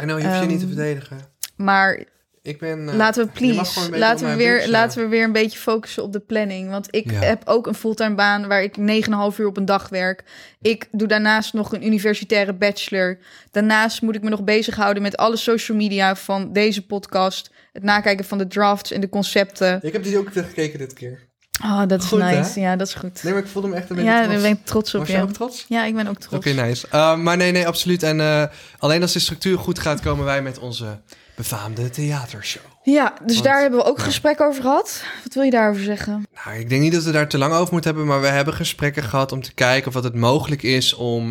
I 0.01 0.03
know, 0.03 0.20
je 0.20 0.27
hoeft 0.27 0.40
je 0.40 0.46
niet 0.46 0.59
te 0.59 0.66
Ehm, 0.66 0.75
verdedigen. 0.75 1.18
Maar 1.57 2.05
Ik 2.46 2.59
ben... 2.59 2.88
eh, 2.88 2.94
laten 2.94 3.24
we 3.26 3.30
please, 3.32 3.98
laten 3.98 4.28
we, 4.28 4.35
weer, 4.37 4.68
laten 4.68 5.02
we 5.02 5.09
weer 5.09 5.24
een 5.24 5.32
beetje 5.32 5.59
focussen 5.59 6.02
op 6.02 6.12
de 6.12 6.20
planning. 6.20 6.70
Want 6.70 6.88
ik 6.90 7.11
Ja. 7.11 7.18
heb 7.20 7.42
ook 7.44 7.66
een 7.66 7.74
fulltime 7.74 8.14
baan 8.14 8.46
waar 8.48 8.62
ik 8.62 8.76
9,5 8.76 9.38
uur 9.38 9.46
op 9.46 9.56
een 9.56 9.64
dag 9.64 9.88
werk. 9.88 10.22
Ik 10.61 10.88
doe 10.92 11.09
daarnaast 11.09 11.52
nog 11.52 11.72
een 11.72 11.87
universitaire 11.87 12.54
bachelor. 12.54 13.18
Daarnaast 13.50 14.02
moet 14.02 14.14
ik 14.14 14.22
me 14.22 14.28
nog 14.30 14.44
bezighouden 14.44 15.02
met 15.02 15.16
alle 15.16 15.37
social 15.37 15.76
media 15.76 16.16
van 16.16 16.52
deze 16.52 16.87
podcast. 16.87 17.50
Het 17.72 17.82
nakijken 17.82 18.24
van 18.24 18.38
de 18.38 18.46
drafts 18.46 18.90
en 18.92 19.00
de 19.00 19.09
concepten. 19.09 19.78
Ik 19.82 19.92
heb 19.92 20.02
die 20.02 20.18
ook 20.18 20.28
gekeken 20.32 20.78
dit 20.78 20.92
keer. 20.92 21.24
Oh, 21.64 21.82
dat 21.87 22.02
is 22.02 22.09
Goed, 22.09 22.20
hè? 22.20 22.37
nice. 22.38 22.61
Ja, 22.61 22.76
dat 22.76 22.87
is 22.87 22.94
goed. 22.94 23.22
Nee, 23.22 23.32
maar 23.32 23.42
ik 23.42 23.48
voelde 23.48 23.68
me 23.68 23.74
echt 23.76 23.90
een 23.90 23.96
beetje 23.96 24.11
Ja, 24.11 24.16
trots. 24.22 24.32
daar 24.32 24.42
ben 24.42 24.50
ik 24.59 24.64
trots 24.64 24.94
op 24.94 25.00
Was 25.00 25.11
je. 25.11 25.20
ook 25.22 25.32
trots? 25.32 25.64
Ja, 25.68 25.85
ik 25.85 25.94
ben 25.94 26.06
ook 26.09 26.18
trots. 26.18 26.37
Oké, 26.46 26.62
nice. 26.62 26.87
Uh, 26.94 27.16
maar 27.16 27.37
nee, 27.37 27.52
nee, 27.52 27.66
absoluut. 27.66 28.02
En 28.02 28.20
eh, 28.20 28.44
alleen 28.78 29.02
als 29.02 29.12
de 29.12 29.18
structuur 29.18 29.59
goed 29.59 29.78
gaat, 29.78 30.00
komen 30.00 30.24
wij 30.24 30.42
met 30.42 30.59
onze 30.59 31.00
befaamde 31.37 31.90
theatershow. 31.90 32.62
Ja, 32.83 33.14
dus 33.25 33.33
Want- 33.35 33.46
daar 33.46 33.61
hebben 33.61 33.79
we 33.79 33.85
ook 33.85 33.99
gesprek 33.99 34.40
over 34.40 34.62
gehad. 34.62 35.03
Wat 35.25 35.35
wil 35.35 35.42
je 35.42 35.51
daarover 35.51 35.83
zeggen? 35.83 36.27
Nou, 36.44 36.59
ik 36.59 36.68
denk 36.68 36.83
niet 36.83 36.92
dat 36.92 37.03
we 37.05 37.11
daar 37.11 37.29
te 37.29 37.38
lang 37.38 37.53
over 37.53 37.72
moeten 37.72 37.90
hebben, 37.90 38.09
maar 38.09 38.20
we 38.20 38.27
hebben 38.27 38.55
gesprekken 38.55 39.03
gehad 39.03 39.33
om 39.33 39.42
te 39.42 39.55
kijken 39.55 39.88
of 39.88 39.94
wat 39.94 40.05
het 40.05 40.14
mogelijk 40.14 40.62
is 40.62 40.94
om 40.94 41.31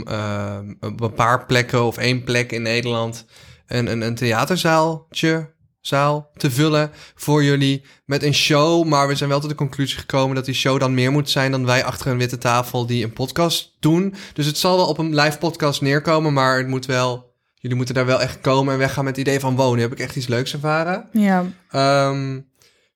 op 0.81 1.01
een 1.01 1.13
paar 1.15 1.45
plekken 1.45 1.83
of 1.83 1.97
één 1.97 2.23
plek 2.23 2.51
in 2.51 2.61
Nederland 2.61 3.25
een, 3.67 3.87
een, 3.91 4.01
een 4.01 4.15
theaterzaaltje 4.15 5.53
zaal 5.81 6.29
te 6.37 6.51
vullen 6.51 6.91
voor 7.15 7.43
jullie 7.43 7.83
met 8.05 8.23
een 8.23 8.33
show. 8.33 8.85
Maar 8.85 9.07
we 9.07 9.15
zijn 9.15 9.29
wel 9.29 9.39
tot 9.39 9.49
de 9.49 9.55
conclusie 9.55 9.97
gekomen 9.97 10.35
dat 10.35 10.45
die 10.45 10.53
show 10.53 10.79
dan 10.79 10.93
meer 10.93 11.11
moet 11.11 11.29
zijn 11.29 11.51
dan 11.51 11.65
wij 11.65 11.83
achter 11.83 12.11
een 12.11 12.17
witte 12.17 12.37
tafel 12.37 12.85
die 12.85 13.03
een 13.03 13.13
podcast 13.13 13.75
doen. 13.79 14.15
Dus 14.33 14.45
het 14.45 14.57
zal 14.57 14.75
wel 14.77 14.87
op 14.87 14.97
een 14.97 15.15
live 15.15 15.37
podcast 15.37 15.81
neerkomen, 15.81 16.33
maar 16.33 16.57
het 16.57 16.67
moet 16.67 16.85
wel. 16.85 17.33
Jullie 17.65 17.79
moeten 17.79 17.95
daar 17.95 18.05
wel 18.05 18.21
echt 18.21 18.41
komen 18.41 18.73
en 18.73 18.79
weggaan 18.79 19.03
met 19.03 19.15
het 19.15 19.27
idee 19.27 19.39
van 19.39 19.55
wonen. 19.55 19.79
Heb 19.81 19.91
ik 19.91 19.99
echt 19.99 20.15
iets 20.15 20.27
leuks 20.27 20.53
ervaren? 20.53 21.07
Ja, 21.11 21.45
Ehm, 21.69 22.39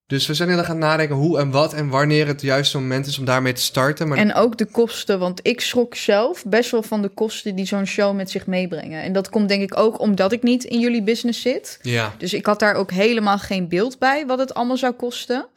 dus 0.07 0.27
we 0.27 0.33
zijn 0.33 0.49
heel 0.49 0.57
erg 0.57 0.69
aan 0.69 0.75
het 0.75 0.85
nadenken 0.85 1.15
hoe 1.15 1.39
en 1.39 1.51
wat 1.51 1.73
en 1.73 1.89
wanneer 1.89 2.27
het 2.27 2.41
juiste 2.41 2.77
moment 2.79 3.05
is 3.05 3.19
om 3.19 3.25
daarmee 3.25 3.53
te 3.53 3.61
starten. 3.61 4.07
Maar 4.07 4.17
en 4.17 4.33
ook 4.33 4.57
de 4.57 4.65
kosten, 4.65 5.19
want 5.19 5.39
ik 5.47 5.61
schrok 5.61 5.95
zelf 5.95 6.43
best 6.45 6.71
wel 6.71 6.83
van 6.83 7.01
de 7.01 7.07
kosten 7.07 7.55
die 7.55 7.65
zo'n 7.65 7.85
show 7.85 8.15
met 8.15 8.29
zich 8.29 8.47
meebrengen. 8.47 9.03
En 9.03 9.13
dat 9.13 9.29
komt 9.29 9.47
denk 9.49 9.61
ik 9.61 9.77
ook 9.77 9.99
omdat 9.99 10.31
ik 10.31 10.43
niet 10.43 10.63
in 10.63 10.79
jullie 10.79 11.03
business 11.03 11.41
zit. 11.41 11.79
ja, 11.81 12.13
Dus 12.17 12.33
ik 12.33 12.45
had 12.45 12.59
daar 12.59 12.75
ook 12.75 12.91
helemaal 12.91 13.37
geen 13.37 13.67
beeld 13.67 13.99
bij 13.99 14.25
wat 14.25 14.39
het 14.39 14.53
allemaal 14.53 14.77
zou 14.77 14.93
kosten. 14.93 15.47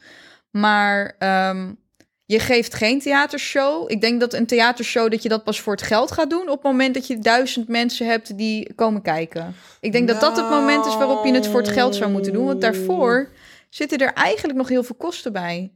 Maar 0.51 1.14
ehm, 1.18 1.70
je 2.27 2.39
geeft 2.39 2.75
geen 2.75 3.01
theatershow. 3.01 3.91
Ik 3.91 4.01
denk 4.01 4.21
dat 4.21 4.35
een 4.35 4.47
theatershow 4.47 5.11
dat 5.11 5.23
je 5.23 5.29
dat 5.29 5.45
pas 5.45 5.61
voor 5.61 5.73
het 5.73 5.83
geld 5.83 6.13
gaat 6.13 6.31
doen 6.31 6.49
op 6.49 6.63
het 6.63 6.73
moment 6.73 6.95
dat 6.95 7.07
je 7.07 7.19
duizend 7.19 7.69
mensen 7.69 8.07
hebt 8.07 8.39
die 8.39 8.75
komen 8.75 9.03
kijken. 9.03 9.55
Ik 9.81 9.93
denk 9.93 10.09
dat 10.09 10.21
dat 10.21 10.37
het 10.37 10.49
moment 10.49 10.87
is 10.87 10.97
waarop 10.97 11.25
je 11.25 11.35
het 11.35 11.47
voor 11.47 11.61
het 11.61 11.71
geld 11.71 11.95
zou 11.95 12.11
moeten 12.11 12.33
doen. 12.33 12.47
Want 12.47 12.61
daarvoor 12.61 13.29
zitten 13.71 13.99
er 13.99 14.13
eigenlijk 14.13 14.59
nog 14.59 14.69
heel 14.69 14.83
veel 14.83 14.95
kosten 14.95 15.33
bij. 15.33 15.71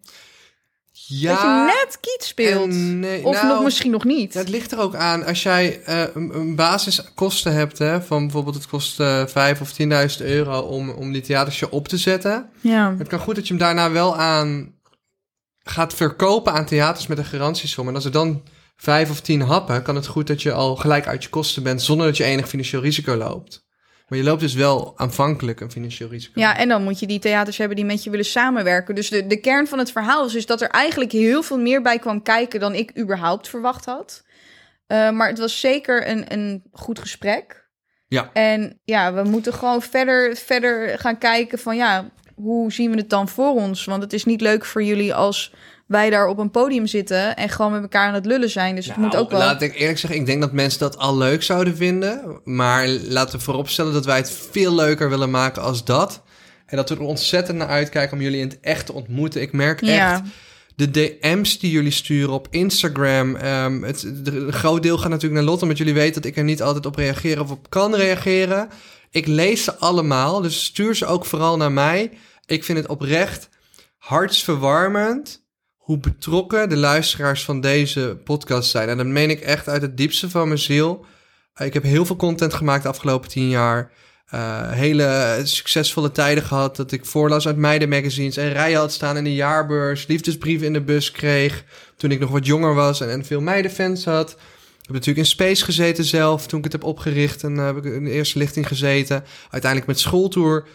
ja 0.92 1.32
dat 1.32 1.40
je 1.40 1.74
net 1.76 1.98
kiet 2.00 2.24
speelt. 2.24 2.70
nee, 2.70 3.24
of 3.24 3.34
nou, 3.34 3.48
nog 3.48 3.64
misschien 3.64 3.90
nog 3.90 4.04
niet. 4.04 4.34
het 4.34 4.48
ligt 4.48 4.72
er 4.72 4.78
ook 4.78 4.94
aan 4.94 5.24
als 5.24 5.42
jij 5.42 5.80
eh, 5.84 6.02
een, 6.14 6.34
een 6.34 6.54
basiskosten 6.54 7.52
hebt, 7.52 7.78
hè, 7.78 8.02
van 8.02 8.22
bijvoorbeeld 8.22 8.54
het 8.54 8.66
kost 8.66 9.00
eh 9.00 9.26
5 9.26 9.60
of 9.60 9.72
10.000 10.18 10.26
euro 10.26 10.60
om, 10.60 10.90
om 10.90 11.12
die 11.12 11.22
theatershow 11.22 11.72
op 11.72 11.88
te 11.88 11.96
zetten. 11.96 12.48
Ja. 12.60 12.94
Het 12.98 13.08
kan 13.08 13.18
goed 13.18 13.34
dat 13.34 13.46
je 13.46 13.54
hem 13.54 13.62
daarna 13.62 13.90
wel 13.90 14.16
aan 14.16 14.74
gaat 15.68 15.94
verkopen 15.94 16.52
aan 16.52 16.64
theaters 16.64 17.06
met 17.06 17.18
een 17.18 17.24
garantiesom. 17.24 17.88
En 17.88 17.94
als 17.94 18.04
er 18.04 18.12
dan 18.12 18.42
vijf 18.76 19.10
of 19.10 19.20
tien 19.20 19.40
happen, 19.40 19.82
kan 19.82 19.94
het 19.94 20.06
goed 20.06 20.26
dat 20.26 20.42
je 20.42 20.52
al 20.52 20.76
gelijk 20.76 21.06
uit 21.06 21.22
je 21.22 21.28
kosten 21.28 21.62
bent 21.62 21.82
zonder 21.82 22.06
dat 22.06 22.16
je 22.16 22.24
enig 22.24 22.48
financieel 22.48 22.82
risico 22.82 23.14
loopt. 23.14 23.64
Maar 24.08 24.18
je 24.18 24.24
loopt 24.24 24.40
dus 24.40 24.54
wel 24.54 24.92
aanvankelijk 24.96 25.60
een 25.60 25.70
financieel 25.70 26.08
risico. 26.08 26.40
Ja, 26.40 26.56
en 26.56 26.68
dan 26.68 26.82
moet 26.82 26.98
je 26.98 27.06
die 27.06 27.18
theaters 27.18 27.58
hebben 27.58 27.76
die 27.76 27.84
met 27.84 28.04
je 28.04 28.10
willen 28.10 28.24
samenwerken. 28.24 28.94
Dus 28.94 29.08
de, 29.08 29.26
de 29.26 29.40
kern 29.40 29.66
van 29.66 29.78
het 29.78 29.92
verhaal 29.92 30.26
is 30.26 30.32
dus 30.32 30.46
dat 30.46 30.60
er 30.60 30.68
eigenlijk 30.68 31.12
heel 31.12 31.42
veel 31.42 31.58
meer 31.58 31.82
bij 31.82 31.98
kwam 31.98 32.22
kijken 32.22 32.60
dan 32.60 32.74
ik 32.74 32.98
überhaupt 32.98 33.48
verwacht 33.48 33.84
had. 33.84 34.24
Eh, 34.86 35.10
maar 35.10 35.28
het 35.28 35.38
was 35.38 35.60
zeker 35.60 36.08
een, 36.08 36.32
een 36.32 36.62
goed 36.72 36.98
gesprek. 36.98 37.68
Ja. 38.08 38.30
En 38.32 38.80
ja, 38.84 39.14
we 39.14 39.22
moeten 39.22 39.52
gewoon 39.52 39.82
verder, 39.82 40.36
verder 40.36 40.98
gaan 40.98 41.18
kijken 41.18 41.58
van 41.58 41.76
ja, 41.76 42.10
hoe 42.36 42.72
zien 42.72 42.90
we 42.90 42.96
het 42.96 43.10
dan 43.10 43.28
voor 43.28 43.54
ons? 43.54 43.84
Want 43.84 44.02
het 44.02 44.12
is 44.12 44.24
niet 44.24 44.40
leuk 44.40 44.64
voor 44.64 44.82
jullie 44.82 45.14
als 45.14 45.52
wij 45.86 46.10
daar 46.10 46.26
op 46.26 46.38
een 46.38 46.50
podium 46.50 46.86
zitten 46.86 47.36
en 47.36 47.48
gewoon 47.48 47.72
met 47.72 47.82
elkaar 47.82 48.08
aan 48.08 48.14
het 48.14 48.26
lullen 48.26 48.50
zijn. 48.50 48.74
Dus 48.74 48.86
het 48.86 48.96
Nou, 48.96 49.08
moet 49.08 49.16
ook 49.16 49.30
wel... 49.30 49.38
Laat 49.38 49.62
ik 49.62 49.74
eerlijk 49.74 49.98
zeggen, 49.98 50.20
ik 50.20 50.26
denk 50.26 50.40
dat 50.40 50.52
mensen 50.52 50.78
dat 50.80 50.98
al 50.98 51.16
leuk 51.16 51.42
zouden 51.42 51.76
vinden. 51.76 52.40
Maar 52.44 52.88
laten 52.88 53.38
we 53.38 53.44
vooropstellen 53.44 53.92
dat 53.92 54.04
wij 54.04 54.16
het 54.16 54.30
veel 54.50 54.74
leuker 54.74 55.08
willen 55.08 55.30
maken 55.30 55.62
als 55.62 55.84
dat. 55.84 56.22
En 56.66 56.76
dat 56.76 56.88
we 56.88 56.94
er 56.94 57.00
ontzettend 57.00 57.58
naar 57.58 57.68
uitkijken 57.68 58.16
om 58.16 58.22
jullie 58.22 58.40
in 58.40 58.48
het 58.48 58.58
echt 58.60 58.86
te 58.86 58.92
ontmoeten. 58.92 59.40
Ik 59.40 59.52
merk 59.52 59.80
Ja. 59.84 60.12
echt 60.12 60.22
de 60.76 60.90
DM's 60.90 61.58
die 61.58 61.70
jullie 61.70 61.90
sturen 61.90 62.32
op 62.34 62.46
Instagram. 62.50 63.36
ehm, 63.36 63.82
het, 63.82 64.10
de- 64.22 64.30
een 64.36 64.52
groot 64.52 64.82
deel 64.82 64.98
gaat 64.98 65.08
natuurlijk 65.08 65.34
naar 65.34 65.48
Lotte, 65.50 65.62
omdat 65.62 65.78
jullie 65.78 65.94
weten 65.94 66.14
dat 66.22 66.30
ik 66.30 66.36
er 66.36 66.44
niet 66.44 66.62
altijd 66.62 66.86
op 66.86 66.96
reageer 66.96 67.40
of 67.40 67.50
op 67.50 67.70
kan 67.70 67.94
reageren. 67.94 68.68
Ik 69.16 69.26
lees 69.26 69.64
ze 69.64 69.76
allemaal, 69.76 70.40
dus 70.40 70.64
stuur 70.64 70.94
ze 70.94 71.06
ook 71.06 71.24
vooral 71.24 71.56
naar 71.56 71.72
mij. 71.72 72.10
Ik 72.46 72.64
vind 72.64 72.78
het 72.78 72.86
oprecht 72.86 73.48
hartsverwarmend 73.98 75.44
hoe 75.76 75.98
betrokken 75.98 76.68
de 76.68 76.76
luisteraars 76.76 77.44
van 77.44 77.60
deze 77.60 78.20
podcast 78.24 78.70
zijn. 78.70 78.88
En 78.88 78.96
dat 78.96 79.06
meen 79.06 79.30
ik 79.30 79.40
echt 79.40 79.68
uit 79.68 79.82
het 79.82 79.96
diepste 79.96 80.30
van 80.30 80.46
mijn 80.46 80.58
ziel. 80.58 81.04
Ik 81.56 81.74
heb 81.74 81.82
heel 81.82 82.06
veel 82.06 82.16
content 82.16 82.54
gemaakt 82.54 82.82
de 82.82 82.88
afgelopen 82.88 83.28
tien 83.28 83.48
jaar. 83.48 83.92
Eh, 84.26 84.70
hele 84.70 85.40
succesvolle 85.42 86.10
tijden 86.10 86.44
gehad. 86.44 86.76
Dat 86.76 86.92
ik 86.92 87.04
voorlas 87.04 87.46
uit 87.46 87.56
meidenmagazines 87.56 88.36
en 88.36 88.52
rijen 88.52 88.78
had 88.78 88.92
staan 88.92 89.16
in 89.16 89.24
de 89.24 89.34
jaarbeurs. 89.34 90.06
Liefdesbrieven 90.06 90.66
in 90.66 90.72
de 90.72 90.82
bus 90.82 91.10
kreeg. 91.10 91.64
Toen 91.96 92.10
ik 92.10 92.20
nog 92.20 92.30
wat 92.30 92.46
jonger 92.46 92.74
was 92.74 93.00
en, 93.00 93.10
en 93.10 93.24
veel 93.24 93.40
meidenfans 93.40 94.04
had. 94.04 94.36
Heb 94.86 94.94
natuurlijk 94.94 95.26
in 95.26 95.32
Space 95.32 95.64
gezeten 95.64 96.04
zelf 96.04 96.46
toen 96.46 96.58
ik 96.58 96.64
het 96.64 96.72
heb 96.72 96.84
opgericht. 96.84 97.42
En 97.42 97.58
eh, 97.58 97.64
heb 97.64 97.76
ik 97.76 97.84
in 97.84 98.04
de 98.04 98.10
eerste 98.10 98.38
lichting 98.38 98.68
gezeten. 98.68 99.24
Uiteindelijk 99.50 99.86
met 99.86 100.00
schooltour 100.00 100.66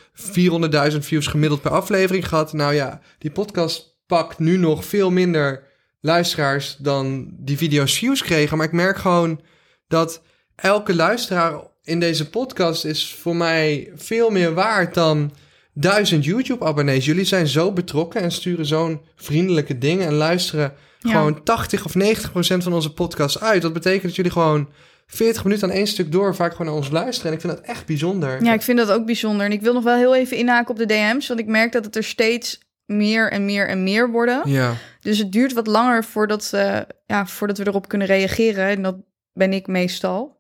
400.000 0.92 0.98
views 0.98 1.28
gemiddeld 1.28 1.62
per 1.62 1.72
aflevering 1.72 2.28
gehad. 2.28 2.54
Nou 2.54 2.74
ja, 2.74 3.02
die 3.18 3.32
podcast 3.32 4.00
pakt 4.06 4.40
nu 4.40 4.58
nog 4.58 4.86
veel 4.86 5.12
minder 5.12 5.64
luisteraars 6.00 6.76
dan 6.80 7.34
die 7.38 7.58
video's 7.58 7.98
views 7.98 8.22
kregen. 8.22 8.58
Maar 8.58 8.66
ik 8.66 8.72
merk 8.72 8.98
gewoon 8.98 9.42
dat 9.88 10.22
elke 10.56 10.96
luisteraar 10.96 11.62
in 11.84 12.00
deze 12.00 12.30
podcast 12.30 12.86
is 12.86 13.14
voor 13.14 13.36
mij 13.36 13.92
veel 13.96 14.30
meer 14.30 14.54
waard 14.54 14.94
dan 14.94 15.34
duizend 15.74 16.26
YouTube-abonnees. 16.26 17.06
Jullie 17.06 17.26
zijn 17.26 17.48
zo 17.48 17.72
betrokken 17.72 18.22
en 18.22 18.32
sturen 18.32 18.66
zo'n 18.66 19.02
vriendelijke 19.16 19.78
dingen 19.78 20.08
en 20.08 20.14
luisteren 20.14 20.74
Ja. 21.02 21.12
gewoon 21.12 21.44
80 21.44 21.86
of 21.86 21.96
90 21.96 22.32
procent 22.32 22.64
van 22.64 22.74
onze 22.74 22.94
podcast 22.94 23.42
uit. 23.42 23.62
Dat 23.62 23.74
betekent 23.74 24.04
dat 24.04 24.16
jullie 24.16 24.32
gewoon 24.32 24.70
40 25.08 25.44
minuten 25.44 25.70
aan 25.70 25.76
één 25.76 25.88
stuk 25.88 26.12
door 26.12 26.36
vaak 26.36 26.52
gewoon 26.52 26.68
naar 26.68 26.76
ons 26.76 26.90
luisteren. 26.90 27.32
En 27.32 27.38
ik 27.38 27.44
vind 27.44 27.54
dat 27.54 27.66
echt 27.66 27.86
bijzonder. 27.86 28.44
Ja, 28.44 28.54
ik 28.54 28.62
vind 28.62 28.78
dat 28.78 28.92
ook 28.92 29.06
bijzonder. 29.06 29.46
En 29.46 29.52
ik 29.52 29.62
wil 29.62 29.74
nog 29.74 29.84
wel 29.84 29.96
heel 29.96 30.16
even 30.16 30.38
inhaken 30.38 30.70
op 30.70 30.78
de 30.78 30.86
DM's, 30.86 31.28
want 31.28 31.40
ik 31.40 31.48
merk 31.48 31.72
dat 31.72 31.86
het 31.86 31.96
er 31.96 32.04
steeds 32.04 32.60
meer 32.86 33.32
en 33.32 33.46
meer 33.46 33.68
en 33.68 33.84
meer 33.84 34.12
worden. 34.12 34.50
Ja. 34.50 34.74
Dus 35.02 35.18
het 35.18 35.32
duurt 35.32 35.54
wat 35.54 35.68
langer 35.68 36.04
voordat, 36.04 36.50
eh, 36.54 36.80
ja, 37.06 37.26
voordat 37.26 37.58
we 37.58 37.68
erop 37.68 37.88
kunnen 37.88 38.08
reageren. 38.08 38.68
En 38.68 38.82
dat 38.82 38.96
ben 39.34 39.54
ik 39.54 39.68
meestal. 39.68 40.38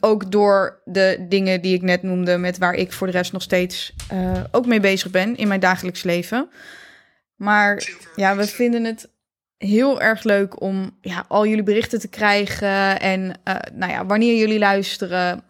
Ook 0.00 0.30
door 0.30 0.80
de 0.84 1.26
dingen 1.28 1.60
die 1.60 1.74
ik 1.74 1.82
net 1.82 2.02
noemde, 2.02 2.38
met 2.38 2.58
waar 2.58 2.74
ik 2.74 2.92
voor 2.92 3.06
de 3.06 3.12
rest 3.12 3.32
nog 3.32 3.42
steeds 3.42 3.94
eh, 4.08 4.44
ook 4.50 4.66
mee 4.66 4.80
bezig 4.80 5.10
ben 5.10 5.36
in 5.36 5.48
mijn 5.48 5.60
dagelijks 5.60 6.02
leven. 6.02 6.48
Maar 7.36 7.88
ja, 8.16 8.36
we 8.36 8.46
vinden 8.46 8.84
het 8.84 9.08
heel 9.58 10.00
erg 10.00 10.22
leuk 10.22 10.60
om 10.60 10.96
ja, 11.00 11.24
al 11.28 11.46
jullie 11.46 11.62
berichten 11.62 12.00
te 12.00 12.08
krijgen. 12.08 13.00
En 13.00 13.40
eh, 13.44 13.54
nou 13.72 13.92
ja, 13.92 14.06
wanneer 14.06 14.36
jullie 14.36 14.58
luisteren, 14.58 15.42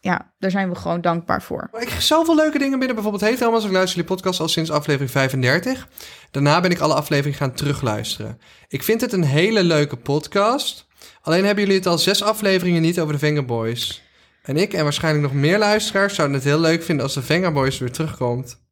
ja, 0.00 0.32
daar 0.38 0.50
zijn 0.50 0.68
we 0.68 0.74
gewoon 0.74 1.00
dankbaar 1.00 1.42
voor. 1.42 1.68
Ik 1.72 1.86
krijg 1.86 2.02
zoveel 2.02 2.36
leuke 2.36 2.58
dingen 2.58 2.78
binnen. 2.78 2.94
Bijvoorbeeld 2.94 3.24
Hey 3.24 3.36
Thomas, 3.36 3.64
ik 3.64 3.70
luister 3.70 3.96
jullie 3.96 4.14
podcast 4.14 4.40
al 4.40 4.48
sinds 4.48 4.70
aflevering 4.70 5.10
35. 5.10 5.88
Daarna 6.30 6.60
ben 6.60 6.70
ik 6.70 6.78
alle 6.78 6.94
afleveringen 6.94 7.38
gaan 7.38 7.52
terugluisteren. 7.52 8.40
Ik 8.68 8.82
vind 8.82 9.00
het 9.00 9.12
een 9.12 9.24
hele 9.24 9.62
leuke 9.62 9.96
podcast. 9.96 10.86
Alleen 11.22 11.44
hebben 11.44 11.64
jullie 11.64 11.78
het 11.78 11.88
al 11.88 11.98
zes 11.98 12.22
afleveringen 12.22 12.82
niet 12.82 13.00
over 13.00 13.12
de 13.12 13.18
Vengaboys. 13.18 14.02
En 14.42 14.56
ik 14.56 14.72
en 14.72 14.82
waarschijnlijk 14.82 15.24
nog 15.24 15.34
meer 15.34 15.58
luisteraars 15.58 16.14
zouden 16.14 16.36
het 16.36 16.46
heel 16.46 16.60
leuk 16.60 16.82
vinden 16.82 17.04
als 17.04 17.14
de 17.14 17.22
Vengaboys 17.22 17.78
weer 17.78 17.92
terugkomt. 17.92 18.64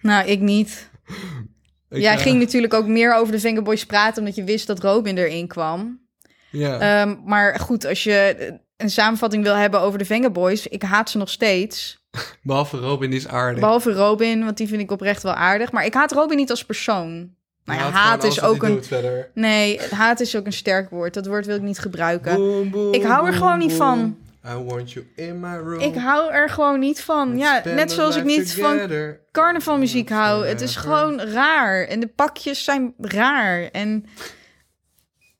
Nou, 0.00 0.28
ik 0.28 0.40
niet. 0.40 0.90
Ik, 1.90 2.00
Jij 2.00 2.14
eh, 2.14 2.20
ging 2.20 2.38
natuurlijk 2.38 2.74
ook 2.74 2.86
meer 2.86 3.14
over 3.14 3.32
de 3.32 3.40
Fingerboys 3.40 3.86
praten, 3.86 4.18
omdat 4.18 4.34
je 4.34 4.44
wist 4.44 4.66
dat 4.66 4.80
Robin 4.80 5.18
erin 5.18 5.46
kwam. 5.46 6.00
Ja. 6.50 6.78
Ehm, 6.78 7.16
maar 7.24 7.60
goed, 7.60 7.86
als 7.86 8.04
je 8.04 8.52
een 8.76 8.90
samenvatting 8.90 9.42
wil 9.42 9.54
hebben 9.54 9.80
over 9.80 9.98
de 9.98 10.04
Vengaboys, 10.04 10.66
ik 10.66 10.82
haat 10.82 11.10
ze 11.10 11.18
nog 11.18 11.30
steeds. 11.30 12.02
Behalve 12.42 12.76
Robin, 12.76 13.12
is 13.12 13.28
aardig. 13.28 13.60
Behalve 13.60 13.92
Robin, 13.92 14.44
want 14.44 14.56
die 14.56 14.68
vind 14.68 14.80
ik 14.80 14.90
oprecht 14.90 15.22
wel 15.22 15.34
aardig. 15.34 15.72
Maar 15.72 15.84
ik 15.84 15.94
haat 15.94 16.12
Robin 16.12 16.36
niet 16.36 16.50
als 16.50 16.64
persoon. 16.64 17.32
Nou 17.64 17.78
ja, 17.78 17.90
Haat 17.90 18.24
is 18.24 18.42
ook 18.42 18.62
een. 18.62 18.82
Nee, 19.34 19.80
haat 19.90 20.20
is 20.20 20.36
ook 20.36 20.46
een 20.46 20.52
sterk 20.52 20.90
woord. 20.90 21.14
Dat 21.14 21.26
woord 21.26 21.46
wil 21.46 21.56
ik 21.56 21.62
niet 21.62 21.78
gebruiken. 21.78 22.36
Boom, 22.36 22.70
boom, 22.70 22.92
Ik 22.92 23.02
hou 23.02 23.24
er 23.24 23.30
boom, 23.30 23.40
gewoon 23.40 23.58
niet 23.58 23.72
van. 23.72 24.16
I 24.46 24.54
want 24.54 24.92
you 24.92 25.06
in 25.16 25.40
my 25.40 25.56
room. 25.56 25.80
Ik 25.80 25.94
hou 25.94 26.32
er 26.32 26.50
gewoon 26.50 26.78
niet 26.78 27.00
van. 27.00 27.38
Let's 27.38 27.64
Ja, 27.64 27.74
net 27.74 27.92
zoals 27.92 28.16
ik 28.16 28.24
niet 28.24 28.54
van 28.54 28.90
carnavalmuziek 29.32 30.08
hou. 30.08 30.46
Het 30.46 30.60
is 30.60 30.76
gewoon 30.76 31.20
raar. 31.20 31.84
En 31.84 32.00
de 32.00 32.06
pakjes 32.06 32.64
zijn 32.64 32.94
raar. 32.98 33.68
En 33.72 34.04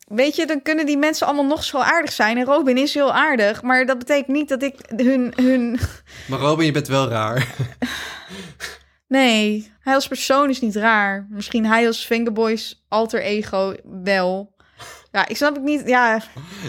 weet 0.09 0.37
je, 0.37 0.47
dan 0.47 0.63
kunnen 0.63 0.87
die 0.87 0.99
mensen 0.99 1.27
allemaal 1.27 1.47
nog 1.47 1.65
zo 1.65 1.79
aardig 1.79 2.13
zijn. 2.13 2.39
En 2.39 2.45
Robin 2.45 2.77
is 2.77 2.95
heel 2.95 3.13
aardig. 3.13 3.63
Maar 3.63 3.87
dat 3.87 3.99
betekent 3.99 4.37
niet 4.37 4.49
dat 4.49 4.63
ik 4.63 4.77
hun... 4.97 5.33
hun... 5.37 5.79
Maar 6.29 6.39
Robin, 6.39 6.67
je 6.67 6.73
bent 6.73 6.89
wel 6.89 7.09
raar. 7.09 7.47
Nee, 9.09 9.73
hij 9.81 9.95
als 9.95 10.09
persoon 10.09 10.51
is 10.51 10.61
niet 10.61 10.77
raar. 10.77 11.27
Misschien 11.31 11.67
hij 11.67 11.87
als 11.87 12.07
Fingerboys 12.07 12.85
alter 12.89 13.23
ego 13.23 13.75
wel. 14.03 14.54
Ja, 15.15 15.29
ik 15.29 15.37
snap 15.37 15.55
het 15.55 15.63
niet. 15.65 15.83
Ja, 15.87 16.21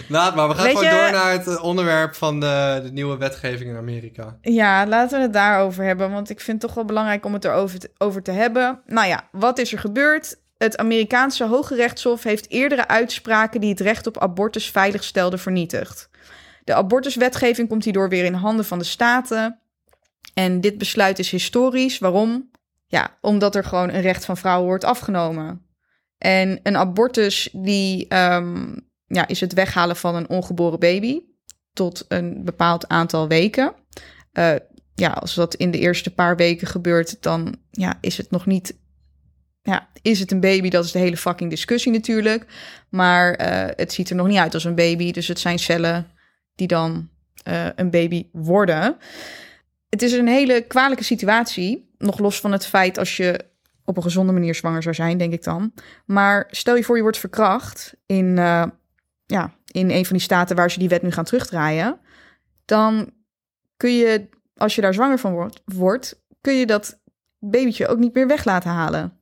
Laat 0.08 0.34
maar, 0.34 0.48
we 0.48 0.54
gaan 0.54 0.64
Weet 0.64 0.76
gewoon 0.76 0.92
je- 0.94 1.00
door 1.00 1.10
naar 1.10 1.32
het 1.32 1.46
eh, 1.46 1.62
onderwerp 1.64 2.14
van 2.14 2.40
de, 2.40 2.80
de 2.82 2.92
nieuwe 2.92 3.16
wetgeving 3.16 3.70
in 3.70 3.76
Amerika. 3.76 4.36
Ja, 4.40 4.86
laten 4.86 5.16
we 5.16 5.22
het 5.22 5.32
daarover 5.32 5.84
hebben. 5.84 6.12
Want 6.12 6.30
ik 6.30 6.40
vind 6.40 6.56
het 6.56 6.66
toch 6.66 6.74
wel 6.74 6.84
belangrijk 6.84 7.24
om 7.24 7.32
het 7.32 7.44
erover 7.44 7.78
te, 7.78 7.90
over 7.98 8.22
te 8.22 8.30
hebben. 8.30 8.80
Nou 8.86 9.08
ja, 9.08 9.28
wat 9.32 9.58
is 9.58 9.72
er 9.72 9.78
gebeurd? 9.78 10.36
Het 10.58 10.76
Amerikaanse 10.76 11.44
Hoge 11.46 11.74
Rechtshof 11.74 12.22
heeft 12.22 12.50
eerdere 12.50 12.88
uitspraken 12.88 13.60
die 13.60 13.70
het 13.70 13.80
recht 13.80 14.06
op 14.06 14.18
abortus 14.18 14.70
veilig 14.70 15.04
stelden 15.04 15.38
vernietigd. 15.38 16.08
De 16.64 16.74
abortuswetgeving 16.74 17.68
komt 17.68 17.84
hierdoor 17.84 18.08
weer 18.08 18.24
in 18.24 18.34
handen 18.34 18.64
van 18.64 18.78
de 18.78 18.84
staten. 18.84 19.58
En 20.34 20.60
dit 20.60 20.78
besluit 20.78 21.18
is 21.18 21.30
historisch. 21.30 21.98
Waarom? 21.98 22.50
Ja, 22.86 23.08
omdat 23.20 23.54
er 23.54 23.64
gewoon 23.64 23.88
een 23.88 24.00
recht 24.00 24.24
van 24.24 24.36
vrouwen 24.36 24.66
wordt 24.66 24.84
afgenomen. 24.84 25.65
En 26.18 26.60
een 26.62 26.76
abortus 26.76 27.48
die, 27.52 28.08
ehm, 28.08 28.76
ja, 29.06 29.26
is 29.26 29.40
het 29.40 29.52
weghalen 29.52 29.96
van 29.96 30.14
een 30.14 30.28
ongeboren 30.28 30.78
baby 30.78 31.20
tot 31.72 32.04
een 32.08 32.44
bepaald 32.44 32.88
aantal 32.88 33.28
weken. 33.28 33.74
Eh, 34.32 34.54
ja, 34.94 35.10
als 35.10 35.34
dat 35.34 35.54
in 35.54 35.70
de 35.70 35.78
eerste 35.78 36.14
paar 36.14 36.36
weken 36.36 36.66
gebeurt, 36.66 37.22
dan 37.22 37.56
ja, 37.70 37.98
is 38.00 38.16
het 38.16 38.30
nog 38.30 38.46
niet. 38.46 38.78
Ja, 39.62 39.88
is 40.02 40.20
het 40.20 40.30
een 40.30 40.40
baby? 40.40 40.68
Dat 40.68 40.84
is 40.84 40.92
de 40.92 40.98
hele 40.98 41.16
fucking 41.16 41.50
discussie 41.50 41.92
natuurlijk. 41.92 42.46
Maar 42.88 43.34
eh, 43.34 43.76
het 43.76 43.92
ziet 43.92 44.10
er 44.10 44.16
nog 44.16 44.26
niet 44.26 44.38
uit 44.38 44.54
als 44.54 44.64
een 44.64 44.74
baby. 44.74 45.12
Dus 45.12 45.28
het 45.28 45.38
zijn 45.38 45.58
cellen 45.58 46.10
die 46.54 46.66
dan 46.66 47.08
eh, 47.42 47.66
een 47.74 47.90
baby 47.90 48.26
worden. 48.32 48.96
Het 49.88 50.02
is 50.02 50.12
een 50.12 50.28
hele 50.28 50.60
kwalijke 50.60 51.04
situatie. 51.04 51.94
Nog 51.98 52.18
los 52.18 52.40
van 52.40 52.52
het 52.52 52.66
feit 52.66 52.98
als 52.98 53.16
je 53.16 53.44
op 53.86 53.96
een 53.96 54.02
gezonde 54.02 54.32
manier 54.32 54.54
zwanger 54.54 54.82
zou 54.82 54.94
zijn, 54.94 55.18
denk 55.18 55.32
ik 55.32 55.44
dan. 55.44 55.72
Maar 56.04 56.46
stel 56.50 56.76
je 56.76 56.84
voor 56.84 56.96
je 56.96 57.02
wordt 57.02 57.18
verkracht 57.18 57.94
in, 58.06 58.38
eh, 58.38 58.64
ja, 59.26 59.54
in 59.66 59.90
een 59.90 60.04
van 60.04 60.16
die 60.16 60.24
staten 60.24 60.56
waar 60.56 60.70
ze 60.70 60.78
die 60.78 60.88
wet 60.88 61.02
nu 61.02 61.10
gaan 61.10 61.24
terugdraaien. 61.24 61.98
Dan 62.64 63.10
kun 63.76 63.96
je, 63.96 64.28
als 64.56 64.74
je 64.74 64.80
daar 64.80 64.94
zwanger 64.94 65.18
van 65.18 65.50
wordt, 65.64 66.20
kun 66.40 66.54
je 66.54 66.66
dat 66.66 66.98
babytje 67.38 67.88
ook 67.88 67.98
niet 67.98 68.14
meer 68.14 68.26
weg 68.26 68.44
laten 68.44 68.70
halen. 68.70 69.20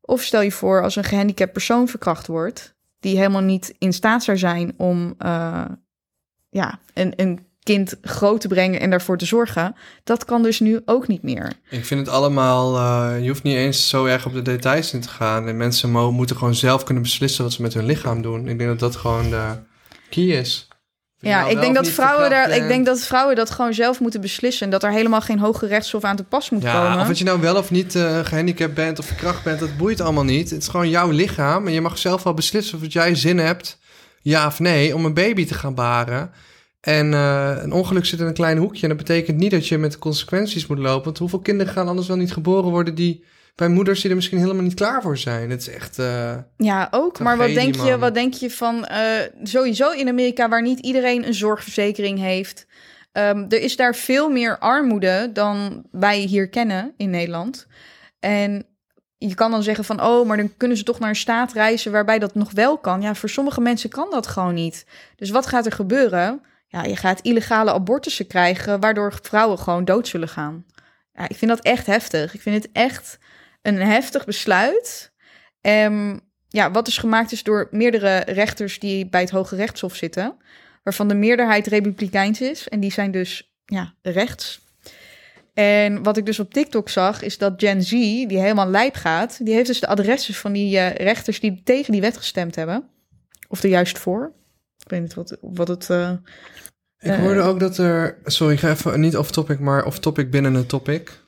Of 0.00 0.22
stel 0.22 0.40
je 0.40 0.52
voor 0.52 0.82
als 0.82 0.96
een 0.96 1.04
gehandicapt 1.04 1.52
persoon 1.52 1.88
verkracht 1.88 2.26
wordt, 2.26 2.74
die 3.00 3.16
helemaal 3.16 3.42
niet 3.42 3.74
in 3.78 3.92
staat 3.92 4.24
zou 4.24 4.38
zijn 4.38 4.74
om 4.76 5.14
eh, 5.18 5.64
ja, 6.48 6.78
een, 6.94 7.12
een 7.16 7.49
kind 7.62 7.94
groot 8.02 8.40
te 8.40 8.48
brengen 8.48 8.80
en 8.80 8.90
daarvoor 8.90 9.18
te 9.18 9.24
zorgen. 9.24 9.74
Dat 10.04 10.24
kan 10.24 10.42
dus 10.42 10.60
nu 10.60 10.80
ook 10.84 11.08
niet 11.08 11.22
meer. 11.22 11.52
Ik 11.70 11.84
vind 11.86 12.00
het 12.06 12.08
allemaal, 12.14 12.76
eh, 12.76 13.22
je 13.22 13.28
hoeft 13.28 13.42
niet 13.42 13.56
eens 13.56 13.88
zo 13.88 14.04
erg 14.04 14.26
op 14.26 14.32
de 14.32 14.42
details 14.42 14.92
in 14.92 15.00
te 15.00 15.08
gaan. 15.08 15.48
En 15.48 15.56
mensen 15.56 15.90
mo- 15.90 16.10
moeten 16.12 16.36
gewoon 16.36 16.54
zelf 16.54 16.84
kunnen 16.84 17.02
beslissen 17.02 17.44
wat 17.44 17.52
ze 17.52 17.62
met 17.62 17.74
hun 17.74 17.84
lichaam 17.86 18.22
doen. 18.22 18.48
Ik 18.48 18.58
denk 18.58 18.70
dat 18.70 18.78
dat 18.78 18.96
gewoon 18.96 19.30
de 19.30 19.44
key 20.10 20.24
is. 20.24 20.68
Ja, 21.22 21.46
ik 21.48 21.60
denk, 21.60 21.74
dat 21.74 21.88
vrouwen 21.88 22.30
daar, 22.30 22.48
ik 22.50 22.54
bent. 22.56 22.68
denk 22.68 22.86
dat 22.86 23.00
vrouwen 23.00 23.36
dat 23.36 23.50
gewoon 23.50 23.74
zelf 23.74 24.00
moeten 24.00 24.20
beslissen. 24.20 24.64
En 24.64 24.70
dat 24.70 24.82
er 24.82 24.90
helemaal 24.90 25.20
geen 25.20 25.38
hoge 25.38 25.66
rechtshof 25.66 26.04
aan 26.04 26.16
te 26.16 26.24
pas 26.24 26.50
moet 26.50 26.62
Ja, 26.62 26.72
komen. 26.82 27.00
of 27.00 27.06
dat 27.06 27.18
je 27.18 27.24
nou 27.24 27.40
wel 27.40 27.56
of 27.56 27.70
niet 27.70 27.94
eh, 27.94 28.18
gehandicapt 28.24 28.74
bent 28.74 28.98
of 28.98 29.04
verkracht 29.06 29.42
bent, 29.44 29.60
dat 29.60 29.76
boeit 29.76 30.00
allemaal 30.00 30.24
niet. 30.24 30.50
Het 30.50 30.62
is 30.62 30.68
gewoon 30.68 30.88
jouw 30.88 31.10
lichaam 31.10 31.66
en 31.66 31.72
je 31.72 31.80
mag 31.80 31.98
zelf 31.98 32.22
wel 32.22 32.34
beslissen 32.34 32.78
of 32.82 32.92
jij 32.92 33.14
zin 33.14 33.38
hebt, 33.38 33.78
ja 34.22 34.46
of 34.46 34.58
nee, 34.58 34.94
om 34.94 35.04
een 35.04 35.14
baby 35.14 35.46
te 35.46 35.54
gaan 35.54 35.74
baren. 35.74 36.30
En 36.80 37.14
eh, 37.14 37.56
een 37.58 37.72
ongeluk 37.72 38.04
zit 38.04 38.20
in 38.20 38.26
een 38.26 38.34
klein 38.34 38.58
hoekje 38.58 38.82
en 38.82 38.88
dat 38.88 38.96
betekent 38.96 39.36
niet 39.36 39.50
dat 39.50 39.66
je 39.66 39.78
met 39.78 39.98
consequenties 39.98 40.66
moet 40.66 40.78
lopen. 40.78 41.04
Want 41.04 41.18
hoeveel 41.18 41.38
kinderen 41.40 41.72
gaan 41.72 41.88
anders 41.88 42.08
wel 42.08 42.16
niet 42.16 42.32
geboren 42.32 42.70
worden 42.70 42.94
die 42.94 43.24
bij 43.54 43.68
moeders 43.68 44.00
die 44.00 44.10
er 44.10 44.16
misschien 44.16 44.38
helemaal 44.38 44.62
niet 44.62 44.74
klaar 44.74 45.02
voor 45.02 45.18
zijn? 45.18 45.50
Het 45.50 45.60
is 45.60 45.68
echt... 45.68 45.98
eh, 45.98 46.36
Ja, 46.56 46.88
ook. 46.90 47.18
Maar 47.18 47.36
wat 47.36 47.54
denk 47.54 47.74
je, 47.74 47.98
wat 47.98 48.14
denk 48.14 48.34
je 48.34 48.50
van 48.50 48.84
eh, 48.86 49.00
sowieso 49.42 49.90
in 49.90 50.08
Amerika, 50.08 50.48
waar 50.48 50.62
niet 50.62 50.78
iedereen 50.78 51.26
een 51.26 51.34
zorgverzekering 51.34 52.18
heeft? 52.18 52.66
Ehm, 53.12 53.44
er 53.48 53.60
is 53.60 53.76
daar 53.76 53.94
veel 53.94 54.28
meer 54.28 54.58
armoede 54.58 55.30
dan 55.32 55.84
wij 55.90 56.18
hier 56.18 56.48
kennen 56.48 56.94
in 56.96 57.10
Nederland. 57.10 57.66
En 58.20 58.66
je 59.18 59.34
kan 59.34 59.50
dan 59.50 59.62
zeggen 59.62 59.84
van, 59.84 60.02
oh, 60.02 60.26
maar 60.26 60.36
dan 60.36 60.56
kunnen 60.56 60.76
ze 60.76 60.82
toch 60.84 60.98
naar 60.98 61.08
een 61.08 61.16
staat 61.16 61.52
reizen 61.52 61.92
waarbij 61.92 62.18
dat 62.18 62.34
nog 62.34 62.50
wel 62.50 62.78
kan. 62.78 63.02
Ja, 63.02 63.14
voor 63.14 63.28
sommige 63.28 63.60
mensen 63.60 63.90
kan 63.90 64.08
dat 64.10 64.26
gewoon 64.26 64.54
niet. 64.54 64.86
Dus 65.16 65.30
wat 65.30 65.46
gaat 65.46 65.66
er 65.66 65.72
gebeuren? 65.72 66.40
Ja, 66.72 66.84
je 66.84 66.96
gaat 66.96 67.20
illegale 67.20 67.72
abortussen 67.72 68.26
krijgen, 68.26 68.80
waardoor 68.80 69.18
vrouwen 69.22 69.58
gewoon 69.58 69.84
dood 69.84 70.08
zullen 70.08 70.28
gaan. 70.28 70.66
Ja, 71.14 71.28
ik 71.28 71.36
vind 71.36 71.50
dat 71.50 71.60
echt 71.60 71.86
heftig. 71.86 72.34
Ik 72.34 72.40
vind 72.40 72.62
het 72.62 72.72
echt 72.72 73.18
een 73.62 73.76
heftig 73.76 74.24
besluit. 74.24 75.12
Ehm, 75.60 76.16
ja, 76.48 76.70
wat 76.70 76.84
dus 76.84 76.98
gemaakt 76.98 77.32
is 77.32 77.42
door 77.42 77.68
meerdere 77.70 78.18
rechters 78.18 78.78
die 78.78 79.08
bij 79.08 79.20
het 79.20 79.30
Hoge 79.30 79.56
Rechtshof 79.56 79.94
zitten, 79.96 80.36
waarvan 80.82 81.08
de 81.08 81.14
meerderheid 81.14 81.66
republikeins 81.66 82.40
is 82.40 82.68
en 82.68 82.80
die 82.80 82.92
zijn 82.92 83.10
dus 83.10 83.54
ja, 83.64 83.94
rechts. 84.02 84.60
En 85.54 86.02
wat 86.02 86.16
ik 86.16 86.26
dus 86.26 86.38
op 86.38 86.52
TikTok 86.52 86.88
zag, 86.88 87.22
is 87.22 87.38
dat 87.38 87.54
Gen 87.56 87.82
Z, 87.82 87.90
die 87.90 88.38
helemaal 88.38 88.68
lijp 88.68 88.94
gaat, 88.94 89.44
die 89.44 89.54
heeft 89.54 89.66
dus 89.66 89.80
de 89.80 89.86
adressen 89.86 90.34
van 90.34 90.52
die 90.52 90.78
eh, 90.78 90.94
rechters 91.06 91.40
die 91.40 91.62
tegen 91.64 91.92
die 91.92 92.00
wet 92.00 92.16
gestemd 92.16 92.54
hebben. 92.54 92.88
Of 93.48 93.62
er 93.62 93.68
juist 93.68 93.98
voor. 93.98 94.32
Ik 94.90 94.96
weet 94.96 95.04
niet 95.04 95.14
wat, 95.14 95.36
wat 95.40 95.68
het... 95.68 95.90
eh, 95.90 96.10
Ik 96.98 97.10
Eh. 97.10 97.18
hoorde 97.18 97.40
ook 97.40 97.60
dat 97.60 97.78
er. 97.78 98.18
Sorry, 98.24 98.52
ik 98.54 98.60
ga 98.60 98.70
even 98.70 99.00
niet 99.00 99.16
off 99.16 99.30
topic, 99.30 99.58
maar 99.58 99.84
off 99.84 99.98
topic 99.98 100.30
binnen 100.30 100.54
een 100.54 100.66
topic. 100.66 101.20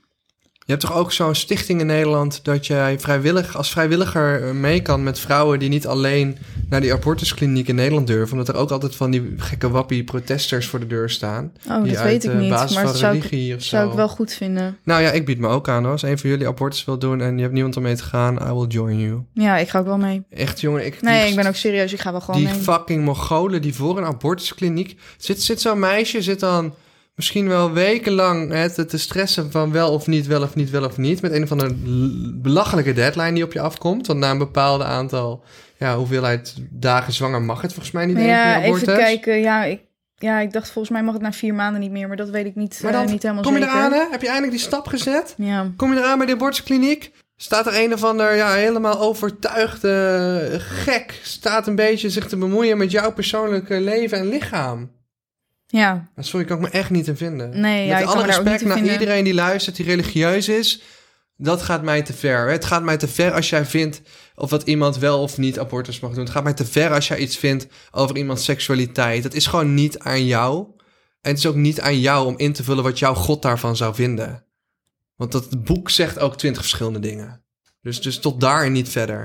Je 0.65 0.73
hebt 0.73 0.81
toch 0.81 0.95
ook 0.97 1.13
zo'n 1.13 1.35
stichting 1.35 1.81
in 1.81 1.87
Nederland 1.87 2.45
dat 2.45 2.67
jij 2.67 3.01
vrijwillig, 3.01 3.57
als 3.57 3.71
vrijwilliger 3.71 4.43
eh, 4.49 4.51
mee 4.51 4.83
kan 4.83 5.03
met 5.03 5.19
vrouwen 5.19 5.59
die 5.59 5.69
niet 5.69 5.87
alleen 5.87 6.39
naar 6.69 6.81
die 6.81 6.93
abortuskliniek 6.93 7.69
in 7.69 7.75
Nederland 7.75 8.07
durven, 8.07 8.33
omdat 8.33 8.49
er 8.55 8.61
ook 8.61 8.71
altijd 8.71 8.95
van 8.97 9.11
die 9.11 9.35
gekke 9.37 9.71
wappie 9.71 10.05
protesters 10.05 10.67
voor 10.67 10.79
de 10.81 10.87
deur 10.87 11.11
staan. 11.11 11.53
oh, 11.71 11.83
die 11.83 11.93
dat 11.93 12.01
uit 12.01 12.11
weet 12.11 12.25
ik 12.25 12.31
eh, 12.31 12.39
niet. 12.39 12.51
basis 12.51 12.75
Maar 12.75 12.83
van 12.83 12.93
dat 12.93 13.01
zou 13.01 13.17
ik, 13.17 13.61
zou 13.63 13.83
zo. 13.85 13.89
ik 13.91 13.97
wel 13.97 14.09
goed 14.09 14.33
vinden. 14.33 14.79
Nou 14.85 15.03
ja, 15.03 15.11
ik 15.11 15.25
bied 15.25 15.39
me 15.39 15.49
ook 15.49 15.69
aan 15.69 15.83
hoor. 15.83 15.93
Als 15.93 16.03
een 16.03 16.19
van 16.19 16.31
jullie 16.31 16.47
abortus 16.47 16.85
wil 16.85 16.99
doen 16.99 17.21
en 17.21 17.35
je 17.37 17.43
hebt 17.43 17.55
niemand 17.55 17.77
om 17.77 17.83
mee 17.83 17.97
te 17.97 18.05
gaan, 18.05 18.35
I 18.49 18.53
will 18.53 18.67
join 18.69 18.99
you. 19.01 19.21
Ja, 19.35 19.57
ik 19.57 19.69
ga 19.69 19.79
ook 19.79 19.87
wel 19.87 19.99
mee. 19.99 20.23
Echt 20.31 20.61
jongen, 20.61 20.87
ik. 20.87 21.03
Nee, 21.03 21.21
die- 21.21 21.31
ik 21.31 21.37
ben 21.37 21.47
ook 21.47 21.55
serieus. 21.55 21.93
Ik 21.93 22.01
ga 22.01 22.11
wel 22.11 22.21
gewoon 22.21 22.41
die 22.41 22.49
mee. 22.49 22.59
fucking 22.61 23.05
Mongolen 23.05 23.63
die 23.63 23.75
voor 23.75 23.99
een 23.99 24.05
abortuskliniek... 24.05 24.97
Zit, 25.17 25.43
zit 25.43 25.61
zo'n 25.61 25.79
meisje, 25.79 26.23
zit 26.23 26.41
dan 26.41 26.75
misschien 27.15 27.49
wel 27.49 27.73
wekenlang 27.73 28.51
hè, 28.51 28.87
te, 28.87 28.99
stressen 28.99 29.51
van 29.51 29.73
wel 29.73 29.93
of 29.93 30.07
niet, 30.07 30.27
wel 30.27 30.43
of 30.43 30.55
niet, 30.55 30.71
wel 30.71 30.85
of 30.85 30.97
niet. 30.97 31.23
Met 31.23 31.33
een 31.33 31.43
of 31.43 31.51
andere 31.51 31.75
belachelijke 32.35 32.93
deadline 32.93 33.33
die 33.33 33.45
op 33.45 33.53
je 33.53 33.61
afkomt. 33.61 34.07
Want 34.07 34.19
na 34.19 34.31
een 34.31 34.39
bepaald 34.39 34.83
aantal, 34.83 35.45
ja, 35.79 35.97
hoeveelheid 35.97 36.55
dagen 36.71 37.13
zwanger 37.13 37.43
mag 37.43 37.61
het 37.63 37.73
volgens 37.73 37.95
mij 37.95 38.07
niet. 38.07 38.17
Ja, 38.17 38.23
meer 38.23 38.65
abortus. 38.65 38.83
even 38.83 38.97
kijken. 38.97 39.41
Ja, 39.41 39.65
ik, 39.65 39.81
ja, 40.17 40.41
ik 40.41 40.53
dacht 40.53 40.71
volgens 40.71 40.95
mij 40.95 41.03
mag 41.03 41.13
het 41.15 41.23
na 41.23 41.33
vier 41.33 41.55
maanden 41.55 41.81
niet 41.81 41.91
meer, 41.91 42.09
maar 42.09 42.17
dat 42.17 42.31
weet 42.31 42.47
ik 42.47 42.55
niet, 42.55 42.81
Maar 42.83 42.93
eh, 42.93 42.99
dan 42.99 43.11
niet 43.11 43.23
helemaal 43.23 43.45
kom 43.45 43.55
je 43.55 43.63
zeker. 43.63 43.77
eraan, 43.77 43.93
hè? 43.93 44.05
Heb 44.11 44.21
je 44.21 44.27
eindelijk 44.27 44.53
die 44.53 44.67
stap 44.67 44.87
gezet? 44.87 45.35
Ja. 45.37 45.73
Kom 45.77 45.93
je 45.93 45.99
eraan 45.99 46.19
bij 46.19 46.27
de 46.27 46.33
abortuskliniek? 46.33 47.13
Staat 47.37 47.67
er 47.67 47.85
een 47.85 47.93
of 47.93 48.05
ander 48.05 48.35
ja, 48.37 48.55
helemaal 48.55 49.01
overtuigde 49.01 50.57
gek... 50.59 51.21
staat 51.23 51.67
een 51.67 51.75
beetje 51.75 52.11
zich 52.11 52.27
te 52.27 52.37
bemoeien 52.37 52.79
met 52.79 52.91
jouw 52.91 53.13
persoonlijke 53.13 53.81
leven 53.81 54.19
en 54.19 54.29
lichaam. 54.29 54.91
Ja, 55.73 55.93
Nou, 56.15 56.29
Sorry, 56.29 56.47
kan 56.47 56.57
ik 56.57 56.63
me 56.63 56.69
echt 56.69 56.91
niet 56.91 57.09
in 57.09 57.17
vinden. 57.17 57.61
Nee, 57.61 57.89
Met 57.89 58.05
alle 58.05 58.25
respect 58.27 58.65
naar 58.65 58.77
vinden. 58.77 58.93
iedereen 58.93 59.25
die 59.25 59.35
luistert, 59.35 59.77
die 59.77 59.85
religieus 59.87 60.49
is... 60.49 60.83
dat 61.37 61.63
gaat 61.63 61.83
mij 61.83 62.03
te 62.03 62.13
ver. 62.13 62.51
Het 62.51 62.65
gaat 62.65 62.83
mij 62.83 62.97
te 62.97 63.09
ver 63.09 63.33
als 63.33 63.51
jij 63.51 63.65
vindt... 63.65 64.03
of 64.35 64.51
wat 64.51 64.63
iemand 64.63 64.99
wel 64.99 65.23
of 65.23 65.39
niet 65.39 65.59
abortus 65.59 66.01
mag 66.01 66.11
doen. 66.11 66.21
Het 66.25 66.33
gaat 66.33 66.43
mij 66.45 66.53
te 66.55 66.65
ver 66.67 66.93
als 66.93 67.09
jij 67.09 67.19
iets 67.19 67.37
vindt 67.37 67.67
over 67.91 68.17
iemands 68.17 68.45
seksualiteit. 68.45 69.23
Dat 69.23 69.35
is 69.35 69.47
gewoon 69.47 69.75
niet 69.75 69.99
aan 69.99 70.27
jou. 70.27 70.67
En 71.21 71.31
het 71.31 71.39
is 71.39 71.47
ook 71.47 71.55
niet 71.55 71.81
aan 71.81 72.01
jou 72.01 72.27
om 72.27 72.35
in 72.39 72.53
te 72.53 72.65
vullen 72.65 72.83
wat 72.85 72.99
jouw 72.99 73.15
God 73.15 73.43
daarvan 73.43 73.77
zou 73.77 73.95
vinden. 73.95 74.45
Want 75.17 75.33
dat 75.33 75.65
boek 75.65 75.91
zegt 75.91 76.19
ook 76.19 76.37
twintig 76.37 76.61
verschillende 76.63 76.99
dingen. 76.99 77.43
Dus, 77.83 78.01
dus 78.01 78.19
tot 78.19 78.41
daar 78.41 78.65
en 78.65 78.73
niet 78.73 78.89
verder. 78.89 79.19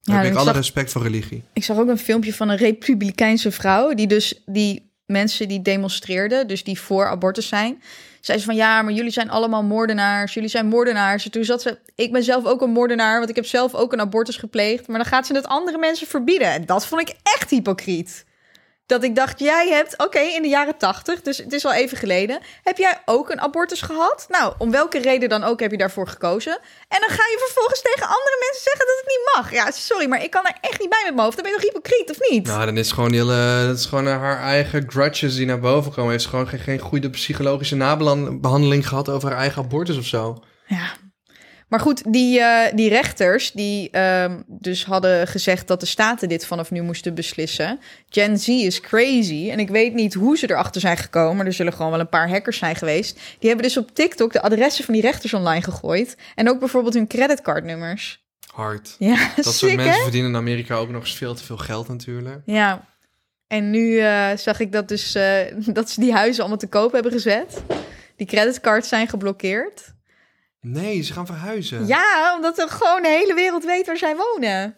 Daar 0.00 0.14
Ja, 0.16 0.22
heb 0.22 0.24
ik 0.24 0.30
ik 0.30 0.36
alle 0.36 0.46
zag- 0.46 0.56
respect 0.56 0.92
voor 0.92 1.02
religie. 1.02 1.42
Ik 1.52 1.64
zag 1.64 1.76
ook 1.78 1.88
een 1.88 1.98
filmpje 1.98 2.34
van 2.34 2.48
een 2.48 2.56
republikeinse 2.56 3.50
vrouw 3.50 3.94
die 3.94 4.06
dus 4.06 4.42
die 4.46 4.91
mensen 5.12 5.48
die 5.48 5.62
demonstreerden, 5.62 6.48
dus 6.48 6.64
die 6.64 6.80
voor 6.80 7.06
abortus 7.06 7.48
zijn, 7.48 7.82
zei 8.20 8.38
ze 8.38 8.44
van 8.44 8.54
ja, 8.54 8.82
maar 8.82 8.92
jullie 8.92 9.10
zijn 9.10 9.30
allemaal 9.30 9.62
moordenaars, 9.62 10.34
jullie 10.34 10.48
zijn 10.48 10.66
moordenaars. 10.66 11.24
En 11.24 11.30
toen 11.30 11.44
zat 11.44 11.62
ze, 11.62 11.78
ik 11.94 12.12
ben 12.12 12.22
zelf 12.22 12.44
ook 12.44 12.62
een 12.62 12.70
moordenaar, 12.70 13.18
want 13.18 13.30
ik 13.30 13.36
heb 13.36 13.46
zelf 13.46 13.74
ook 13.74 13.92
een 13.92 14.00
abortus 14.00 14.36
gepleegd, 14.36 14.86
maar 14.88 14.98
dan 14.98 15.06
gaat 15.06 15.26
ze 15.26 15.34
het 15.34 15.46
andere 15.46 15.78
mensen 15.78 16.06
verbieden. 16.06 16.48
En 16.48 16.66
dat 16.66 16.86
vond 16.86 17.00
ik 17.00 17.16
echt 17.22 17.50
hypocriet. 17.50 18.24
Dat 18.92 19.04
ik 19.04 19.16
dacht, 19.16 19.38
jij 19.38 19.68
hebt, 19.68 19.98
oké, 19.98 20.18
in 20.18 20.42
de 20.42 20.48
jaren 20.48 20.76
tachtig, 20.76 21.22
dus 21.22 21.38
het 21.38 21.52
is 21.52 21.64
al 21.64 21.72
even 21.72 21.96
geleden, 21.96 22.40
heb 22.62 22.78
jij 22.78 23.02
ook 23.04 23.30
een 23.30 23.40
abortus 23.40 23.82
gehad? 23.82 24.26
Nou, 24.28 24.54
om 24.58 24.70
welke 24.70 24.98
reden 24.98 25.28
dan 25.28 25.44
ook 25.44 25.60
heb 25.60 25.70
je 25.70 25.76
daarvoor 25.76 26.08
gekozen? 26.08 26.52
En 26.88 27.00
dan 27.00 27.08
ga 27.08 27.24
je 27.24 27.44
vervolgens 27.44 27.82
tegen 27.82 28.06
andere 28.06 28.36
mensen 28.40 28.62
zeggen 28.62 28.86
dat 28.86 28.96
het 28.96 29.06
niet 29.06 29.30
mag. 29.34 29.52
Ja, 29.52 29.70
sorry, 29.70 30.08
maar 30.08 30.22
ik 30.22 30.30
kan 30.30 30.44
er 30.44 30.56
echt 30.60 30.80
niet 30.80 30.88
bij 30.88 31.02
met 31.04 31.14
mijn 31.14 31.24
hoofd. 31.24 31.36
Dan 31.36 31.44
ben 31.44 31.54
je 31.54 31.58
toch 31.60 31.70
hypocriet, 31.72 32.10
of 32.10 32.30
niet? 32.30 32.46
Nou, 32.46 32.64
dan 32.64 32.76
is 32.76 32.92
gewoon, 32.92 33.12
hele, 33.12 33.64
dat 33.66 33.78
is 33.78 33.86
gewoon 33.86 34.06
haar 34.06 34.40
eigen 34.40 34.90
grudges 34.90 35.34
die 35.34 35.46
naar 35.46 35.60
boven 35.60 35.92
komen. 35.92 36.10
Heeft 36.10 36.22
ze 36.22 36.28
gewoon 36.28 36.48
geen, 36.48 36.60
geen 36.60 36.78
goede 36.78 37.10
psychologische 37.10 37.76
nabehandeling 37.76 38.88
gehad 38.88 39.08
over 39.08 39.28
haar 39.28 39.38
eigen 39.38 39.62
abortus 39.62 39.96
of 39.96 40.06
zo. 40.06 40.42
Ja. 40.66 40.92
Maar 41.72 41.80
goed, 41.80 42.12
die, 42.12 42.40
eh, 42.40 42.74
die 42.74 42.88
rechters 42.88 43.52
die 43.52 43.90
ehm, 43.90 44.40
dus 44.46 44.84
hadden 44.84 45.26
gezegd 45.26 45.68
dat 45.68 45.80
de 45.80 45.86
staten 45.86 46.28
dit 46.28 46.46
vanaf 46.46 46.70
nu 46.70 46.82
moesten 46.82 47.14
beslissen. 47.14 47.78
Gen 48.08 48.38
Z 48.38 48.48
is 48.48 48.80
crazy. 48.80 49.50
En 49.50 49.58
ik 49.58 49.68
weet 49.68 49.94
niet 49.94 50.14
hoe 50.14 50.36
ze 50.36 50.50
erachter 50.50 50.80
zijn 50.80 50.96
gekomen. 50.96 51.36
Maar 51.36 51.46
er 51.46 51.52
zullen 51.52 51.72
gewoon 51.72 51.90
wel 51.90 52.00
een 52.00 52.08
paar 52.08 52.28
hackers 52.28 52.58
zijn 52.58 52.76
geweest. 52.76 53.14
Die 53.14 53.48
hebben 53.48 53.66
dus 53.66 53.76
op 53.76 53.94
TikTok 53.94 54.32
de 54.32 54.42
adressen 54.42 54.84
van 54.84 54.94
die 54.94 55.02
rechters 55.02 55.34
online 55.34 55.62
gegooid. 55.62 56.16
En 56.34 56.48
ook 56.48 56.58
bijvoorbeeld 56.58 56.94
hun 56.94 57.06
creditcardnummers. 57.06 58.24
Hard. 58.54 58.96
Ja, 58.98 59.30
Dat 59.36 59.54
soort 59.54 59.70
hè? 59.70 59.76
mensen 59.76 60.02
verdienen 60.02 60.30
in 60.30 60.36
Amerika 60.36 60.74
ook 60.74 60.90
nog 60.90 61.02
eens 61.02 61.16
veel 61.16 61.34
te 61.34 61.44
veel 61.44 61.58
geld 61.58 61.88
natuurlijk. 61.88 62.42
Ja. 62.44 62.88
En 63.46 63.70
nu 63.70 63.98
eh, 63.98 64.36
zag 64.36 64.60
ik 64.60 64.72
dat 64.72 64.88
dus 64.88 65.14
eh, 65.14 65.38
dat 65.78 65.90
ze 65.90 66.00
die 66.00 66.12
huizen 66.12 66.40
allemaal 66.40 66.58
te 66.58 66.68
koop 66.68 66.92
hebben 66.92 67.12
gezet. 67.12 67.62
Die 68.16 68.26
creditcards 68.26 68.88
zijn 68.88 69.08
geblokkeerd. 69.08 69.92
Nee, 70.66 71.02
ze 71.02 71.12
gaan 71.12 71.26
verhuizen. 71.26 71.86
Ja, 71.86 72.34
omdat 72.36 72.58
er 72.58 72.68
gewoon 72.68 73.02
de 73.02 73.08
hele 73.08 73.34
wereld 73.34 73.64
weet 73.64 73.86
waar 73.86 73.96
zij 73.96 74.16
wonen. 74.16 74.74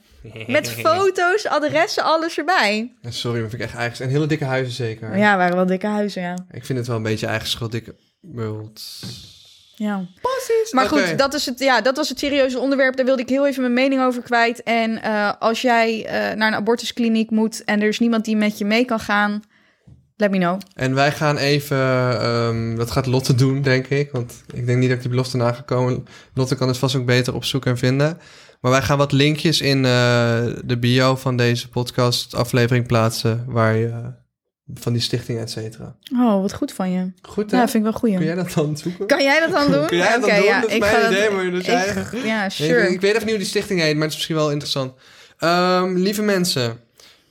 Met 0.46 0.70
foto's, 0.86 1.46
adressen, 1.46 2.02
alles 2.02 2.38
erbij. 2.38 2.92
Sorry, 3.08 3.40
maar 3.40 3.50
vind 3.50 3.62
ik 3.62 3.68
echt 3.68 3.78
eigen. 3.78 4.04
En 4.04 4.10
hele 4.10 4.26
dikke 4.26 4.44
huizen 4.44 4.74
zeker. 4.74 5.16
Ja, 5.16 5.36
waren 5.36 5.56
wel 5.56 5.66
dikke 5.66 5.86
huizen, 5.86 6.22
ja. 6.22 6.36
Ik 6.50 6.64
vind 6.64 6.78
het 6.78 6.88
wel 6.88 6.96
een 6.96 7.02
beetje 7.02 7.26
eigen 7.26 7.48
schuld. 7.48 7.72
Dikke 7.72 7.94
world. 8.20 8.82
ja. 9.74 10.06
Precies. 10.20 10.72
Maar 10.72 10.88
goed, 10.88 11.18
dat, 11.18 11.34
is 11.34 11.46
het, 11.46 11.58
ja, 11.58 11.80
dat 11.80 11.96
was 11.96 12.08
het 12.08 12.18
serieuze 12.18 12.58
onderwerp. 12.58 12.96
Daar 12.96 13.06
wilde 13.06 13.22
ik 13.22 13.28
heel 13.28 13.46
even 13.46 13.62
mijn 13.62 13.74
mening 13.74 14.02
over 14.02 14.22
kwijt. 14.22 14.62
En 14.62 15.02
eh, 15.02 15.32
als 15.38 15.62
jij 15.62 16.06
eh, 16.06 16.36
naar 16.36 16.48
een 16.48 16.58
abortuskliniek 16.58 17.30
moet 17.30 17.64
en 17.64 17.80
er 17.80 17.88
is 17.88 17.98
niemand 17.98 18.24
die 18.24 18.36
met 18.36 18.58
je 18.58 18.64
mee 18.64 18.84
kan 18.84 19.00
gaan, 19.00 19.42
let 20.24 20.30
me 20.32 20.38
know. 20.46 20.60
En 20.74 20.94
wij 20.94 21.12
gaan 21.12 21.36
even, 21.36 21.76
ehm, 22.20 22.76
dat 22.76 22.90
gaat 22.90 23.06
Lotte 23.06 23.34
doen, 23.34 23.62
denk 23.62 23.86
ik. 23.86 24.10
Want 24.12 24.42
ik 24.54 24.66
denk 24.66 24.78
niet 24.78 24.86
dat 24.88 24.96
ik 24.96 25.02
die 25.02 25.10
belofte 25.10 25.36
nagekomen. 25.36 26.06
Lotte 26.34 26.54
kan 26.54 26.68
het 26.68 26.78
vast 26.78 26.94
ook 26.96 27.06
beter 27.06 27.34
opzoeken 27.34 27.70
en 27.70 27.78
vinden. 27.78 28.18
Maar 28.60 28.70
wij 28.72 28.82
gaan 28.82 28.98
wat 28.98 29.12
linkjes 29.12 29.60
in 29.60 29.76
eh, 29.84 30.42
de 30.64 30.76
bio 30.80 31.16
van 31.16 31.36
deze 31.36 31.68
podcast 31.68 32.34
aflevering 32.34 32.86
plaatsen. 32.86 33.44
Waar 33.46 33.76
je, 33.76 33.86
eh, 33.86 33.96
van 34.74 34.92
die 34.92 35.02
stichting, 35.02 35.38
et 35.38 35.50
cetera. 35.50 35.96
Oh, 36.12 36.40
wat 36.40 36.54
goed 36.54 36.72
van 36.72 36.90
je. 36.90 37.12
Goed 37.22 37.50
hè? 37.50 37.56
Ja, 37.56 37.62
vind 37.68 37.74
ik 37.86 37.90
wel 37.90 37.92
goed. 38.00 38.10
Kun 38.16 38.24
jij 38.24 38.34
dat 38.34 38.52
dan 38.52 38.76
zoeken? 38.76 39.06
Kan 39.06 39.22
jij 39.22 39.40
dat 39.40 39.50
dan 39.50 39.72
doen? 39.72 39.86
Kun 39.92 39.96
jij 39.96 40.10
dat 40.20 40.20
doen? 40.30 40.44
Ja, 40.44 40.60
Dat 40.60 40.68
is 40.68 40.74
ik 40.74 40.80
mijn 40.80 40.94
ga 41.02 41.08
idee, 41.10 41.22
dat- 41.22 41.32
maar 41.32 41.50
dus 41.50 41.66
ik- 41.66 42.24
Ja, 42.24 42.40
Nee, 42.40 42.50
sure. 42.50 42.82
ik, 42.82 42.90
ik 42.90 43.00
weet 43.00 43.10
even 43.10 43.20
niet 43.22 43.30
hoe 43.34 43.38
die 43.38 43.46
stichting 43.48 43.80
heet, 43.80 43.92
maar 43.94 44.02
het 44.02 44.10
is 44.10 44.14
misschien 44.16 44.36
wel 44.36 44.50
interessant. 44.50 44.92
Ehm, 45.38 45.94
lieve 45.94 46.22
mensen, 46.22 46.78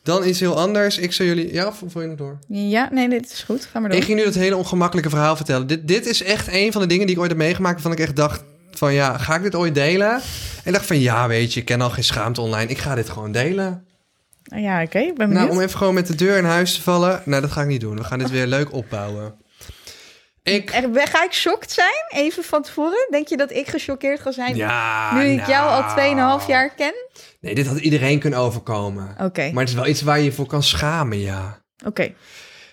dan 0.04 0.28
iets 0.28 0.40
heel 0.40 0.60
anders. 0.60 0.98
Ik 0.98 1.12
zou 1.12 1.30
jullie... 1.30 1.54
Ja, 1.54 1.68
of 1.68 1.94
wil 1.94 2.02
je 2.02 2.08
nog 2.08 2.18
door? 2.18 2.40
Ja, 2.48 2.90
nee, 2.92 3.10
dit 3.10 3.32
is 3.32 3.44
goed. 3.44 3.66
Ga 3.66 3.80
maar 3.80 3.90
door. 3.90 4.00
Ik 4.00 4.06
ging 4.06 4.18
nu 4.18 4.24
dat 4.24 4.34
hele 4.34 4.56
ongemakkelijke 4.56 5.10
verhaal 5.10 5.36
vertellen. 5.36 5.68
Dit, 5.68 5.88
dit 5.88 6.06
is 6.06 6.24
echt 6.24 6.48
een 6.52 6.72
van 6.72 6.82
de 6.82 6.88
dingen 6.88 7.06
die 7.06 7.16
ik 7.16 7.22
ooit 7.22 7.32
heb 7.32 7.40
meegemaakt... 7.40 7.74
waarvan 7.74 7.92
ik 7.92 8.00
echt 8.00 8.16
dacht 8.16 8.44
van 8.72 8.94
ja, 8.94 9.18
ga 9.18 9.36
ik 9.36 9.42
dit 9.42 9.56
ooit 9.56 9.76
delen? 9.76 10.12
En 10.14 10.22
ik 10.64 10.74
dacht 10.74 10.86
van 10.86 11.00
ja, 11.00 11.28
weet 11.28 11.54
je, 11.54 11.60
ik 11.60 11.66
ken 11.66 11.82
al 11.82 11.90
geen 11.90 12.04
schaamte 12.04 12.42
online. 12.42 12.70
Ik 12.70 12.78
ga 12.78 12.96
dit 12.96 13.10
gewoon 13.10 13.32
delen. 13.32 13.86
Ja, 14.44 14.82
oké. 14.82 15.14
ben 15.16 15.34
Nou, 15.34 15.50
om 15.50 15.60
even 15.60 15.78
gewoon 15.78 15.94
met 15.94 16.08
de 16.08 16.16
deur 16.16 16.38
in 16.38 16.46
huis 16.46 16.76
te 16.76 16.82
vallen. 16.82 17.22
Nou, 17.26 17.42
dat 17.42 17.52
ga 17.52 17.62
ik 17.62 17.68
niet 17.68 17.82
doen. 17.82 17.96
We 17.96 18.04
gaan 18.04 18.20
dit 18.20 18.30
weer 18.30 18.48
leuk 18.48 18.74
opbouwen. 18.74 19.36
Ik... 20.44 20.70
Ga 20.94 21.24
ik 21.24 21.32
shocked 21.32 21.72
zijn? 21.72 22.06
Even 22.10 22.44
van 22.44 22.62
tevoren? 22.62 23.08
Denk 23.10 23.28
je 23.28 23.38
dat 23.38 23.52
ik 23.52 23.68
gechoqueerd 23.68 24.20
ga 24.20 24.32
zijn? 24.32 24.56
Ja, 24.56 25.14
nu 25.16 25.24
ik 25.26 25.48
jou 25.48 25.70
al 25.70 26.14
nou. 26.16 26.42
2,5 26.42 26.48
jaar 26.48 26.74
ken? 26.76 26.94
Nee, 27.40 27.56
dit 27.56 27.68
had 27.68 27.78
iedereen 27.78 28.20
kunnen 28.20 28.40
overkomen. 28.40 29.16
Oké, 29.22 29.52
Maar 29.52 29.60
het 29.64 29.70
is 29.70 29.76
wel 29.76 29.88
iets 29.88 30.02
waar 30.02 30.18
je 30.18 30.24
je 30.24 30.32
voor 30.32 30.46
kan 30.46 30.64
schamen, 30.64 31.20
ja. 31.20 31.62
oké. 31.86 32.14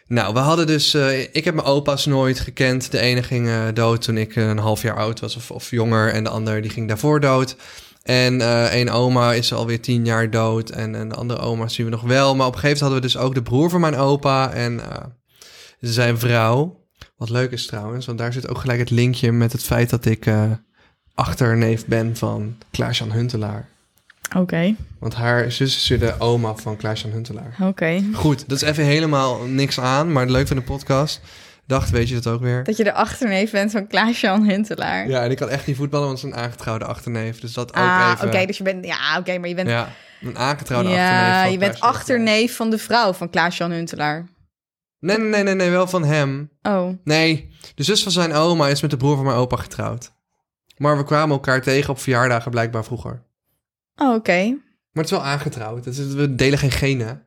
Nou, 0.07 0.33
we 0.35 0.39
hadden 0.39 0.67
dus... 0.67 0.95
eh, 0.95 1.21
ik 1.21 1.45
heb 1.45 1.55
mijn 1.55 1.67
opa's 1.67 2.07
nooit 2.07 2.41
gekend. 2.41 2.91
De 2.91 2.99
ene 2.99 3.23
ging 3.23 3.49
eh, 3.49 3.63
dood 3.75 4.03
toen 4.03 4.17
ik 4.17 4.37
eh, 4.37 4.49
een 4.49 4.59
half 4.59 4.83
jaar 4.83 4.97
oud 4.97 5.21
was 5.21 5.37
of, 5.37 5.51
of 5.51 5.71
jonger. 5.71 6.13
En 6.13 6.25
de 6.25 6.31
ander 6.31 6.63
die 6.63 6.71
ging 6.71 6.89
daarvoor 6.89 7.21
dood. 7.21 7.57
En 8.03 8.41
eh 8.41 8.79
een 8.81 8.91
oma 8.91 9.33
is 9.33 9.53
alweer 9.53 9.81
tien 9.81 10.05
jaar 10.05 10.31
dood. 10.31 10.71
En, 10.71 10.95
en 10.95 11.09
de 11.09 11.15
andere 11.15 11.41
oma 11.41 11.69
zien 11.69 11.87
we 11.87 11.93
nog 11.93 12.03
wel. 12.03 12.35
Maar 12.37 12.47
op 12.47 12.53
een 12.55 12.59
gegeven 12.61 12.85
moment 12.85 13.03
hadden 13.03 13.11
we 13.11 13.21
dus 13.21 13.29
ook 13.29 13.35
de 13.35 13.51
broer 13.51 13.71
van 13.71 13.81
mijn 13.81 13.97
opa. 13.97 14.53
En 14.53 14.81
zijn 15.81 16.19
vrouw. 16.19 16.80
Wat 17.21 17.31
leuk 17.31 17.51
is 17.51 17.67
trouwens. 17.67 18.07
Want 18.07 18.19
daar 18.19 18.33
zit 18.33 18.49
ook 18.49 18.59
gelijk 18.59 18.79
het 18.79 18.91
linkje 18.91 19.33
met 19.33 19.53
het 19.53 19.63
feit 19.63 19.91
dat 19.91 20.05
ik... 20.05 20.27
eh, 20.27 20.51
achterneef 21.15 21.87
ben 21.87 22.17
van 22.17 22.57
Klaas-Jan 22.71 23.13
Huntelaar. 23.13 23.69
Oké, 24.37 24.75
Want 24.99 25.15
haar 25.15 25.53
zus 25.53 25.91
is 25.91 25.99
de 25.99 26.15
oma 26.19 26.55
van 26.55 26.77
Klaas-Jan 26.77 27.11
Huntelaar. 27.11 27.57
oké. 27.61 28.03
Goed, 28.15 28.49
dat 28.49 28.63
is 28.63 28.69
even 28.69 28.85
helemaal 28.85 29.45
niks 29.45 29.81
aan, 29.81 30.13
maar 30.13 30.27
leuk 30.27 30.47
van 30.47 30.57
de 30.57 30.63
podcast. 30.63 31.21
Dacht, 31.67 31.91
weet 31.91 32.09
je 32.09 32.15
dat 32.15 32.27
ook 32.27 32.41
weer? 32.41 32.65
Dat 32.65 32.77
je 32.77 32.85
de 32.85 32.93
achterneef 32.93 33.51
bent 33.51 33.71
van 33.71 33.87
Klaas-Jan 33.87 34.45
Huntelaar. 34.49 35.09
Ja, 35.09 35.23
en 35.23 35.31
ik 35.31 35.37
kan 35.37 35.49
echt 35.49 35.67
niet 35.67 35.77
voetballen, 35.77 36.07
want 36.07 36.21
het 36.21 36.31
is 36.31 36.37
een 36.37 36.43
aangetrouwde 36.43 36.85
achterneef. 36.85 37.41
Dus 37.41 37.53
dat 37.53 37.71
ook 37.71 37.85
ah, 37.85 38.11
even. 38.15 38.29
oké, 38.29 38.47
dus 38.47 38.57
je 38.57 38.65
bent... 38.65 38.85
Ja, 38.85 39.19
oké, 39.19 39.39
maar 39.39 39.49
je 39.49 39.55
bent... 39.55 39.69
Ja, 39.69 39.89
een 40.23 40.39
aangetrouwde 40.39 40.89
achterneef. 40.89 41.17
Ja, 41.17 41.45
je 41.45 41.59
bent 41.59 41.81
achterneef 41.81 42.57
van 42.57 42.71
de 42.71 42.79
vrouw 42.79 43.13
van 43.13 43.31
Klaas-Jan 43.31 43.71
Huntelaar. 43.71 44.27
Nee, 45.01 45.19
nee, 45.19 45.29
nee, 45.29 45.43
nee, 45.43 45.55
nee, 45.55 45.71
wel 45.71 45.87
van 45.87 46.05
hem. 46.05 46.51
Oh, 46.63 46.89
Nee, 47.05 47.51
de 47.75 47.83
zus 47.83 48.03
van 48.03 48.13
zijn 48.13 48.33
oma 48.33 48.69
is 48.69 48.83
met 48.83 48.91
de 48.91 48.97
broer 48.97 49.17
van 49.17 49.25
mijn 49.25 49.37
opa 49.37 49.57
getrouwd. 49.57 50.13
Maar 50.77 50.97
we 50.97 51.05
kwamen 51.05 51.31
elkaar 51.35 51.63
tegen 51.63 51.91
op 51.91 51.99
verjaardagen 51.99 52.51
blijkbaar 52.51 52.85
vroeger. 52.85 53.23
oh 53.97 54.15
oké. 54.15 54.43
Maar 54.93 55.05
het 55.05 55.13
is 55.13 55.19
wel 55.19 55.25
aangetrouwd. 55.27 55.85
Het 55.85 55.97
is, 55.99 56.13
we 56.15 56.35
delen 56.35 56.59
geen 56.59 56.71
genen. 56.71 57.25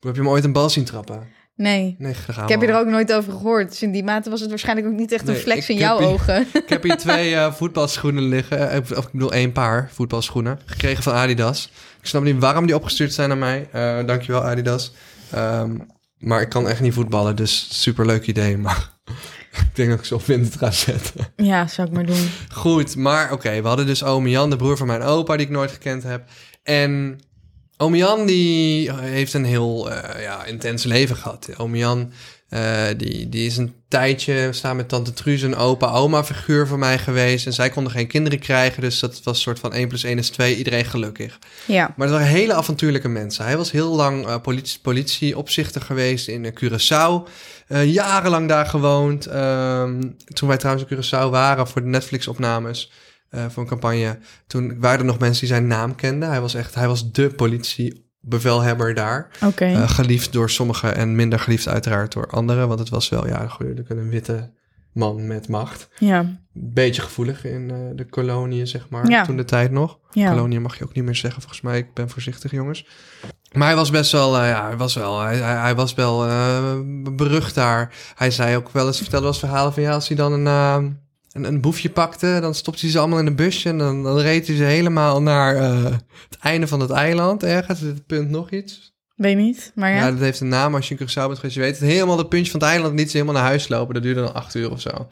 Heb 0.00 0.14
je 0.14 0.20
hem 0.20 0.30
ooit 0.30 0.44
een 0.44 0.52
bal 0.52 0.70
zien 0.70 0.84
trappen? 0.84 1.22
Nee. 1.54 1.96
Nee, 1.98 2.14
gaan 2.14 2.44
Ik 2.44 2.50
heb 2.50 2.60
je 2.60 2.66
er 2.66 2.78
ook 2.78 2.86
nooit 2.86 3.12
over 3.12 3.32
gehoord. 3.32 3.68
Dus 3.68 3.82
in 3.82 3.92
die 3.92 4.04
mate 4.04 4.30
was 4.30 4.40
het 4.40 4.48
waarschijnlijk 4.48 4.86
ook 4.88 4.92
niet 4.94 5.12
echt 5.12 5.28
een 5.28 5.32
Nee, 5.34 5.42
flex 5.42 5.68
in 5.68 5.76
jouw 5.76 5.98
hier- 5.98 6.06
ogen. 6.08 6.46
Ik 6.62 6.68
heb 6.68 6.82
hier 6.82 6.96
twee 7.06 7.34
eh, 7.34 7.52
voetbalschoenen 7.52 8.22
liggen. 8.22 8.70
Eh, 8.70 8.78
Of 8.80 8.90
ik 9.06 9.12
bedoel 9.12 9.32
één 9.32 9.52
paar 9.52 9.90
voetbalschoenen. 9.92 10.58
Gekregen 10.64 11.02
van 11.02 11.12
Adidas. 11.14 11.70
Ik 12.00 12.06
snap 12.06 12.22
niet 12.22 12.38
waarom 12.38 12.66
die 12.66 12.74
opgestuurd 12.74 13.12
zijn 13.12 13.28
naar 13.28 13.38
mij. 13.38 13.68
Eh 13.72 14.06
dankjewel 14.06 14.42
Adidas. 14.44 14.92
Ehm, 15.32 15.76
maar 16.18 16.40
ik 16.40 16.48
kan 16.48 16.68
echt 16.68 16.80
niet 16.80 16.94
voetballen, 16.94 17.36
dus 17.36 17.82
superleuk 17.82 18.26
idee. 18.26 18.58
Maar 18.58 18.90
ik 19.62 19.70
denk 19.74 19.88
dat 19.88 19.98
ik 19.98 20.04
ze 20.04 20.14
op 20.14 20.24
winter 20.24 20.58
ga 20.58 20.70
zetten. 20.70 21.32
ja, 21.36 21.66
zou 21.66 21.88
ik 21.88 21.94
maar 21.94 22.06
doen. 22.06 22.30
Goed, 22.52 22.96
maar 22.96 23.32
oké. 23.32 23.62
we 23.62 23.68
hadden 23.68 23.86
dus 23.86 24.04
oom 24.04 24.26
Jan, 24.26 24.50
de 24.50 24.56
broer 24.56 24.76
van 24.76 24.86
mijn 24.86 25.02
opa, 25.02 25.36
die 25.36 25.46
ik 25.46 25.52
nooit 25.52 25.70
gekend 25.70 26.02
heb. 26.02 26.28
En 26.62 27.20
oom 27.76 27.94
Jan 27.94 28.26
die 28.26 28.92
heeft 28.92 29.32
een 29.34 29.44
heel 29.44 29.90
eh, 29.90 30.22
ja, 30.22 30.44
intens 30.44 30.84
leven 30.84 31.16
gehad. 31.16 31.48
Oom 31.56 31.76
Jan 31.76 32.12
Eh, 32.48 32.86
die, 32.96 33.28
die 33.28 33.46
is 33.46 33.56
een 33.56 33.74
tijdje 33.88 34.52
staan 34.52 34.76
met 34.76 34.88
tante 34.88 35.12
Truus 35.12 35.42
een 35.42 35.56
opa 35.56 35.90
oma 35.90 36.24
figuur 36.24 36.66
voor 36.66 36.78
mij 36.78 36.98
geweest. 36.98 37.46
En 37.46 37.52
zij 37.52 37.70
konden 37.70 37.92
geen 37.92 38.06
kinderen 38.06 38.38
krijgen, 38.38 38.80
dus 38.82 39.00
dat 39.00 39.22
was 39.22 39.36
een 39.36 39.42
soort 39.42 39.58
van 39.58 39.72
1 39.72 39.88
plus 39.88 40.04
1 40.04 40.18
is 40.18 40.30
2, 40.30 40.56
iedereen 40.56 40.84
gelukkig. 40.84 41.38
Ja. 41.66 41.94
Maar 41.96 42.06
het 42.06 42.16
waren 42.16 42.32
hele 42.32 42.54
avontuurlijke 42.54 43.08
mensen. 43.08 43.44
Hij 43.44 43.56
was 43.56 43.70
heel 43.70 43.94
lang 43.94 44.26
eh, 44.26 44.40
politie, 44.40 44.80
politieopzichter 44.82 45.80
geweest 45.80 46.28
in 46.28 46.44
eh, 46.44 46.52
Curaçao. 46.52 47.28
Jarenlang 47.84 48.48
daar 48.48 48.66
gewoond. 48.66 49.26
Ehm, 49.26 50.00
toen 50.26 50.48
wij 50.48 50.56
trouwens 50.56 50.86
in 50.88 50.96
Curaçao 50.96 51.30
waren 51.30 51.68
voor 51.68 51.82
de 51.82 51.88
Netflix-opnames 51.88 52.90
eh, 53.30 53.44
voor 53.48 53.62
een 53.62 53.68
campagne. 53.68 54.18
Toen 54.46 54.80
waren 54.80 54.98
er 54.98 55.04
nog 55.04 55.18
mensen 55.18 55.40
die 55.40 55.48
zijn 55.48 55.66
naam 55.66 55.94
kenden. 55.94 56.28
Hij 56.28 56.40
was 56.40 56.54
echt, 56.54 56.74
hij 56.74 56.88
was 56.88 57.12
de 57.12 57.30
politiebevelhebber 58.28 58.94
daar. 58.94 59.28
Oké. 59.44 59.64
Eh, 59.64 59.90
geliefd 59.90 60.32
door 60.32 60.50
sommigen 60.50 60.96
en 60.96 61.14
minder 61.14 61.38
geliefd 61.38 61.68
uiteraard 61.68 62.12
door 62.12 62.26
anderen. 62.26 62.68
Want 62.68 62.80
het 62.80 62.88
was 62.88 63.08
wel, 63.08 63.26
ja, 63.26 63.48
natuurlijk 63.58 63.90
een 63.90 64.08
witte 64.08 64.50
man 64.92 65.26
met 65.26 65.48
macht. 65.48 65.88
ja. 65.98 66.44
Beetje 66.58 67.02
gevoelig 67.02 67.44
in 67.44 67.70
eh, 67.70 67.76
de 67.94 68.04
koloniën, 68.04 68.66
zeg 68.66 68.88
maar. 68.88 69.08
Ja. 69.08 69.24
Toen 69.24 69.36
de 69.36 69.44
tijd 69.44 69.70
nog. 69.70 69.98
Ja. 70.10 70.30
Koloniën 70.30 70.62
mag 70.62 70.78
je 70.78 70.84
ook 70.84 70.94
niet 70.94 71.04
meer 71.04 71.14
zeggen, 71.14 71.40
volgens 71.40 71.62
mij. 71.62 71.78
Ik 71.78 71.94
ben 71.94 72.10
voorzichtig, 72.10 72.50
jongens. 72.50 72.86
Maar 73.52 73.66
hij 73.66 73.76
was 73.76 73.90
best 73.90 74.12
wel, 74.12 74.38
eh, 74.38 74.48
ja, 74.48 74.66
hij 74.66 74.76
was 74.76 74.94
wel, 74.94 75.20
hij, 75.20 75.36
hij, 75.36 75.56
hij 75.56 75.74
was 75.74 75.94
wel 75.94 76.18
berucht 77.16 77.54
daar. 77.54 77.94
Hij 78.14 78.30
zei 78.30 78.56
ook 78.56 78.70
wel 78.70 78.86
eens, 78.86 78.96
vertelde 78.96 79.24
wel 79.24 79.32
eens 79.32 79.38
verhalen 79.38 79.72
van 79.72 79.82
ja, 79.82 79.92
als 79.92 80.08
hij 80.08 80.16
dan 80.16 80.32
een, 80.32 80.46
eh, 80.46 80.92
een, 81.36 81.44
een 81.44 81.60
boefje 81.60 81.90
pakte, 81.90 82.38
dan 82.40 82.54
stopte 82.54 82.80
hij 82.80 82.90
ze 82.90 82.98
allemaal 82.98 83.18
in 83.18 83.26
een 83.26 83.36
busje 83.36 83.68
en 83.68 83.78
dan, 83.78 84.02
dan 84.02 84.18
reed 84.18 84.46
hij 84.46 84.56
ze 84.56 84.62
helemaal 84.62 85.22
naar 85.22 85.56
eh, 85.56 85.84
het 86.28 86.38
einde 86.40 86.66
van 86.66 86.80
het 86.80 86.90
eiland 86.90 87.42
ergens. 87.42 87.80
Het 87.80 88.06
punt 88.06 88.30
nog 88.30 88.50
iets. 88.50 88.94
Weet 89.16 89.36
niet, 89.36 89.72
maar 89.74 89.90
ja. 89.90 89.96
Ja, 89.96 90.10
dat 90.10 90.20
heeft 90.20 90.40
een 90.40 90.48
naam 90.48 90.74
als 90.74 90.88
je 90.88 90.94
in 90.94 91.06
Curaçao 91.06 91.26
bent 91.26 91.36
geweest. 91.36 91.54
Je 91.54 91.60
weet 91.60 91.78
het, 91.78 91.88
helemaal 91.88 92.18
het 92.18 92.28
puntje 92.28 92.50
van 92.50 92.60
het 92.60 92.68
eiland, 92.68 92.94
niet 92.94 93.10
ze 93.10 93.16
helemaal 93.16 93.40
naar 93.40 93.50
huis 93.50 93.68
lopen. 93.68 93.94
Dat 93.94 94.02
duurde 94.02 94.20
dan 94.20 94.34
acht 94.34 94.54
uur 94.54 94.70
of 94.70 94.80
zo. 94.80 95.08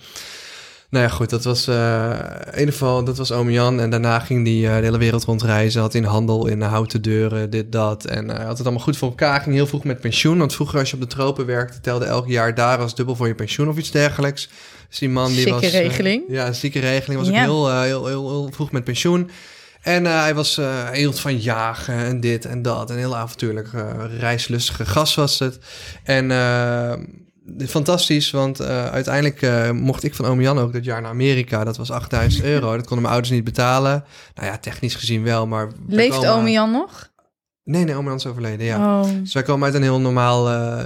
Nou 0.94 1.06
ja, 1.06 1.12
goed, 1.12 1.30
dat 1.30 1.44
was 1.44 1.66
eh, 1.66 2.10
in 2.52 2.58
ieder 2.58 2.72
geval, 2.72 3.04
dat 3.04 3.16
was 3.16 3.32
oom 3.32 3.50
Jan. 3.50 3.80
En 3.80 3.90
daarna 3.90 4.18
ging 4.18 4.46
hij 4.46 4.70
eh, 4.70 4.76
de 4.78 4.84
hele 4.84 4.98
wereld 4.98 5.24
rondreizen. 5.24 5.80
Had 5.80 5.94
in 5.94 6.04
handel, 6.04 6.46
in 6.46 6.60
houten 6.60 7.02
deuren, 7.02 7.50
dit, 7.50 7.72
dat. 7.72 8.04
En 8.04 8.28
hij 8.28 8.44
had 8.44 8.56
het 8.58 8.66
allemaal 8.66 8.84
goed 8.84 8.96
voor 8.96 9.08
elkaar. 9.08 9.40
Ging 9.40 9.54
heel 9.54 9.66
vroeg 9.66 9.84
met 9.84 10.00
pensioen. 10.00 10.38
Want 10.38 10.54
vroeger 10.54 10.78
als 10.78 10.90
je 10.90 10.94
op 10.94 11.02
de 11.02 11.08
tropen 11.08 11.46
werkte, 11.46 11.80
telde 11.80 12.04
elk 12.04 12.28
jaar 12.28 12.54
daar 12.54 12.78
als 12.78 12.94
dubbel 12.94 13.16
voor 13.16 13.26
je 13.26 13.34
pensioen 13.34 13.68
of 13.68 13.76
iets 13.76 13.90
dergelijks. 13.90 14.48
Dus 14.88 14.98
die 14.98 15.08
man 15.08 15.26
die 15.26 15.36
Zieke 15.36 15.52
was... 15.52 15.62
eh, 15.62 15.70
regeling. 15.70 16.22
ja, 16.28 16.46
een 16.46 16.54
zieke 16.54 16.80
regeling. 16.80 17.20
Was 17.20 17.28
ook 17.28 17.36
heel, 17.36 17.70
eh, 17.70 17.80
heel, 17.80 18.06
heel, 18.06 18.30
heel 18.30 18.50
vroeg 18.52 18.72
met 18.72 18.84
pensioen. 18.84 19.30
En 19.84 20.06
eh, 20.06 20.20
hij 20.20 20.34
was 20.34 20.58
eh 20.58 20.90
heel 20.90 21.12
van 21.12 21.38
jagen 21.38 21.94
en 21.94 22.20
dit 22.20 22.44
en 22.44 22.62
dat. 22.62 22.90
Een 22.90 22.96
heel 22.96 23.16
avontuurlijk, 23.16 23.72
eh, 23.72 23.90
reislustige 24.18 24.86
gast 24.86 25.14
was 25.14 25.38
het. 25.38 25.58
En 26.04 26.30
eh, 26.30 26.92
fantastisch, 27.66 28.30
want 28.30 28.60
eh, 28.60 28.86
uiteindelijk 28.86 29.42
eh, 29.42 29.70
mocht 29.70 30.04
ik 30.04 30.14
van 30.14 30.24
oom 30.24 30.40
Jan 30.40 30.58
ook 30.58 30.72
dat 30.72 30.84
jaar 30.84 31.00
naar 31.00 31.10
Amerika. 31.10 31.64
Dat 31.64 31.76
was 31.76 31.90
8000 31.90 32.44
euro. 32.54 32.70
Dat 32.76 32.86
konden 32.86 33.00
mijn 33.00 33.12
ouders 33.12 33.30
niet 33.34 33.44
betalen. 33.44 34.04
Nou 34.34 34.48
ja, 34.48 34.58
technisch 34.58 34.94
gezien 34.94 35.22
wel, 35.22 35.46
maar... 35.46 35.68
Leeft 35.88 36.26
oom 36.26 36.48
Jan 36.48 36.70
nog? 36.70 37.12
Nee, 37.64 37.84
nee, 37.84 37.94
oom 37.94 38.06
Jan 38.06 38.16
is 38.16 38.26
overleden, 38.26 38.66
ja. 38.66 39.00
Oh. 39.00 39.08
Dus 39.20 39.32
wij 39.34 39.42
komen 39.42 39.64
uit 39.64 39.74
een 39.74 39.82
heel 39.82 40.00
normaal 40.00 40.50
eh, 40.50 40.84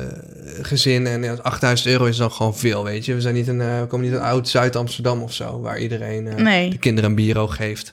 gezin. 0.63 1.07
En 1.07 1.23
ja, 1.23 1.35
8000 1.43 1.89
euro 1.89 2.05
is 2.05 2.17
dan 2.17 2.33
gewoon 2.33 2.57
veel, 2.57 2.85
weet 2.85 3.05
je. 3.05 3.15
We, 3.15 3.21
zijn 3.21 3.35
niet 3.35 3.49
een, 3.49 3.59
we 3.59 3.87
komen 3.89 4.07
niet 4.07 4.15
uit 4.15 4.31
oud 4.31 4.49
Zuid-Amsterdam 4.49 5.23
of 5.23 5.33
zo, 5.33 5.61
waar 5.61 5.79
iedereen 5.79 6.43
Nee. 6.43 6.71
de 6.71 6.79
kinderen 6.79 7.11
een 7.11 7.17
bureau 7.17 7.49
geeft. 7.49 7.93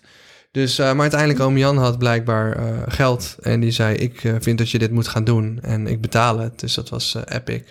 Dus, 0.52 0.78
maar 0.78 1.00
uiteindelijk, 1.00 1.40
oom 1.40 1.58
Jan 1.58 1.78
had 1.78 1.98
blijkbaar 1.98 2.58
geld. 2.88 3.36
En 3.42 3.60
die 3.60 3.72
zei, 3.72 3.96
ik 3.96 4.34
vind 4.40 4.58
dat 4.58 4.70
je 4.70 4.80
dit 4.80 4.92
moet 4.92 5.08
gaan 5.08 5.24
doen. 5.24 5.60
En 5.62 5.88
ik 5.88 6.02
betaal 6.02 6.40
het. 6.40 6.60
Dus 6.60 6.74
dat 6.74 6.90
was 6.90 7.16
epic. 7.26 7.64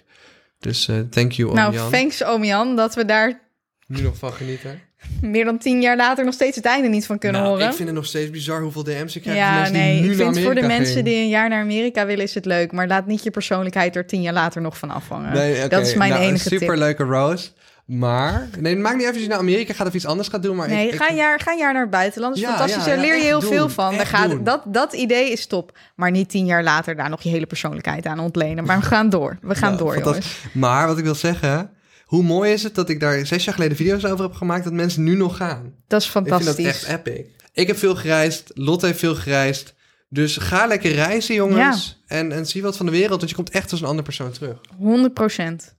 Dus 0.65 0.89
eh, 0.89 0.99
thank 1.11 1.33
you, 1.33 1.49
oom 1.49 1.55
Nou, 1.57 1.91
thanks 1.91 2.25
oom 2.25 2.45
Jan, 2.45 2.77
dat 2.77 2.95
we 2.95 3.05
daar 3.05 3.41
Nu 3.87 4.03
nog 4.03 4.17
van 4.17 4.33
genieten. 4.33 4.81
meer 5.21 5.45
dan 5.45 5.59
tien 5.59 5.81
jaar 5.81 5.97
later 5.97 6.25
nog 6.25 6.35
steeds 6.35 6.57
het 6.57 6.65
einde 6.65 6.89
niet 6.89 7.07
van 7.07 7.19
kunnen 7.19 7.41
Nou, 7.41 7.53
horen. 7.53 7.69
Ik 7.69 7.75
vind 7.75 7.89
het 7.89 7.97
nog 7.97 8.07
steeds 8.07 8.31
bizar 8.31 8.61
hoeveel 8.61 8.85
DM's 8.85 9.17
ik 9.17 9.23
krijg. 9.23 9.39
ja, 9.39 9.69
nee, 9.69 10.11
ik 10.11 10.17
vind 10.17 10.41
voor 10.41 10.55
de 10.55 10.63
mensen 10.63 11.05
die 11.05 11.17
een 11.17 11.29
jaar 11.29 11.49
naar 11.49 11.63
Amerika 11.63 12.07
willen 12.07 12.25
is 12.25 12.35
het 12.35 12.45
leuk, 12.45 12.73
maar 12.73 12.87
laat 12.87 13.07
niet 13.07 13.23
je 13.23 13.31
persoonlijkheid 13.31 13.97
er 13.97 14.07
tien 14.07 14.23
jaar 14.23 14.33
later 14.33 14.63
nog 14.63 14.79
van 14.79 14.91
afhangen. 14.91 15.33
Nee. 15.33 15.69
Dat 15.69 15.87
is 15.87 15.95
mijn 15.95 16.11
nou, 16.11 16.23
enige 16.23 16.45
een 16.45 16.51
tip. 16.51 16.59
superleuke 16.59 17.03
roast. 17.03 17.53
Maar, 17.87 18.49
nee, 18.61 18.73
het 18.75 18.83
maakt 18.83 18.97
niet 18.97 19.07
even 19.07 19.21
je 19.21 19.29
naar 19.29 19.39
Amerika 19.39 19.75
gaat 19.75 19.87
of 19.87 19.95
iets 19.95 20.07
anders 20.07 20.29
gaat 20.29 20.43
doen. 20.43 20.57
Maar 20.57 20.69
Nee, 20.69 20.89
ik, 20.89 20.95
ga, 20.95 21.11
een 21.11 21.17
jaar, 21.17 21.41
ga 21.41 21.53
een 21.53 21.59
jaar 21.59 21.73
naar 21.73 21.83
het 21.83 21.91
buitenland. 21.91 22.35
Dat 22.35 22.43
is 22.45 22.51
Ja, 22.51 22.57
fantastisch. 22.57 22.85
ja, 22.85 22.91
Daar 22.95 23.05
leer 23.05 23.17
je 23.17 23.23
heel 23.23 23.41
doen. 23.41 23.51
veel 23.53 23.69
van. 23.69 23.97
Daar 23.97 24.07
gaat, 24.07 24.45
dat, 24.45 24.63
dat 24.67 24.93
idee 24.93 25.31
is 25.33 25.47
top. 25.47 25.79
Maar 25.97 26.11
niet 26.11 26.29
tien 26.29 26.47
jaar 26.47 26.63
later 26.63 26.97
daar 26.97 27.11
nog 27.11 27.23
je 27.23 27.29
hele 27.29 27.47
persoonlijkheid 27.47 28.07
aan 28.07 28.19
ontlenen. 28.19 28.65
Maar 28.65 28.79
we 28.79 28.85
gaan 28.85 29.09
door. 29.11 29.39
We 29.43 29.55
gaan 29.55 29.77
door, 29.77 29.95
fantastisch. 29.95 30.33
jongens. 30.37 30.55
Maar 30.55 30.87
wat 30.87 30.99
ik 30.99 31.05
wil 31.05 31.15
zeggen, 31.15 31.71
hoe 32.05 32.23
mooi 32.23 32.53
is 32.53 32.63
het 32.63 32.75
dat 32.75 32.89
ik 32.89 33.01
daar 33.01 33.27
zes 33.27 33.45
jaar 33.45 33.55
geleden 33.55 33.77
video's 33.77 34.05
over 34.05 34.25
heb 34.25 34.35
gemaakt 34.35 34.65
dat 34.65 34.73
mensen 34.73 35.03
nu 35.05 35.17
nog 35.17 35.37
gaan. 35.37 35.75
Dat 35.89 36.01
is 36.01 36.07
Ik 36.07 36.13
vind 36.13 36.29
fantastisch. 36.29 36.57
dat 36.65 36.75
echt 36.75 36.87
epic. 36.89 37.27
Ik 37.53 37.67
heb 37.67 37.79
veel 37.79 37.95
gereisd, 37.97 38.51
Lotte 38.55 38.87
heeft 38.87 38.99
veel 38.99 39.15
gereisd. 39.15 39.75
Dus 40.09 40.37
ga 40.37 40.67
lekker 40.67 40.93
reizen, 40.93 41.35
jongens. 41.35 42.03
En, 42.07 42.33
en 42.33 42.47
zie 42.47 42.63
wat 42.63 42.77
van 42.77 42.87
de 42.87 42.93
wereld, 42.93 43.19
want 43.19 43.29
je 43.31 43.37
komt 43.37 43.51
echt 43.51 43.71
als 43.71 43.81
een 43.81 43.87
andere 43.87 44.05
persoon 44.05 44.31
terug. 44.33 44.57
100 44.79 45.15
procent. 45.15 45.75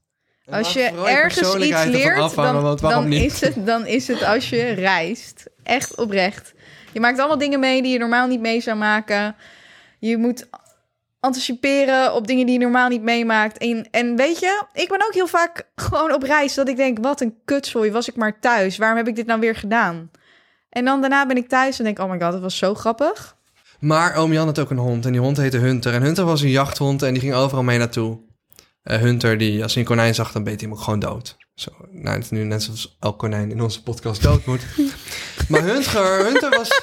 Als 0.50 0.72
je 0.72 0.82
ergens 1.06 1.54
iets 1.54 1.84
leert, 1.84 2.34
dan, 2.80 3.12
is 3.12 3.40
het, 3.40 3.66
dan 3.66 3.86
is 3.86 4.08
het 4.08 4.24
als 4.24 4.48
je 4.48 4.62
reist. 4.62 5.46
Echt 5.62 5.96
oprecht. 5.96 6.54
Je 6.92 7.00
maakt 7.00 7.18
allemaal 7.18 7.38
dingen 7.38 7.60
mee 7.60 7.82
die 7.82 7.92
je 7.92 7.98
normaal 7.98 8.26
niet 8.26 8.40
mee 8.40 8.60
zou 8.60 8.76
maken. 8.76 9.36
Je 9.98 10.16
moet 10.16 10.48
anticiperen 11.20 12.14
op 12.14 12.26
dingen 12.26 12.46
die 12.46 12.58
je 12.58 12.60
normaal 12.60 12.88
niet 12.88 13.02
meemaakt. 13.02 13.58
En, 13.58 13.88
en 13.90 14.16
weet 14.16 14.38
je, 14.38 14.62
ik 14.72 14.88
ben 14.88 15.04
ook 15.04 15.14
heel 15.14 15.26
vaak 15.26 15.68
gewoon 15.74 16.14
op 16.14 16.22
reis 16.22 16.54
dat 16.54 16.68
ik 16.68 16.76
denk, 16.76 16.98
wat 17.02 17.20
een 17.20 17.34
kutzooi, 17.44 17.90
was 17.90 18.08
ik 18.08 18.16
maar 18.16 18.40
thuis. 18.40 18.76
Waarom 18.76 18.96
heb 18.96 19.08
ik 19.08 19.16
dit 19.16 19.26
nou 19.26 19.40
weer 19.40 19.56
gedaan? 19.56 20.10
En 20.70 20.84
dan 20.84 21.00
daarna 21.00 21.26
ben 21.26 21.36
ik 21.36 21.48
thuis 21.48 21.78
en 21.78 21.84
denk, 21.84 21.98
oh 21.98 22.10
my 22.10 22.20
god, 22.20 22.32
dat 22.32 22.40
was 22.40 22.58
zo 22.58 22.74
grappig. 22.74 23.36
Maar 23.78 24.16
oom 24.16 24.32
Jan 24.32 24.46
had 24.46 24.58
ook 24.58 24.70
een 24.70 24.78
hond 24.78 25.06
en 25.06 25.12
die 25.12 25.20
hond 25.20 25.36
heette 25.36 25.56
Hunter. 25.56 25.94
En 25.94 26.02
Hunter 26.02 26.24
was 26.24 26.40
een 26.40 26.50
jachthond 26.50 27.02
en 27.02 27.12
die 27.12 27.22
ging 27.22 27.34
overal 27.34 27.62
mee 27.62 27.78
naartoe. 27.78 28.18
Eh, 28.86 28.98
Hunter, 28.98 29.38
die, 29.38 29.62
als 29.62 29.72
hij 29.74 29.82
een 29.82 29.88
konijn 29.88 30.14
zag, 30.14 30.32
dan 30.32 30.44
beet 30.44 30.60
hij 30.60 30.68
hem 30.68 30.78
ook 30.78 30.84
gewoon 30.84 30.98
dood. 30.98 31.36
Zo, 31.54 31.70
nou, 31.90 32.14
het 32.14 32.24
is 32.24 32.30
nu 32.30 32.44
net 32.44 32.62
zoals 32.62 32.96
elk 33.00 33.18
konijn 33.18 33.50
in 33.50 33.62
onze 33.62 33.82
podcast 33.82 34.22
dood 34.22 34.46
moet. 34.46 34.60
maar 35.48 35.62
Hunter, 35.62 36.24
Hunter 36.24 36.50
was... 36.50 36.80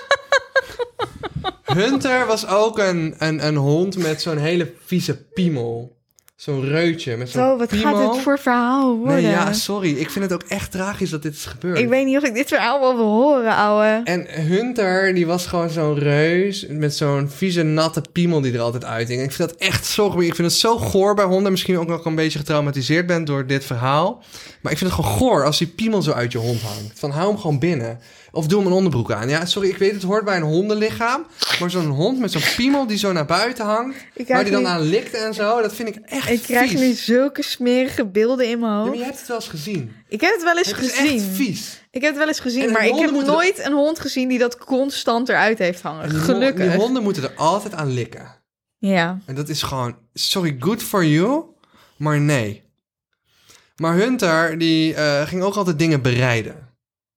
Hunter 1.64 2.26
was 2.26 2.48
ook 2.48 2.80
een, 2.80 3.16
een, 3.18 3.46
een 3.46 3.56
hond 3.56 3.98
met 3.98 4.22
zo'n 4.22 4.38
hele 4.38 4.74
vieze 4.86 5.24
piemel. 5.24 6.02
Zo'n 6.44 6.62
reutje 6.66 7.18
met 7.18 7.30
zo'n 7.30 7.42
Zo, 7.42 7.58
wat 7.58 7.68
piemel. 7.68 7.96
gaat 7.96 8.14
dit 8.14 8.22
voor 8.22 8.40
verhaal 8.40 8.98
worden? 8.98 9.16
Nee, 9.16 9.32
ja, 9.32 9.54
sorry. 9.54 9.98
Ik 9.98 10.10
vind 10.10 10.26
het 10.26 10.34
ook 10.34 10.44
echt 10.48 10.72
tragisch 10.72 11.10
dat 11.10 11.22
dit 11.22 11.34
is 11.34 11.46
gebeurd. 11.46 11.78
ik 11.78 11.88
weet 11.90 12.06
niet 12.06 12.18
of 12.18 12.24
ik 12.24 12.34
dit 12.34 12.48
verhaal 12.48 12.80
wel 12.80 12.96
wil 12.96 13.06
horen, 13.06 13.56
ouwe. 13.56 14.02
En 14.04 14.26
Hunter, 14.30 15.14
die 15.14 15.26
was 15.26 15.48
gewoon 15.48 15.70
zo'n 15.70 16.00
reus 16.00 16.66
met 16.70 16.96
zo'n 16.96 17.30
vieze, 17.30 17.64
natte 17.64 18.02
piemel 18.12 18.42
die 18.42 18.54
er 18.54 18.60
altijd 18.60 18.86
uithing. 18.86 19.20
En 19.20 19.26
ik 19.26 19.32
vind 19.32 19.50
dat 19.50 19.60
echt 19.60 19.86
zo 19.86 20.10
goor. 20.10 20.24
Ik 20.24 20.36
vind 20.36 20.48
het 20.48 20.58
zo 20.60 20.78
goor 20.78 21.16
bij 21.16 21.26
honden. 21.26 21.52
Misschien 21.52 21.78
ook 21.78 21.88
nog 21.88 22.06
een 22.06 22.16
beetje 22.16 22.40
getraumatiseerd 22.40 23.06
bent 23.06 23.28
door 23.28 23.48
dit 23.48 23.66
verhaal. 23.66 24.24
Maar 24.64 24.72
ik 24.72 24.78
vind 24.78 24.92
het 24.92 25.00
gewoon 25.06 25.18
goor 25.18 25.46
als 25.46 25.58
die 25.58 25.68
piemel 25.68 26.02
zo 26.02 26.12
uit 26.12 26.32
je 26.32 26.38
hond 26.38 26.62
hangt. 26.62 27.00
Van 27.00 27.12
hou 27.12 27.28
hem 27.28 27.38
gewoon 27.40 27.60
binnen. 27.60 28.00
Of 28.32 28.48
doe 28.48 28.58
hem 28.60 28.68
een 28.68 28.74
onderbroek 28.74 29.12
aan. 29.12 29.30
Ja, 29.30 29.46
sorry, 29.46 29.70
ik 29.70 29.78
weet 29.78 29.92
het 29.94 30.04
hoort 30.04 30.26
bij 30.26 30.36
een 30.38 30.44
hondenlichaam. 30.44 31.26
Maar 31.60 31.70
zo'n 31.70 31.86
hond 31.88 32.20
met 32.20 32.32
zo'n 32.32 32.42
piemel 32.56 32.88
die 32.88 32.98
zo 32.98 33.12
naar 33.12 33.26
buiten 33.26 33.66
hangt. 33.66 33.98
Waar 34.28 34.44
die 34.44 34.52
dan 34.52 34.62
nu- 34.62 34.68
aan 34.68 34.82
likt 34.82 35.14
en 35.14 35.34
zo. 35.34 35.62
Dat 35.62 35.76
vind 35.76 35.88
ik 35.88 35.96
echt 35.96 36.30
Ik 36.30 36.42
krijg 36.42 36.74
nu 36.74 36.94
zulke 36.94 37.44
smerige 37.44 38.06
beelden 38.06 38.48
in 38.50 38.60
mijn 38.60 38.72
Ja, 38.72 38.78
hoofd. 38.78 38.90
maar 38.90 38.98
je 38.98 39.04
hebt 39.04 39.18
het 39.20 39.28
wel 39.28 39.38
eens 39.38 39.48
gezien. 39.48 39.92
Ik 40.10 40.22
heb 40.22 40.34
het 40.34 40.44
wel 40.44 40.58
eens 40.58 40.68
Het 40.72 40.80
is 40.80 40.92
gezien. 40.92 41.16
echt 41.16 41.24
vies. 41.36 41.82
Ik 41.92 42.02
heb 42.02 42.10
het 42.10 42.20
wel 42.20 42.28
eens 42.28 42.40
gezien, 42.40 42.64
En 42.64 42.72
maar 42.72 42.86
ik 42.88 42.96
heb 42.96 43.12
nooit 43.12 43.66
een 43.66 43.74
hond 43.74 44.00
gezien 44.00 44.28
die 44.30 44.40
dat 44.40 44.58
constant 44.58 45.30
eruit 45.30 45.58
heeft 45.58 45.82
hangen. 45.82 46.10
Die, 46.10 46.20
Gelukkig. 46.20 46.72
Die 46.72 46.80
honden 46.80 47.04
moeten 47.04 47.24
er 47.24 47.32
altijd 47.36 47.74
aan 47.74 47.94
likken. 47.94 48.42
Ja. 48.78 49.20
En 49.26 49.36
dat 49.36 49.50
is 49.50 49.62
gewoon, 49.64 49.96
sorry, 50.14 50.56
good 50.60 50.84
for 50.84 51.06
you, 51.06 51.44
maar 51.98 52.20
nee. 52.20 52.63
Maar 53.84 53.96
Hunter, 53.96 54.58
die 54.58 54.94
eh, 54.94 55.22
ging 55.28 55.42
ook 55.44 55.56
altijd 55.56 55.80
dingen 55.80 56.02
bereiden. 56.02 56.56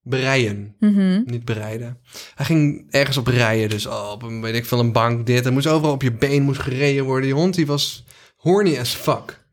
Bereiden, 0.02 0.74
Mhm. 0.78 1.20
niet 1.24 1.44
bereiden. 1.44 1.98
Hij 2.34 2.46
ging 2.46 2.86
ergens 2.90 3.16
op 3.16 3.26
rijden, 3.26 3.68
dus 3.68 3.86
oh, 3.86 4.10
op 4.12 4.22
een, 4.22 4.40
weet 4.42 4.54
ik 4.54 4.64
veel, 4.66 4.78
een 4.80 4.92
bank, 4.92 5.26
dit. 5.26 5.46
Er 5.46 5.52
moest 5.52 5.66
overal 5.66 5.92
op 5.94 6.02
je 6.02 6.12
been 6.12 6.42
moest 6.42 6.60
gereden 6.60 7.04
worden. 7.04 7.24
Die 7.24 7.34
hond, 7.34 7.54
die 7.54 7.66
was 7.66 8.04
horny 8.36 8.78
as 8.78 8.90
fuck. 8.94 9.44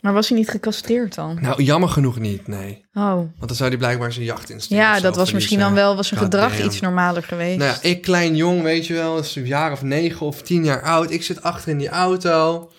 Maar 0.00 0.12
was 0.12 0.28
hij 0.28 0.38
niet 0.38 0.48
gecastreerd 0.48 1.14
dan? 1.14 1.38
Nou, 1.40 1.62
jammer 1.62 1.88
genoeg 1.88 2.18
niet, 2.18 2.46
nee. 2.46 2.84
Oh. 2.94 3.14
Want 3.14 3.32
dan 3.46 3.54
zou 3.56 3.68
hij 3.68 3.78
blijkbaar 3.78 4.12
zijn 4.12 4.24
jachtinstinct 4.24 4.82
Ja, 4.84 4.90
of 4.90 4.96
zo 4.96 5.02
dat 5.02 5.16
was 5.16 5.32
misschien 5.32 5.58
dan 5.58 5.74
wel 5.74 5.96
was 5.96 6.08
zijn 6.08 6.20
God 6.20 6.32
gedrag 6.32 6.52
damn. 6.52 6.64
iets 6.64 6.80
normaler 6.80 7.22
geweest. 7.22 7.58
Nou 7.58 7.70
ja, 7.70 7.88
ik 7.88 8.02
klein 8.02 8.36
jong, 8.36 8.62
weet 8.62 8.86
je 8.86 8.94
wel, 8.94 9.18
is 9.18 9.36
een 9.36 9.46
jaar 9.46 9.72
of 9.72 9.82
negen 9.82 10.26
of 10.26 10.42
tien 10.42 10.64
jaar 10.64 10.82
oud. 10.82 11.10
Ik 11.10 11.22
zit 11.22 11.42
achter 11.42 11.70
in 11.70 11.78
die 11.78 11.88
auto. 11.88 12.70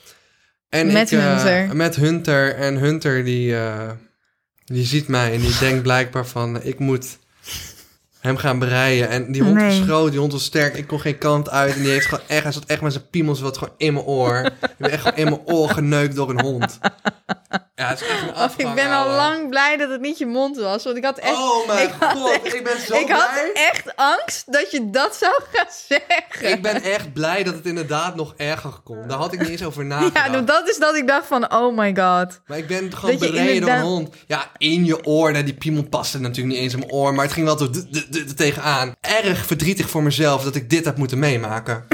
En 0.74 0.91
Met 0.91 1.11
ik, 1.11 1.19
eh, 1.19 1.26
Hunter. 1.26 1.76
Met 1.76 1.95
Hunter. 1.95 2.55
En 2.55 2.76
Hunter 2.76 3.24
die, 3.24 3.55
eh, 3.55 3.91
die 4.65 4.86
ziet 4.86 5.07
mij 5.07 5.34
en 5.34 5.39
die 5.39 5.57
denkt 5.59 5.82
blijkbaar 5.84 6.26
van... 6.26 6.63
ik 6.63 6.80
moet 6.80 7.19
hem 8.24 8.38
gaan 8.38 8.59
bereiden. 8.59 9.09
En 9.09 9.32
die 9.32 9.43
hond 9.43 9.61
was 9.61 9.80
groot, 9.84 10.11
die 10.11 10.19
hond 10.19 10.32
was 10.32 10.43
sterk. 10.43 10.76
Ik 10.78 10.88
kon 10.88 10.99
geen 10.99 11.17
kant 11.17 11.49
uit. 11.49 11.76
En 11.76 11.82
die 11.82 11.91
heeft 11.91 12.05
gewoon 12.05 12.24
echt, 12.28 12.43
hij 12.43 12.51
zat 12.51 12.63
echt 12.65 12.82
met 12.82 12.93
zijn 12.93 13.09
piemels 13.09 13.41
wat 13.41 13.57
gewoon 13.57 13.74
in 13.78 13.93
mijn 13.93 14.05
oor. 14.05 14.38
ik 14.61 14.76
ben 14.78 14.91
echt 14.91 15.01
gewoon 15.01 15.17
in 15.17 15.24
mijn 15.30 15.41
oor 15.45 15.69
geneukt 15.69 16.15
door 16.15 16.30
een 16.30 16.41
hond. 16.41 16.80
Ja, 17.76 17.88
het 17.89 18.01
is 18.01 18.07
echt 18.07 18.21
een 18.21 18.34
afgang, 18.34 18.69
ik 18.69 18.76
ben 18.76 18.91
al 18.91 19.01
ouwe. 19.03 19.15
lang 19.15 19.49
blij 19.49 19.78
dat 19.78 19.89
het 19.89 20.01
niet 20.01 20.17
je 20.17 20.26
mond 20.26 20.57
was. 20.57 20.84
Want 20.84 20.97
ik 20.97 21.03
had 21.03 21.17
echt, 21.17 21.34
Oh 21.38 21.67
mijn 21.67 21.88
ik 21.88 21.93
had 21.99 22.11
god, 22.17 22.32
echt- 22.43 22.53
ik 22.55 22.63
ben 22.63 22.80
zo 22.88 22.95
ik 22.95 23.09
had 23.09 23.30
echt 23.53 23.95
angst 23.95 24.51
dat 24.53 24.71
je 24.71 24.89
dat 24.89 25.15
zou 25.15 25.34
gaan 25.51 25.65
zeggen. 25.88 26.49
Ik 26.49 26.61
ben 26.61 26.82
echt 26.82 27.13
blij 27.13 27.43
dat 27.43 27.53
het 27.53 27.65
inderdaad 27.65 28.15
nog 28.15 28.34
erger 28.38 28.71
kon. 28.84 29.07
Daar 29.07 29.17
had 29.17 29.34
ik 29.34 29.39
niet 29.39 29.49
eens 29.49 29.63
over 29.63 29.86
nagedacht. 29.86 30.26
Ja, 30.26 30.32
nou, 30.32 30.43
dat 30.43 30.69
is 30.69 30.78
dat 30.78 30.95
ik 30.95 31.07
dacht 31.07 31.28
van, 31.28 31.53
oh 31.53 31.78
my 31.78 31.95
god. 31.95 32.41
Maar 32.47 32.57
ik 32.57 32.67
ben 32.67 32.95
gewoon 32.95 33.17
bereden 33.17 33.61
door 33.61 33.69
een 33.69 33.82
hond. 33.82 34.15
Ja, 34.28 34.51
in 34.57 34.86
je 34.86 35.05
oor. 35.05 35.32
Nou, 35.32 35.43
die 35.43 35.53
piemel 35.53 35.84
paste 35.84 36.19
natuurlijk 36.19 36.53
niet 36.55 36.63
eens 36.63 36.74
in 36.74 36.80
mijn 36.80 36.91
oor. 36.91 37.13
Maar 37.13 37.24
het 37.26 37.34
ging 37.34 37.45
wel 37.45 37.55
er 38.16 38.36
tegenaan. 38.36 38.95
Erg 39.01 39.45
verdrietig 39.45 39.89
voor 39.89 40.03
mezelf 40.03 40.43
dat 40.43 40.55
ik 40.55 40.70
dit 40.70 40.86
heb 40.86 40.97
moeten 40.97 41.20
meemaken. 41.20 41.86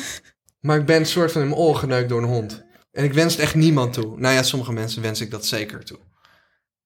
maar 0.60 0.78
ik 0.78 0.86
ben 0.86 1.00
een 1.00 1.06
soort 1.06 1.32
van 1.32 1.42
in 1.42 1.48
mijn 1.48 1.60
oor 1.60 1.76
geneukt 1.76 2.08
door 2.08 2.22
een 2.22 2.28
hond. 2.28 2.64
En 2.92 3.04
ik 3.04 3.12
wens 3.12 3.32
het 3.32 3.42
echt 3.42 3.54
niemand 3.54 3.92
toe. 3.92 4.18
Nou 4.18 4.34
ja, 4.34 4.42
sommige 4.42 4.72
mensen 4.72 5.02
wens 5.02 5.20
ik 5.20 5.30
dat 5.30 5.46
zeker 5.46 5.84
toe. 5.84 5.98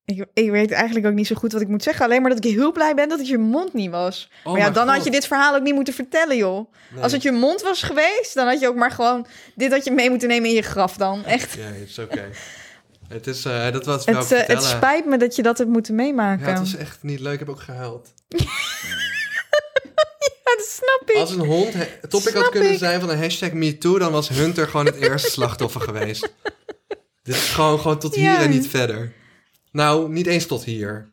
Ik, 0.04 0.26
ik 0.32 0.50
weet 0.50 0.70
eigenlijk 0.70 1.06
ook 1.06 1.12
niet 1.12 1.26
zo 1.26 1.34
goed 1.34 1.52
wat 1.52 1.60
ik 1.60 1.68
moet 1.68 1.82
zeggen. 1.82 2.04
Alleen 2.04 2.20
maar 2.22 2.30
dat 2.30 2.44
ik 2.44 2.52
heel 2.52 2.72
blij 2.72 2.94
ben 2.94 3.08
dat 3.08 3.18
het 3.18 3.28
je 3.28 3.38
mond 3.38 3.72
niet 3.72 3.90
was. 3.90 4.30
Oh 4.44 4.52
maar 4.52 4.60
ja, 4.60 4.70
dan 4.70 4.88
had 4.88 5.04
je 5.04 5.10
dit 5.10 5.26
verhaal 5.26 5.54
ook 5.54 5.62
niet 5.62 5.74
moeten 5.74 5.94
vertellen, 5.94 6.36
joh. 6.36 6.72
Nee. 6.94 7.02
Als 7.02 7.12
het 7.12 7.22
je 7.22 7.32
mond 7.32 7.62
was 7.62 7.82
geweest, 7.82 8.34
dan 8.34 8.46
had 8.46 8.60
je 8.60 8.68
ook 8.68 8.76
maar 8.76 8.90
gewoon... 8.90 9.26
Dit 9.54 9.72
had 9.72 9.84
je 9.84 9.90
mee 9.90 10.10
moeten 10.10 10.28
nemen 10.28 10.48
in 10.48 10.54
je 10.54 10.62
graf 10.62 10.96
dan. 10.96 11.24
Echt. 11.24 11.52
Ja, 11.52 11.62
het 11.62 11.88
is 11.88 11.98
oké. 11.98 12.30
Het 13.08 13.26
is, 13.26 13.44
eh, 13.44 13.72
dat 13.72 13.84
was 13.84 14.04
wel 14.04 14.14
Het, 14.16 14.32
eh, 14.32 14.38
het 14.38 14.46
vertellen. 14.46 14.76
spijt 14.76 15.06
me 15.06 15.18
dat 15.18 15.36
je 15.36 15.42
dat 15.42 15.58
hebt 15.58 15.70
moeten 15.70 15.94
meemaken. 15.94 16.46
Ja, 16.46 16.50
het 16.50 16.58
was 16.58 16.76
echt 16.76 16.98
niet 17.02 17.20
leuk. 17.20 17.32
Ik 17.32 17.38
heb 17.38 17.48
ook 17.48 17.60
gehuild. 17.60 18.08
Ja, 20.48 20.56
dat 20.56 20.66
snap 20.66 21.02
ik. 21.10 21.16
Als 21.16 21.30
een 21.30 21.46
hond 21.46 21.74
topic 22.08 22.34
had 22.34 22.48
kunnen 22.48 22.72
ik. 22.72 22.78
zijn 22.78 23.00
van 23.00 23.10
een 23.10 23.18
hashtag 23.18 23.52
MeToo, 23.52 23.98
dan 23.98 24.12
was 24.12 24.28
Hunter 24.28 24.68
gewoon 24.68 24.86
het 24.86 24.94
eerste 24.94 25.30
slachtoffer 25.30 25.80
geweest. 25.80 26.22
Dit 27.22 27.34
is 27.34 27.48
gewoon, 27.48 27.80
gewoon 27.80 27.98
tot 27.98 28.14
hier 28.14 28.36
en 28.36 28.50
niet 28.50 28.68
verder. 28.68 29.12
Nou, 29.72 30.12
niet 30.12 30.26
eens 30.26 30.46
tot 30.46 30.64
hier. 30.64 31.12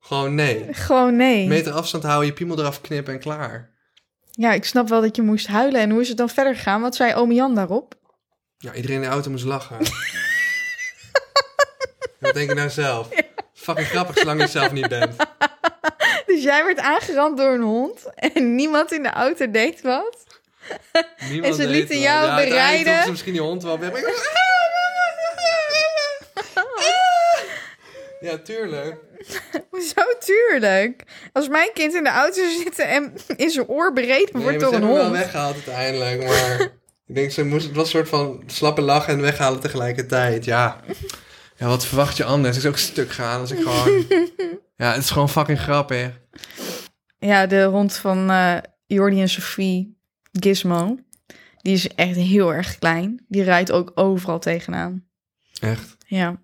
Gewoon 0.00 0.34
nee. 0.34 0.74
Gewoon 0.74 1.16
nee. 1.16 1.46
Meter 1.46 1.72
afstand 1.72 2.04
houden, 2.04 2.26
je 2.26 2.32
piemel 2.32 2.58
eraf 2.58 2.80
knippen 2.80 3.12
en 3.14 3.20
klaar. 3.20 3.70
Ja, 4.30 4.52
ik 4.52 4.64
snap 4.64 4.88
wel 4.88 5.00
dat 5.00 5.16
je 5.16 5.22
moest 5.22 5.46
huilen. 5.46 5.80
En 5.80 5.90
hoe 5.90 6.00
is 6.00 6.08
het 6.08 6.16
dan 6.16 6.28
verder 6.28 6.54
gegaan? 6.56 6.80
Wat 6.80 6.94
zei 6.96 7.14
oom 7.14 7.32
Jan 7.32 7.54
daarop? 7.54 7.94
Ja, 8.58 8.74
iedereen 8.74 8.96
in 8.96 9.02
de 9.02 9.08
auto 9.08 9.30
moest 9.30 9.44
lachen. 9.44 9.78
Wat 12.20 12.34
denk 12.34 12.48
je 12.48 12.54
nou 12.54 12.70
zelf? 12.70 13.08
Fucking 13.54 13.86
grappig 13.86 14.18
zolang 14.18 14.40
je 14.40 14.46
zelf 14.46 14.72
niet 14.72 14.88
bent. 14.88 15.16
Dus 16.36 16.44
jij 16.44 16.64
werd 16.64 16.78
aangerand 16.78 17.36
door 17.38 17.52
een 17.54 17.60
hond 17.62 18.04
en 18.14 18.54
niemand 18.54 18.92
in 18.92 19.02
de 19.02 19.10
auto 19.10 19.50
deed 19.50 19.82
wat? 19.82 20.16
Niemand 21.30 21.44
En 21.44 21.54
ze 21.62 21.68
lieten 21.68 21.98
jou 22.00 22.26
ja, 22.26 22.36
bereiden. 22.36 23.02
ze 23.02 23.10
misschien 23.10 23.32
die 23.32 23.42
hond 23.42 23.62
wel 23.62 23.78
weg. 23.78 23.90
ik- 23.90 24.34
Ja, 28.20 28.38
tuurlijk. 28.38 28.96
Zo 29.72 30.02
tuurlijk. 30.18 31.02
Als 31.32 31.48
mijn 31.48 31.70
kind 31.74 31.94
in 31.94 32.04
de 32.04 32.10
auto 32.10 32.42
zit 32.62 32.78
en 32.78 33.14
in 33.36 33.50
zijn 33.50 33.66
oor 33.68 33.92
bereden 33.92 34.28
Nee, 34.32 34.42
wordt 34.42 34.60
door 34.60 34.68
ze 34.68 34.74
een 34.76 34.82
hebben 34.82 34.88
hem 34.88 34.98
hond. 35.06 35.12
wel 35.12 35.20
weggehaald 35.22 35.54
uiteindelijk, 35.54 36.24
maar 36.24 36.60
ik 37.06 37.14
denk 37.14 37.30
ze 37.30 37.44
moest 37.44 37.66
het 37.66 37.74
was 37.74 37.84
een 37.84 37.90
soort 37.90 38.08
van 38.08 38.42
slappe 38.46 38.80
lachen 38.80 39.12
en 39.12 39.20
weghalen 39.20 39.60
tegelijkertijd. 39.60 40.44
Ja. 40.44 40.80
Ja, 41.56 41.66
wat 41.66 41.86
verwacht 41.86 42.16
je 42.16 42.24
anders? 42.24 42.54
Het 42.56 42.64
is 42.64 42.70
ook 42.70 42.76
stuk 42.78 43.10
gaan 43.12 43.40
als 43.40 43.50
ik 43.50 43.58
gewoon... 43.58 44.04
Ja, 44.78 44.92
het 44.92 45.02
is 45.02 45.10
gewoon 45.10 45.28
fucking 45.28 45.60
grappig. 45.60 46.08
Ja, 47.18 47.46
de 47.46 47.64
hond 47.64 47.96
van 47.96 48.30
eh 48.30 48.56
Jordi 48.86 49.20
en 49.20 49.28
Sophie, 49.28 49.98
Gizmo, 50.32 50.98
die 51.62 51.72
is 51.72 51.88
echt 51.94 52.16
heel 52.16 52.54
erg 52.54 52.78
klein. 52.78 53.24
Die 53.28 53.42
rijdt 53.42 53.72
ook 53.72 53.92
overal 53.94 54.38
tegenaan. 54.38 55.04
Echt. 55.60 55.96
Ja. 56.06 56.42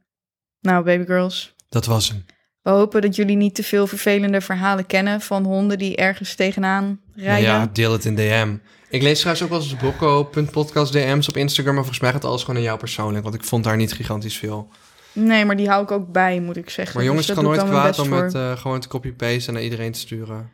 Nou, 0.61 0.85
babygirls, 0.85 1.55
Dat 1.69 1.87
was 1.87 2.09
hem. 2.09 2.25
we 2.63 2.71
hopen 2.71 3.03
dat 3.03 3.17
jullie 3.17 3.37
niet 3.37 3.55
te 3.55 3.63
veel 3.63 3.87
vervelende 3.87 4.41
verhalen 4.41 4.87
kennen 4.87 5.21
van 5.21 5.45
honden 5.45 5.79
die 5.79 5.97
ergens 5.97 6.35
tegenaan 6.35 7.01
rijden. 7.15 7.51
Ja, 7.51 7.67
deel 7.73 7.93
het 7.93 8.05
in 8.05 8.15
DM. 8.15 8.57
Ik 8.89 9.03
lees 9.03 9.19
trouwens 9.19 9.45
ook 9.45 9.51
wel 9.51 9.61
eens 9.61 9.75
brocco.podcast 9.75 10.93
DM's 10.93 11.29
op 11.29 11.37
Instagram, 11.37 11.75
maar 11.75 11.83
volgens 11.85 12.03
mij 12.03 12.13
gaat 12.13 12.25
alles 12.25 12.41
gewoon 12.41 12.57
aan 12.57 12.63
jou 12.63 12.79
persoonlijk, 12.79 13.23
want 13.23 13.35
ik 13.35 13.45
vond 13.45 13.65
daar 13.65 13.77
niet 13.77 13.93
gigantisch 13.93 14.39
veel. 14.39 14.69
Nee, 15.13 15.45
maar 15.45 15.57
die 15.57 15.69
hou 15.69 15.83
ik 15.83 15.91
ook 15.91 16.13
bij, 16.13 16.41
moet 16.41 16.57
ik 16.57 16.71
zeggen. 16.71 16.97
Maar 16.97 17.05
jongens, 17.05 17.27
Dus 17.27 17.37
het 17.37 17.45
daar 17.45 17.55
kan 17.55 17.65
nooit 17.65 17.81
kwaad 17.81 17.99
om 17.99 18.13
het 18.13 18.35
eh, 18.35 18.57
gewoon 18.57 18.81
te 18.81 18.89
copy-pasten 18.89 19.53
naar 19.53 19.63
iedereen 19.63 19.93
te 19.93 19.99
sturen. 19.99 20.53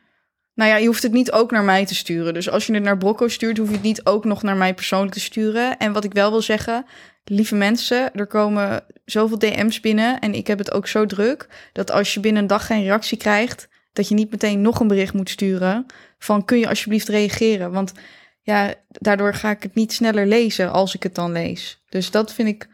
Nou 0.54 0.70
ja, 0.70 0.76
je 0.76 0.86
hoeft 0.86 1.02
het 1.02 1.12
niet 1.12 1.32
ook 1.32 1.50
naar 1.50 1.64
mij 1.64 1.86
te 1.86 1.94
sturen. 1.94 2.34
Dus 2.34 2.50
als 2.50 2.66
je 2.66 2.74
het 2.74 2.82
naar 2.82 2.98
Brocco 2.98 3.28
stuurt, 3.28 3.58
hoef 3.58 3.68
je 3.68 3.74
het 3.74 3.82
niet 3.82 4.04
ook 4.04 4.24
nog 4.24 4.42
naar 4.42 4.56
mij 4.56 4.74
persoonlijk 4.74 5.12
te 5.12 5.20
sturen. 5.20 5.76
En 5.76 5.92
wat 5.92 6.04
ik 6.04 6.12
wel 6.12 6.30
wil 6.30 6.42
zeggen, 6.42 6.86
lieve 7.24 7.54
mensen, 7.54 8.14
er 8.14 8.26
komen 8.26 8.84
zoveel 9.04 9.38
DM's 9.38 9.80
binnen. 9.80 10.18
En 10.18 10.34
ik 10.34 10.46
heb 10.46 10.58
het 10.58 10.72
ook 10.72 10.86
zo 10.86 11.06
druk, 11.06 11.46
dat 11.72 11.90
als 11.90 12.14
je 12.14 12.20
binnen 12.20 12.42
een 12.42 12.48
dag 12.48 12.66
geen 12.66 12.82
reactie 12.82 13.18
krijgt, 13.18 13.68
dat 13.92 14.08
je 14.08 14.14
niet 14.14 14.30
meteen 14.30 14.60
nog 14.60 14.80
een 14.80 14.88
bericht 14.88 15.14
moet 15.14 15.30
sturen 15.30 15.86
van 16.18 16.44
kun 16.44 16.58
je 16.58 16.68
alsjeblieft 16.68 17.08
reageren. 17.08 17.72
Want 17.72 17.92
ja, 18.42 18.74
daardoor 18.88 19.34
ga 19.34 19.50
ik 19.50 19.62
het 19.62 19.74
niet 19.74 19.92
sneller 19.92 20.26
lezen 20.26 20.72
als 20.72 20.94
ik 20.94 21.02
het 21.02 21.14
dan 21.14 21.32
lees. 21.32 21.84
Dus 21.88 22.10
dat 22.10 22.32
vind 22.32 22.48
ik, 22.48 22.68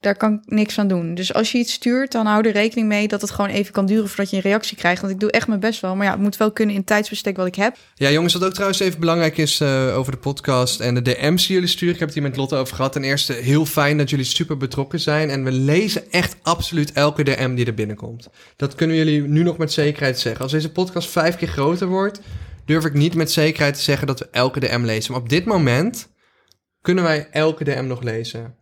daar 0.00 0.16
kan 0.16 0.32
ik 0.32 0.52
niks 0.52 0.78
aan 0.78 0.88
doen. 0.88 1.14
Dus 1.14 1.34
als 1.34 1.52
je 1.52 1.58
iets 1.58 1.72
stuurt, 1.72 2.12
dan 2.12 2.26
hou 2.26 2.46
er 2.46 2.52
rekening 2.52 2.88
mee 2.88 3.08
dat 3.08 3.20
het 3.20 3.30
gewoon 3.30 3.50
even 3.50 3.72
kan 3.72 3.86
duren 3.86 4.08
voordat 4.08 4.30
je 4.30 4.36
een 4.36 4.42
reactie 4.42 4.76
krijgt. 4.76 5.00
Want 5.00 5.12
ik 5.12 5.20
doe 5.20 5.30
echt 5.30 5.48
mijn 5.48 5.60
best 5.60 5.80
wel. 5.80 5.96
Maar 5.96 6.06
ja, 6.06 6.12
het 6.12 6.20
moet 6.20 6.36
wel 6.36 6.52
kunnen 6.52 6.74
in 6.74 6.84
tijdsbestek 6.84 7.36
wat 7.36 7.46
ik 7.46 7.54
heb. 7.54 7.76
Ja, 7.94 8.10
jongens, 8.10 8.32
wat 8.32 8.44
ook 8.44 8.52
trouwens 8.52 8.80
even 8.80 9.00
belangrijk 9.00 9.36
is 9.36 9.60
eh, 9.60 9.96
over 9.96 10.12
de 10.12 10.18
podcast 10.18 10.80
en 10.80 10.94
de 10.94 11.02
DM's 11.02 11.46
die 11.46 11.54
jullie 11.54 11.70
sturen. 11.70 11.94
Ik 11.94 12.00
heb 12.00 12.08
het 12.08 12.18
hier 12.18 12.28
met 12.28 12.36
Lotte 12.36 12.56
over 12.56 12.76
gehad. 12.76 12.92
Ten 12.92 13.04
eerste, 13.04 13.32
heel 13.32 13.66
fijn 13.66 13.98
dat 13.98 14.10
jullie 14.10 14.24
super 14.24 14.56
betrokken 14.56 15.00
zijn. 15.00 15.30
En 15.30 15.44
we 15.44 15.52
lezen 15.52 16.10
echt 16.10 16.36
absoluut 16.42 16.92
elke 16.92 17.22
DM 17.22 17.54
die 17.54 17.66
er 17.66 17.74
binnenkomt. 17.74 18.28
Dat 18.56 18.74
kunnen 18.74 18.96
jullie 18.96 19.22
nu 19.22 19.42
nog 19.42 19.58
met 19.58 19.72
zekerheid 19.72 20.18
zeggen. 20.18 20.42
Als 20.42 20.52
deze 20.52 20.72
podcast 20.72 21.10
vijf 21.10 21.36
keer 21.36 21.48
groter 21.48 21.86
wordt, 21.86 22.20
durf 22.64 22.84
ik 22.84 22.94
niet 22.94 23.14
met 23.14 23.30
zekerheid 23.30 23.74
te 23.74 23.82
zeggen 23.82 24.06
dat 24.06 24.18
we 24.18 24.28
elke 24.30 24.60
DM 24.60 24.82
lezen. 24.84 25.12
Maar 25.12 25.20
op 25.20 25.28
dit 25.28 25.44
moment 25.44 26.08
kunnen 26.80 27.04
wij 27.04 27.28
elke 27.30 27.64
DM 27.64 27.86
nog 27.86 28.02
lezen. 28.02 28.58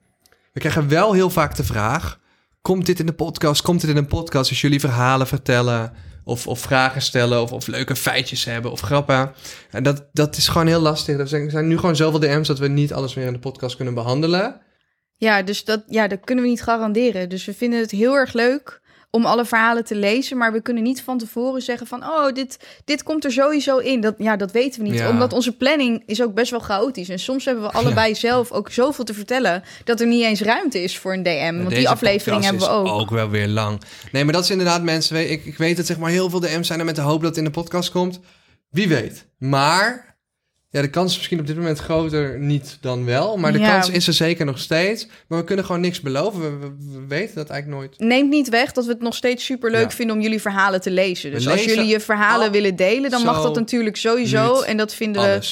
We 0.59 0.65
krijgen 0.69 0.89
wel 0.89 1.13
heel 1.13 1.31
vaak 1.31 1.57
de 1.57 1.65
vraag: 1.65 2.21
komt 2.61 2.87
dit 2.87 2.99
in 3.01 3.07
de 3.07 3.13
podcast? 3.13 3.63
Komt 3.63 3.81
dit 3.81 3.91
in 3.91 3.97
een 3.97 4.07
podcast 4.07 4.51
als 4.51 4.61
jullie 4.61 4.81
verhalen 4.81 5.27
vertellen? 5.27 5.93
Of, 6.25 6.47
of 6.47 6.61
vragen 6.61 7.03
stellen, 7.03 7.43
of, 7.43 7.53
of 7.53 7.67
leuke 7.67 7.97
feitjes 7.97 8.45
hebben, 8.45 8.71
of 8.71 8.81
grappen. 8.81 9.33
En 9.71 9.83
dat, 9.83 10.09
dat 10.13 10.37
is 10.37 10.49
gewoon 10.49 10.67
heel 10.67 10.81
lastig. 10.81 11.19
Er 11.19 11.29
zijn, 11.29 11.69
nu 11.69 11.79
gewoon 11.79 11.97
zoveel 11.97 12.21
DM's 12.21 12.47
dat 12.47 12.59
we 12.59 12.69
niet 12.69 12.93
alles 12.93 13.15
meer 13.15 13.27
in 13.27 13.33
de 13.33 13.39
podcast 13.39 13.77
kunnen 13.77 13.95
behandelen. 13.95 14.61
Ja, 15.17 15.43
dus 15.43 15.65
dat, 15.65 15.83
ja, 15.87 16.09
dat 16.09 16.21
kunnen 16.25 16.45
we 16.45 16.51
niet 16.51 16.63
garanderen. 16.63 17.29
Dus 17.29 17.45
we 17.45 17.55
vinden 17.55 17.81
het 17.81 17.91
heel 17.91 18.15
erg 18.15 18.33
leuk 18.33 18.81
om 19.11 19.27
alle 19.27 19.45
verhalen 19.45 19.85
te 19.85 19.95
lezen. 19.95 20.37
Maar 20.37 20.53
we 20.53 20.61
kunnen 20.61 20.83
niet 20.83 21.03
van 21.03 21.19
tevoren 21.19 21.63
zeggen 21.63 21.87
van... 21.87 22.03
oh, 22.03 22.33
dit, 22.33 22.59
dit 22.85 23.03
komt 23.03 23.25
er 23.25 23.33
sowieso 23.33 23.79
in. 23.79 24.01
Dat, 24.01 24.15
ja, 24.19 24.37
dat 24.37 24.53
weten 24.53 24.83
we 24.83 24.89
niet. 24.89 24.99
Ja. 24.99 25.09
Omdat 25.09 25.33
onze 25.33 25.57
planning 25.57 26.03
is 26.07 26.23
ook 26.23 26.35
best 26.35 26.51
wel 26.51 26.61
chaotisch. 26.61 27.09
En 27.09 27.19
soms 27.19 27.45
hebben 27.45 27.65
we 27.65 27.71
allebei 27.71 28.15
zelf 28.15 28.53
ook 28.53 28.71
zoveel 28.71 29.05
te 29.05 29.15
vertellen... 29.15 29.63
dat 29.85 30.01
er 30.01 30.07
niet 30.07 30.23
eens 30.23 30.41
ruimte 30.41 30.83
is 30.83 30.99
voor 30.99 31.13
een 31.13 31.23
DM. 31.23 31.57
Want 31.57 31.69
Deze 31.69 31.81
die 31.81 31.89
aflevering 31.89 32.45
hebben 32.45 32.63
we 32.63 32.69
ook. 32.69 32.87
ook 32.87 33.11
wel 33.11 33.31
weer 33.31 33.49
lang. 33.49 33.81
Nee, 34.13 34.25
maar 34.25 34.33
dat 34.33 34.45
is 34.45 34.51
inderdaad 34.51 34.83
mensen. 34.83 35.31
Ik, 35.31 35.45
ik 35.45 35.57
weet 35.57 35.77
dat 35.77 35.87
zeg 35.87 35.99
maar 35.99 36.11
heel 36.11 36.31
veel 36.31 36.41
DM's 36.41 36.67
zijn 36.67 36.79
er 36.79 36.85
met 36.85 36.97
de 36.97 37.01
hoop 37.03 37.21
dat 37.21 37.29
het 37.29 37.39
in 37.39 37.45
de 37.45 37.51
podcast 37.51 37.91
komt. 37.91 38.21
Wie 38.71 38.89
weet. 38.89 39.27
Maar 39.39 40.08
ja, 40.71 40.81
de 40.81 40.91
kans 40.91 41.11
is 41.11 41.17
misschien 41.17 41.41
op 41.41 41.47
dit 41.47 41.57
moment 41.57 41.79
groter 41.79 42.39
niet 42.39 42.79
dan 42.81 43.05
wel. 43.05 43.37
Maar 43.37 43.53
de 43.53 43.59
Ja. 43.59 43.73
kans 43.73 43.91
is 43.91 44.07
er 44.07 44.13
zeker 44.13 44.45
nog 44.47 44.59
steeds. 44.59 45.07
Maar 45.29 45.39
we 45.39 45.45
kunnen 45.45 45.65
gewoon 45.65 45.81
niks 45.81 46.01
beloven. 46.01 46.41
We, 46.41 46.67
we- 46.67 46.99
we 47.01 47.07
weten 47.07 47.35
dat 47.35 47.51
eigenlijk 47.51 47.81
nooit. 47.81 47.99
Neemt 47.99 48.31
niet 48.31 48.49
weg 48.49 48.73
dat 48.73 48.85
we 48.85 48.93
het 48.93 49.01
nog 49.01 49.15
steeds 49.15 49.45
super 49.45 49.71
leuk 49.71 49.91
Ja. 49.91 49.97
vinden 49.97 50.17
om 50.17 50.23
jullie 50.23 50.41
verhalen 50.41 50.81
te 50.81 50.91
lezen. 50.91 51.31
Dus 51.31 51.49
als 51.49 51.65
jullie 51.65 51.87
je 51.87 52.01
verhalen 52.01 52.47
al 52.47 52.53
willen 52.53 52.77
delen, 52.77 53.11
dan 53.11 53.23
mag 53.25 53.43
dat 53.43 53.55
natuurlijk 53.55 53.97
sowieso. 53.97 54.61
En 54.61 54.77
dat 54.77 54.95
vinden 54.95 55.23
we 55.23 55.47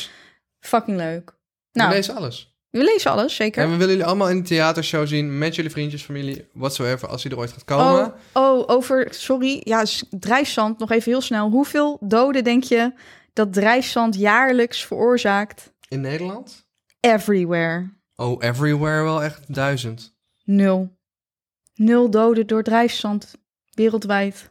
fucking 0.60 0.96
leuk. 0.96 1.34
we 1.72 1.80
Nou, 1.82 1.90
lezen 1.94 2.14
alles. 2.14 2.54
we 2.70 2.82
lezen 2.84 3.10
alles, 3.10 3.34
zeker. 3.34 3.62
En 3.62 3.70
we 3.70 3.76
willen 3.76 3.90
jullie 3.90 4.04
allemaal 4.06 4.30
in 4.30 4.36
de 4.36 4.48
theatershow 4.48 5.06
zien. 5.06 5.38
Met 5.38 5.54
jullie 5.54 5.70
vriendjes, 5.70 6.02
familie, 6.02 6.48
whatsoever. 6.52 7.08
Als 7.08 7.22
die 7.22 7.30
er 7.30 7.38
ooit 7.38 7.52
gaat 7.52 7.64
komen. 7.64 8.14
Oh, 8.32 8.58
oh, 8.58 8.64
over, 8.66 9.06
sorry, 9.10 9.60
ja, 9.64 9.84
drijfzand, 10.10 10.78
nog 10.78 10.90
even 10.90 11.10
heel 11.12 11.20
snel. 11.20 11.50
Hoeveel 11.50 11.98
doden 12.00 12.44
denk 12.44 12.64
je 12.64 12.92
dat 13.36 13.52
drijfzand 13.52 14.14
jaarlijks 14.16 14.84
veroorzaakt? 14.84 15.72
In 15.88 16.00
Nederland? 16.00 16.66
Everywhere. 17.00 17.90
Oh, 18.14 18.42
everywhere 18.44 19.02
wel 19.02 19.22
echt 19.22 19.54
duizend. 19.54 20.14
Nul. 20.44 20.96
Nul 21.74 22.10
doden 22.10 22.46
door 22.46 22.62
drijfzand, 22.62 23.34
wereldwijd. 23.70 24.50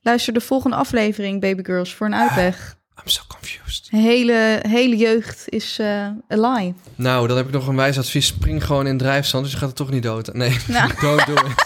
Luister 0.00 0.32
de 0.32 0.40
volgende 0.40 0.76
aflevering, 0.76 1.40
Baby 1.40 1.64
Girls, 1.64 1.94
voor 1.94 2.06
een 2.06 2.14
uitleg. 2.14 2.76
I'm 3.02 3.08
so 3.08 3.22
confused. 3.28 3.88
Hele, 3.90 4.62
hele 4.68 4.96
jeugd 4.96 5.48
is 5.48 5.78
eh 5.78 6.06
a 6.32 6.36
lie. 6.54 6.74
Nou, 6.94 7.26
dan 7.28 7.36
heb 7.36 7.46
ik 7.46 7.52
nog 7.52 7.66
een 7.66 7.76
wijs 7.76 7.98
advies. 7.98 8.26
Spring 8.26 8.64
gewoon 8.64 8.86
in 8.86 8.98
drijfstand, 8.98 9.44
dus 9.44 9.52
je 9.52 9.58
gaat 9.58 9.68
er 9.68 9.74
toch 9.74 9.90
niet 9.90 10.02
dood. 10.02 10.32
Nee, 10.32 10.56
Nou. 10.68 10.92
don't 11.00 11.26
do 11.26 11.32
it. 11.34 11.64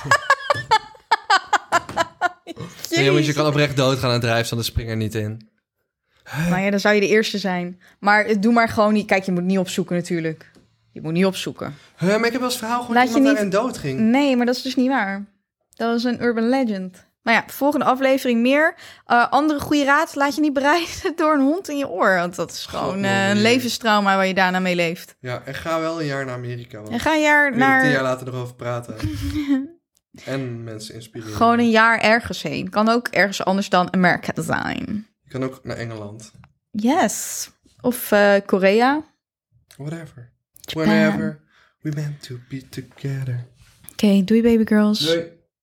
Nee, 2.91 3.05
jongens, 3.05 3.27
je 3.27 3.33
kan 3.33 3.47
oprecht 3.47 3.77
doodgaan 3.77 4.11
aan 4.11 4.21
drijfstand, 4.21 4.61
dus 4.63 4.71
spring 4.71 4.89
er 4.89 4.97
niet 4.97 5.15
in. 5.15 5.51
Nou 6.49 6.63
ja, 6.63 6.71
dan 6.71 6.81
zou 6.81 6.95
je 6.95 7.01
de 7.01 7.09
eerste 7.09 7.39
zijn. 7.39 7.81
Maar 8.01 8.41
doe 8.41 8.53
maar 8.53 8.69
gewoon 8.69 8.93
niet. 8.93 9.07
Kijk, 9.07 9.25
je 9.25 9.33
moet 9.33 9.43
niet 9.43 9.59
opzoeken 9.59 9.97
natuurlijk. 9.97 10.51
Je 10.93 11.01
moet 11.01 11.13
niet 11.13 11.25
opzoeken. 11.27 11.75
Huh, 11.99 12.09
maar 12.09 12.27
ik 12.27 12.33
heb 12.33 12.41
wel 12.41 12.51
eens 12.51 12.59
verhaal 12.59 12.81
gehoord 12.81 12.99
dat 13.07 13.17
iemand 13.17 13.41
niet- 13.43 13.53
dood 13.53 13.79
ging. 13.79 13.99
Nee, 14.01 14.37
maar 14.37 14.47
dat 14.47 14.57
is 14.57 14.63
dus 14.63 14.77
niet 14.77 14.89
waar. 14.89 15.25
Dat 15.75 15.89
was 15.93 16.05
een 16.05 16.23
urban 16.23 16.49
legend. 16.49 17.05
Maar 17.23 17.35
ja, 17.35 17.45
volgende 17.47 17.85
aflevering 17.85 18.41
meer. 18.41 18.75
Eh, 19.07 19.29
andere 19.31 19.61
goede 19.61 19.85
raad, 19.85 20.15
laat 20.15 20.35
je 20.35 20.41
niet 20.41 20.53
bereiden 20.53 21.13
door 21.17 21.35
een 21.35 21.41
hond 21.41 21.69
in 21.69 21.77
je 21.79 21.89
oor. 21.89 22.15
Want 22.17 22.35
dat 22.37 22.51
is 22.51 22.67
gewoon 22.67 22.95
God, 22.95 23.05
eh, 23.05 23.29
een 23.29 23.41
levenstrauma 23.43 24.17
waar 24.17 24.27
je 24.27 24.35
daarna 24.35 24.59
mee 24.59 24.75
leeft. 24.75 25.17
Ja, 25.21 25.43
en 25.45 25.55
ga 25.55 25.81
wel 25.81 26.01
een 26.01 26.07
jaar 26.07 26.25
naar 26.25 26.35
Amerika. 26.35 26.77
Want 26.81 26.89
En 26.93 27.01
ga 27.01 27.15
een 27.15 27.21
jaar 27.21 27.47
er 27.47 27.53
tien 27.53 27.61
jaar 27.61 27.93
naar 27.93 28.03
later 28.03 28.29
erover 28.29 28.55
praten. 28.55 28.95
en 30.25 30.65
mensen 30.65 30.95
inspireren. 30.95 31.35
gewoon 31.35 31.59
een 31.59 31.71
jaar 31.71 31.99
ergens 32.01 32.43
heen. 32.43 32.71
Kan 32.71 32.89
ook 32.89 33.09
ergens 33.09 33.45
anders 33.45 33.69
dan 33.69 33.93
Amerika 33.93 34.43
zijn. 34.43 35.07
Kan 35.33 35.45
ook 35.45 35.61
naar 35.63 35.77
Engeland. 35.77 36.33
Yes. 36.71 37.49
Of 37.81 38.13
eh, 38.13 38.37
Korea. 38.47 39.05
Whatever. 39.77 40.33
Japan. 40.61 40.87
Whenever 40.87 41.41
we 41.81 41.91
meant 41.95 42.23
to 42.23 42.39
be 42.49 42.69
together. 42.69 43.47
Oké, 43.93 44.25
doei 44.25 44.43
baby 44.43 44.65
girls. 44.65 44.99
Doei. 44.99 45.33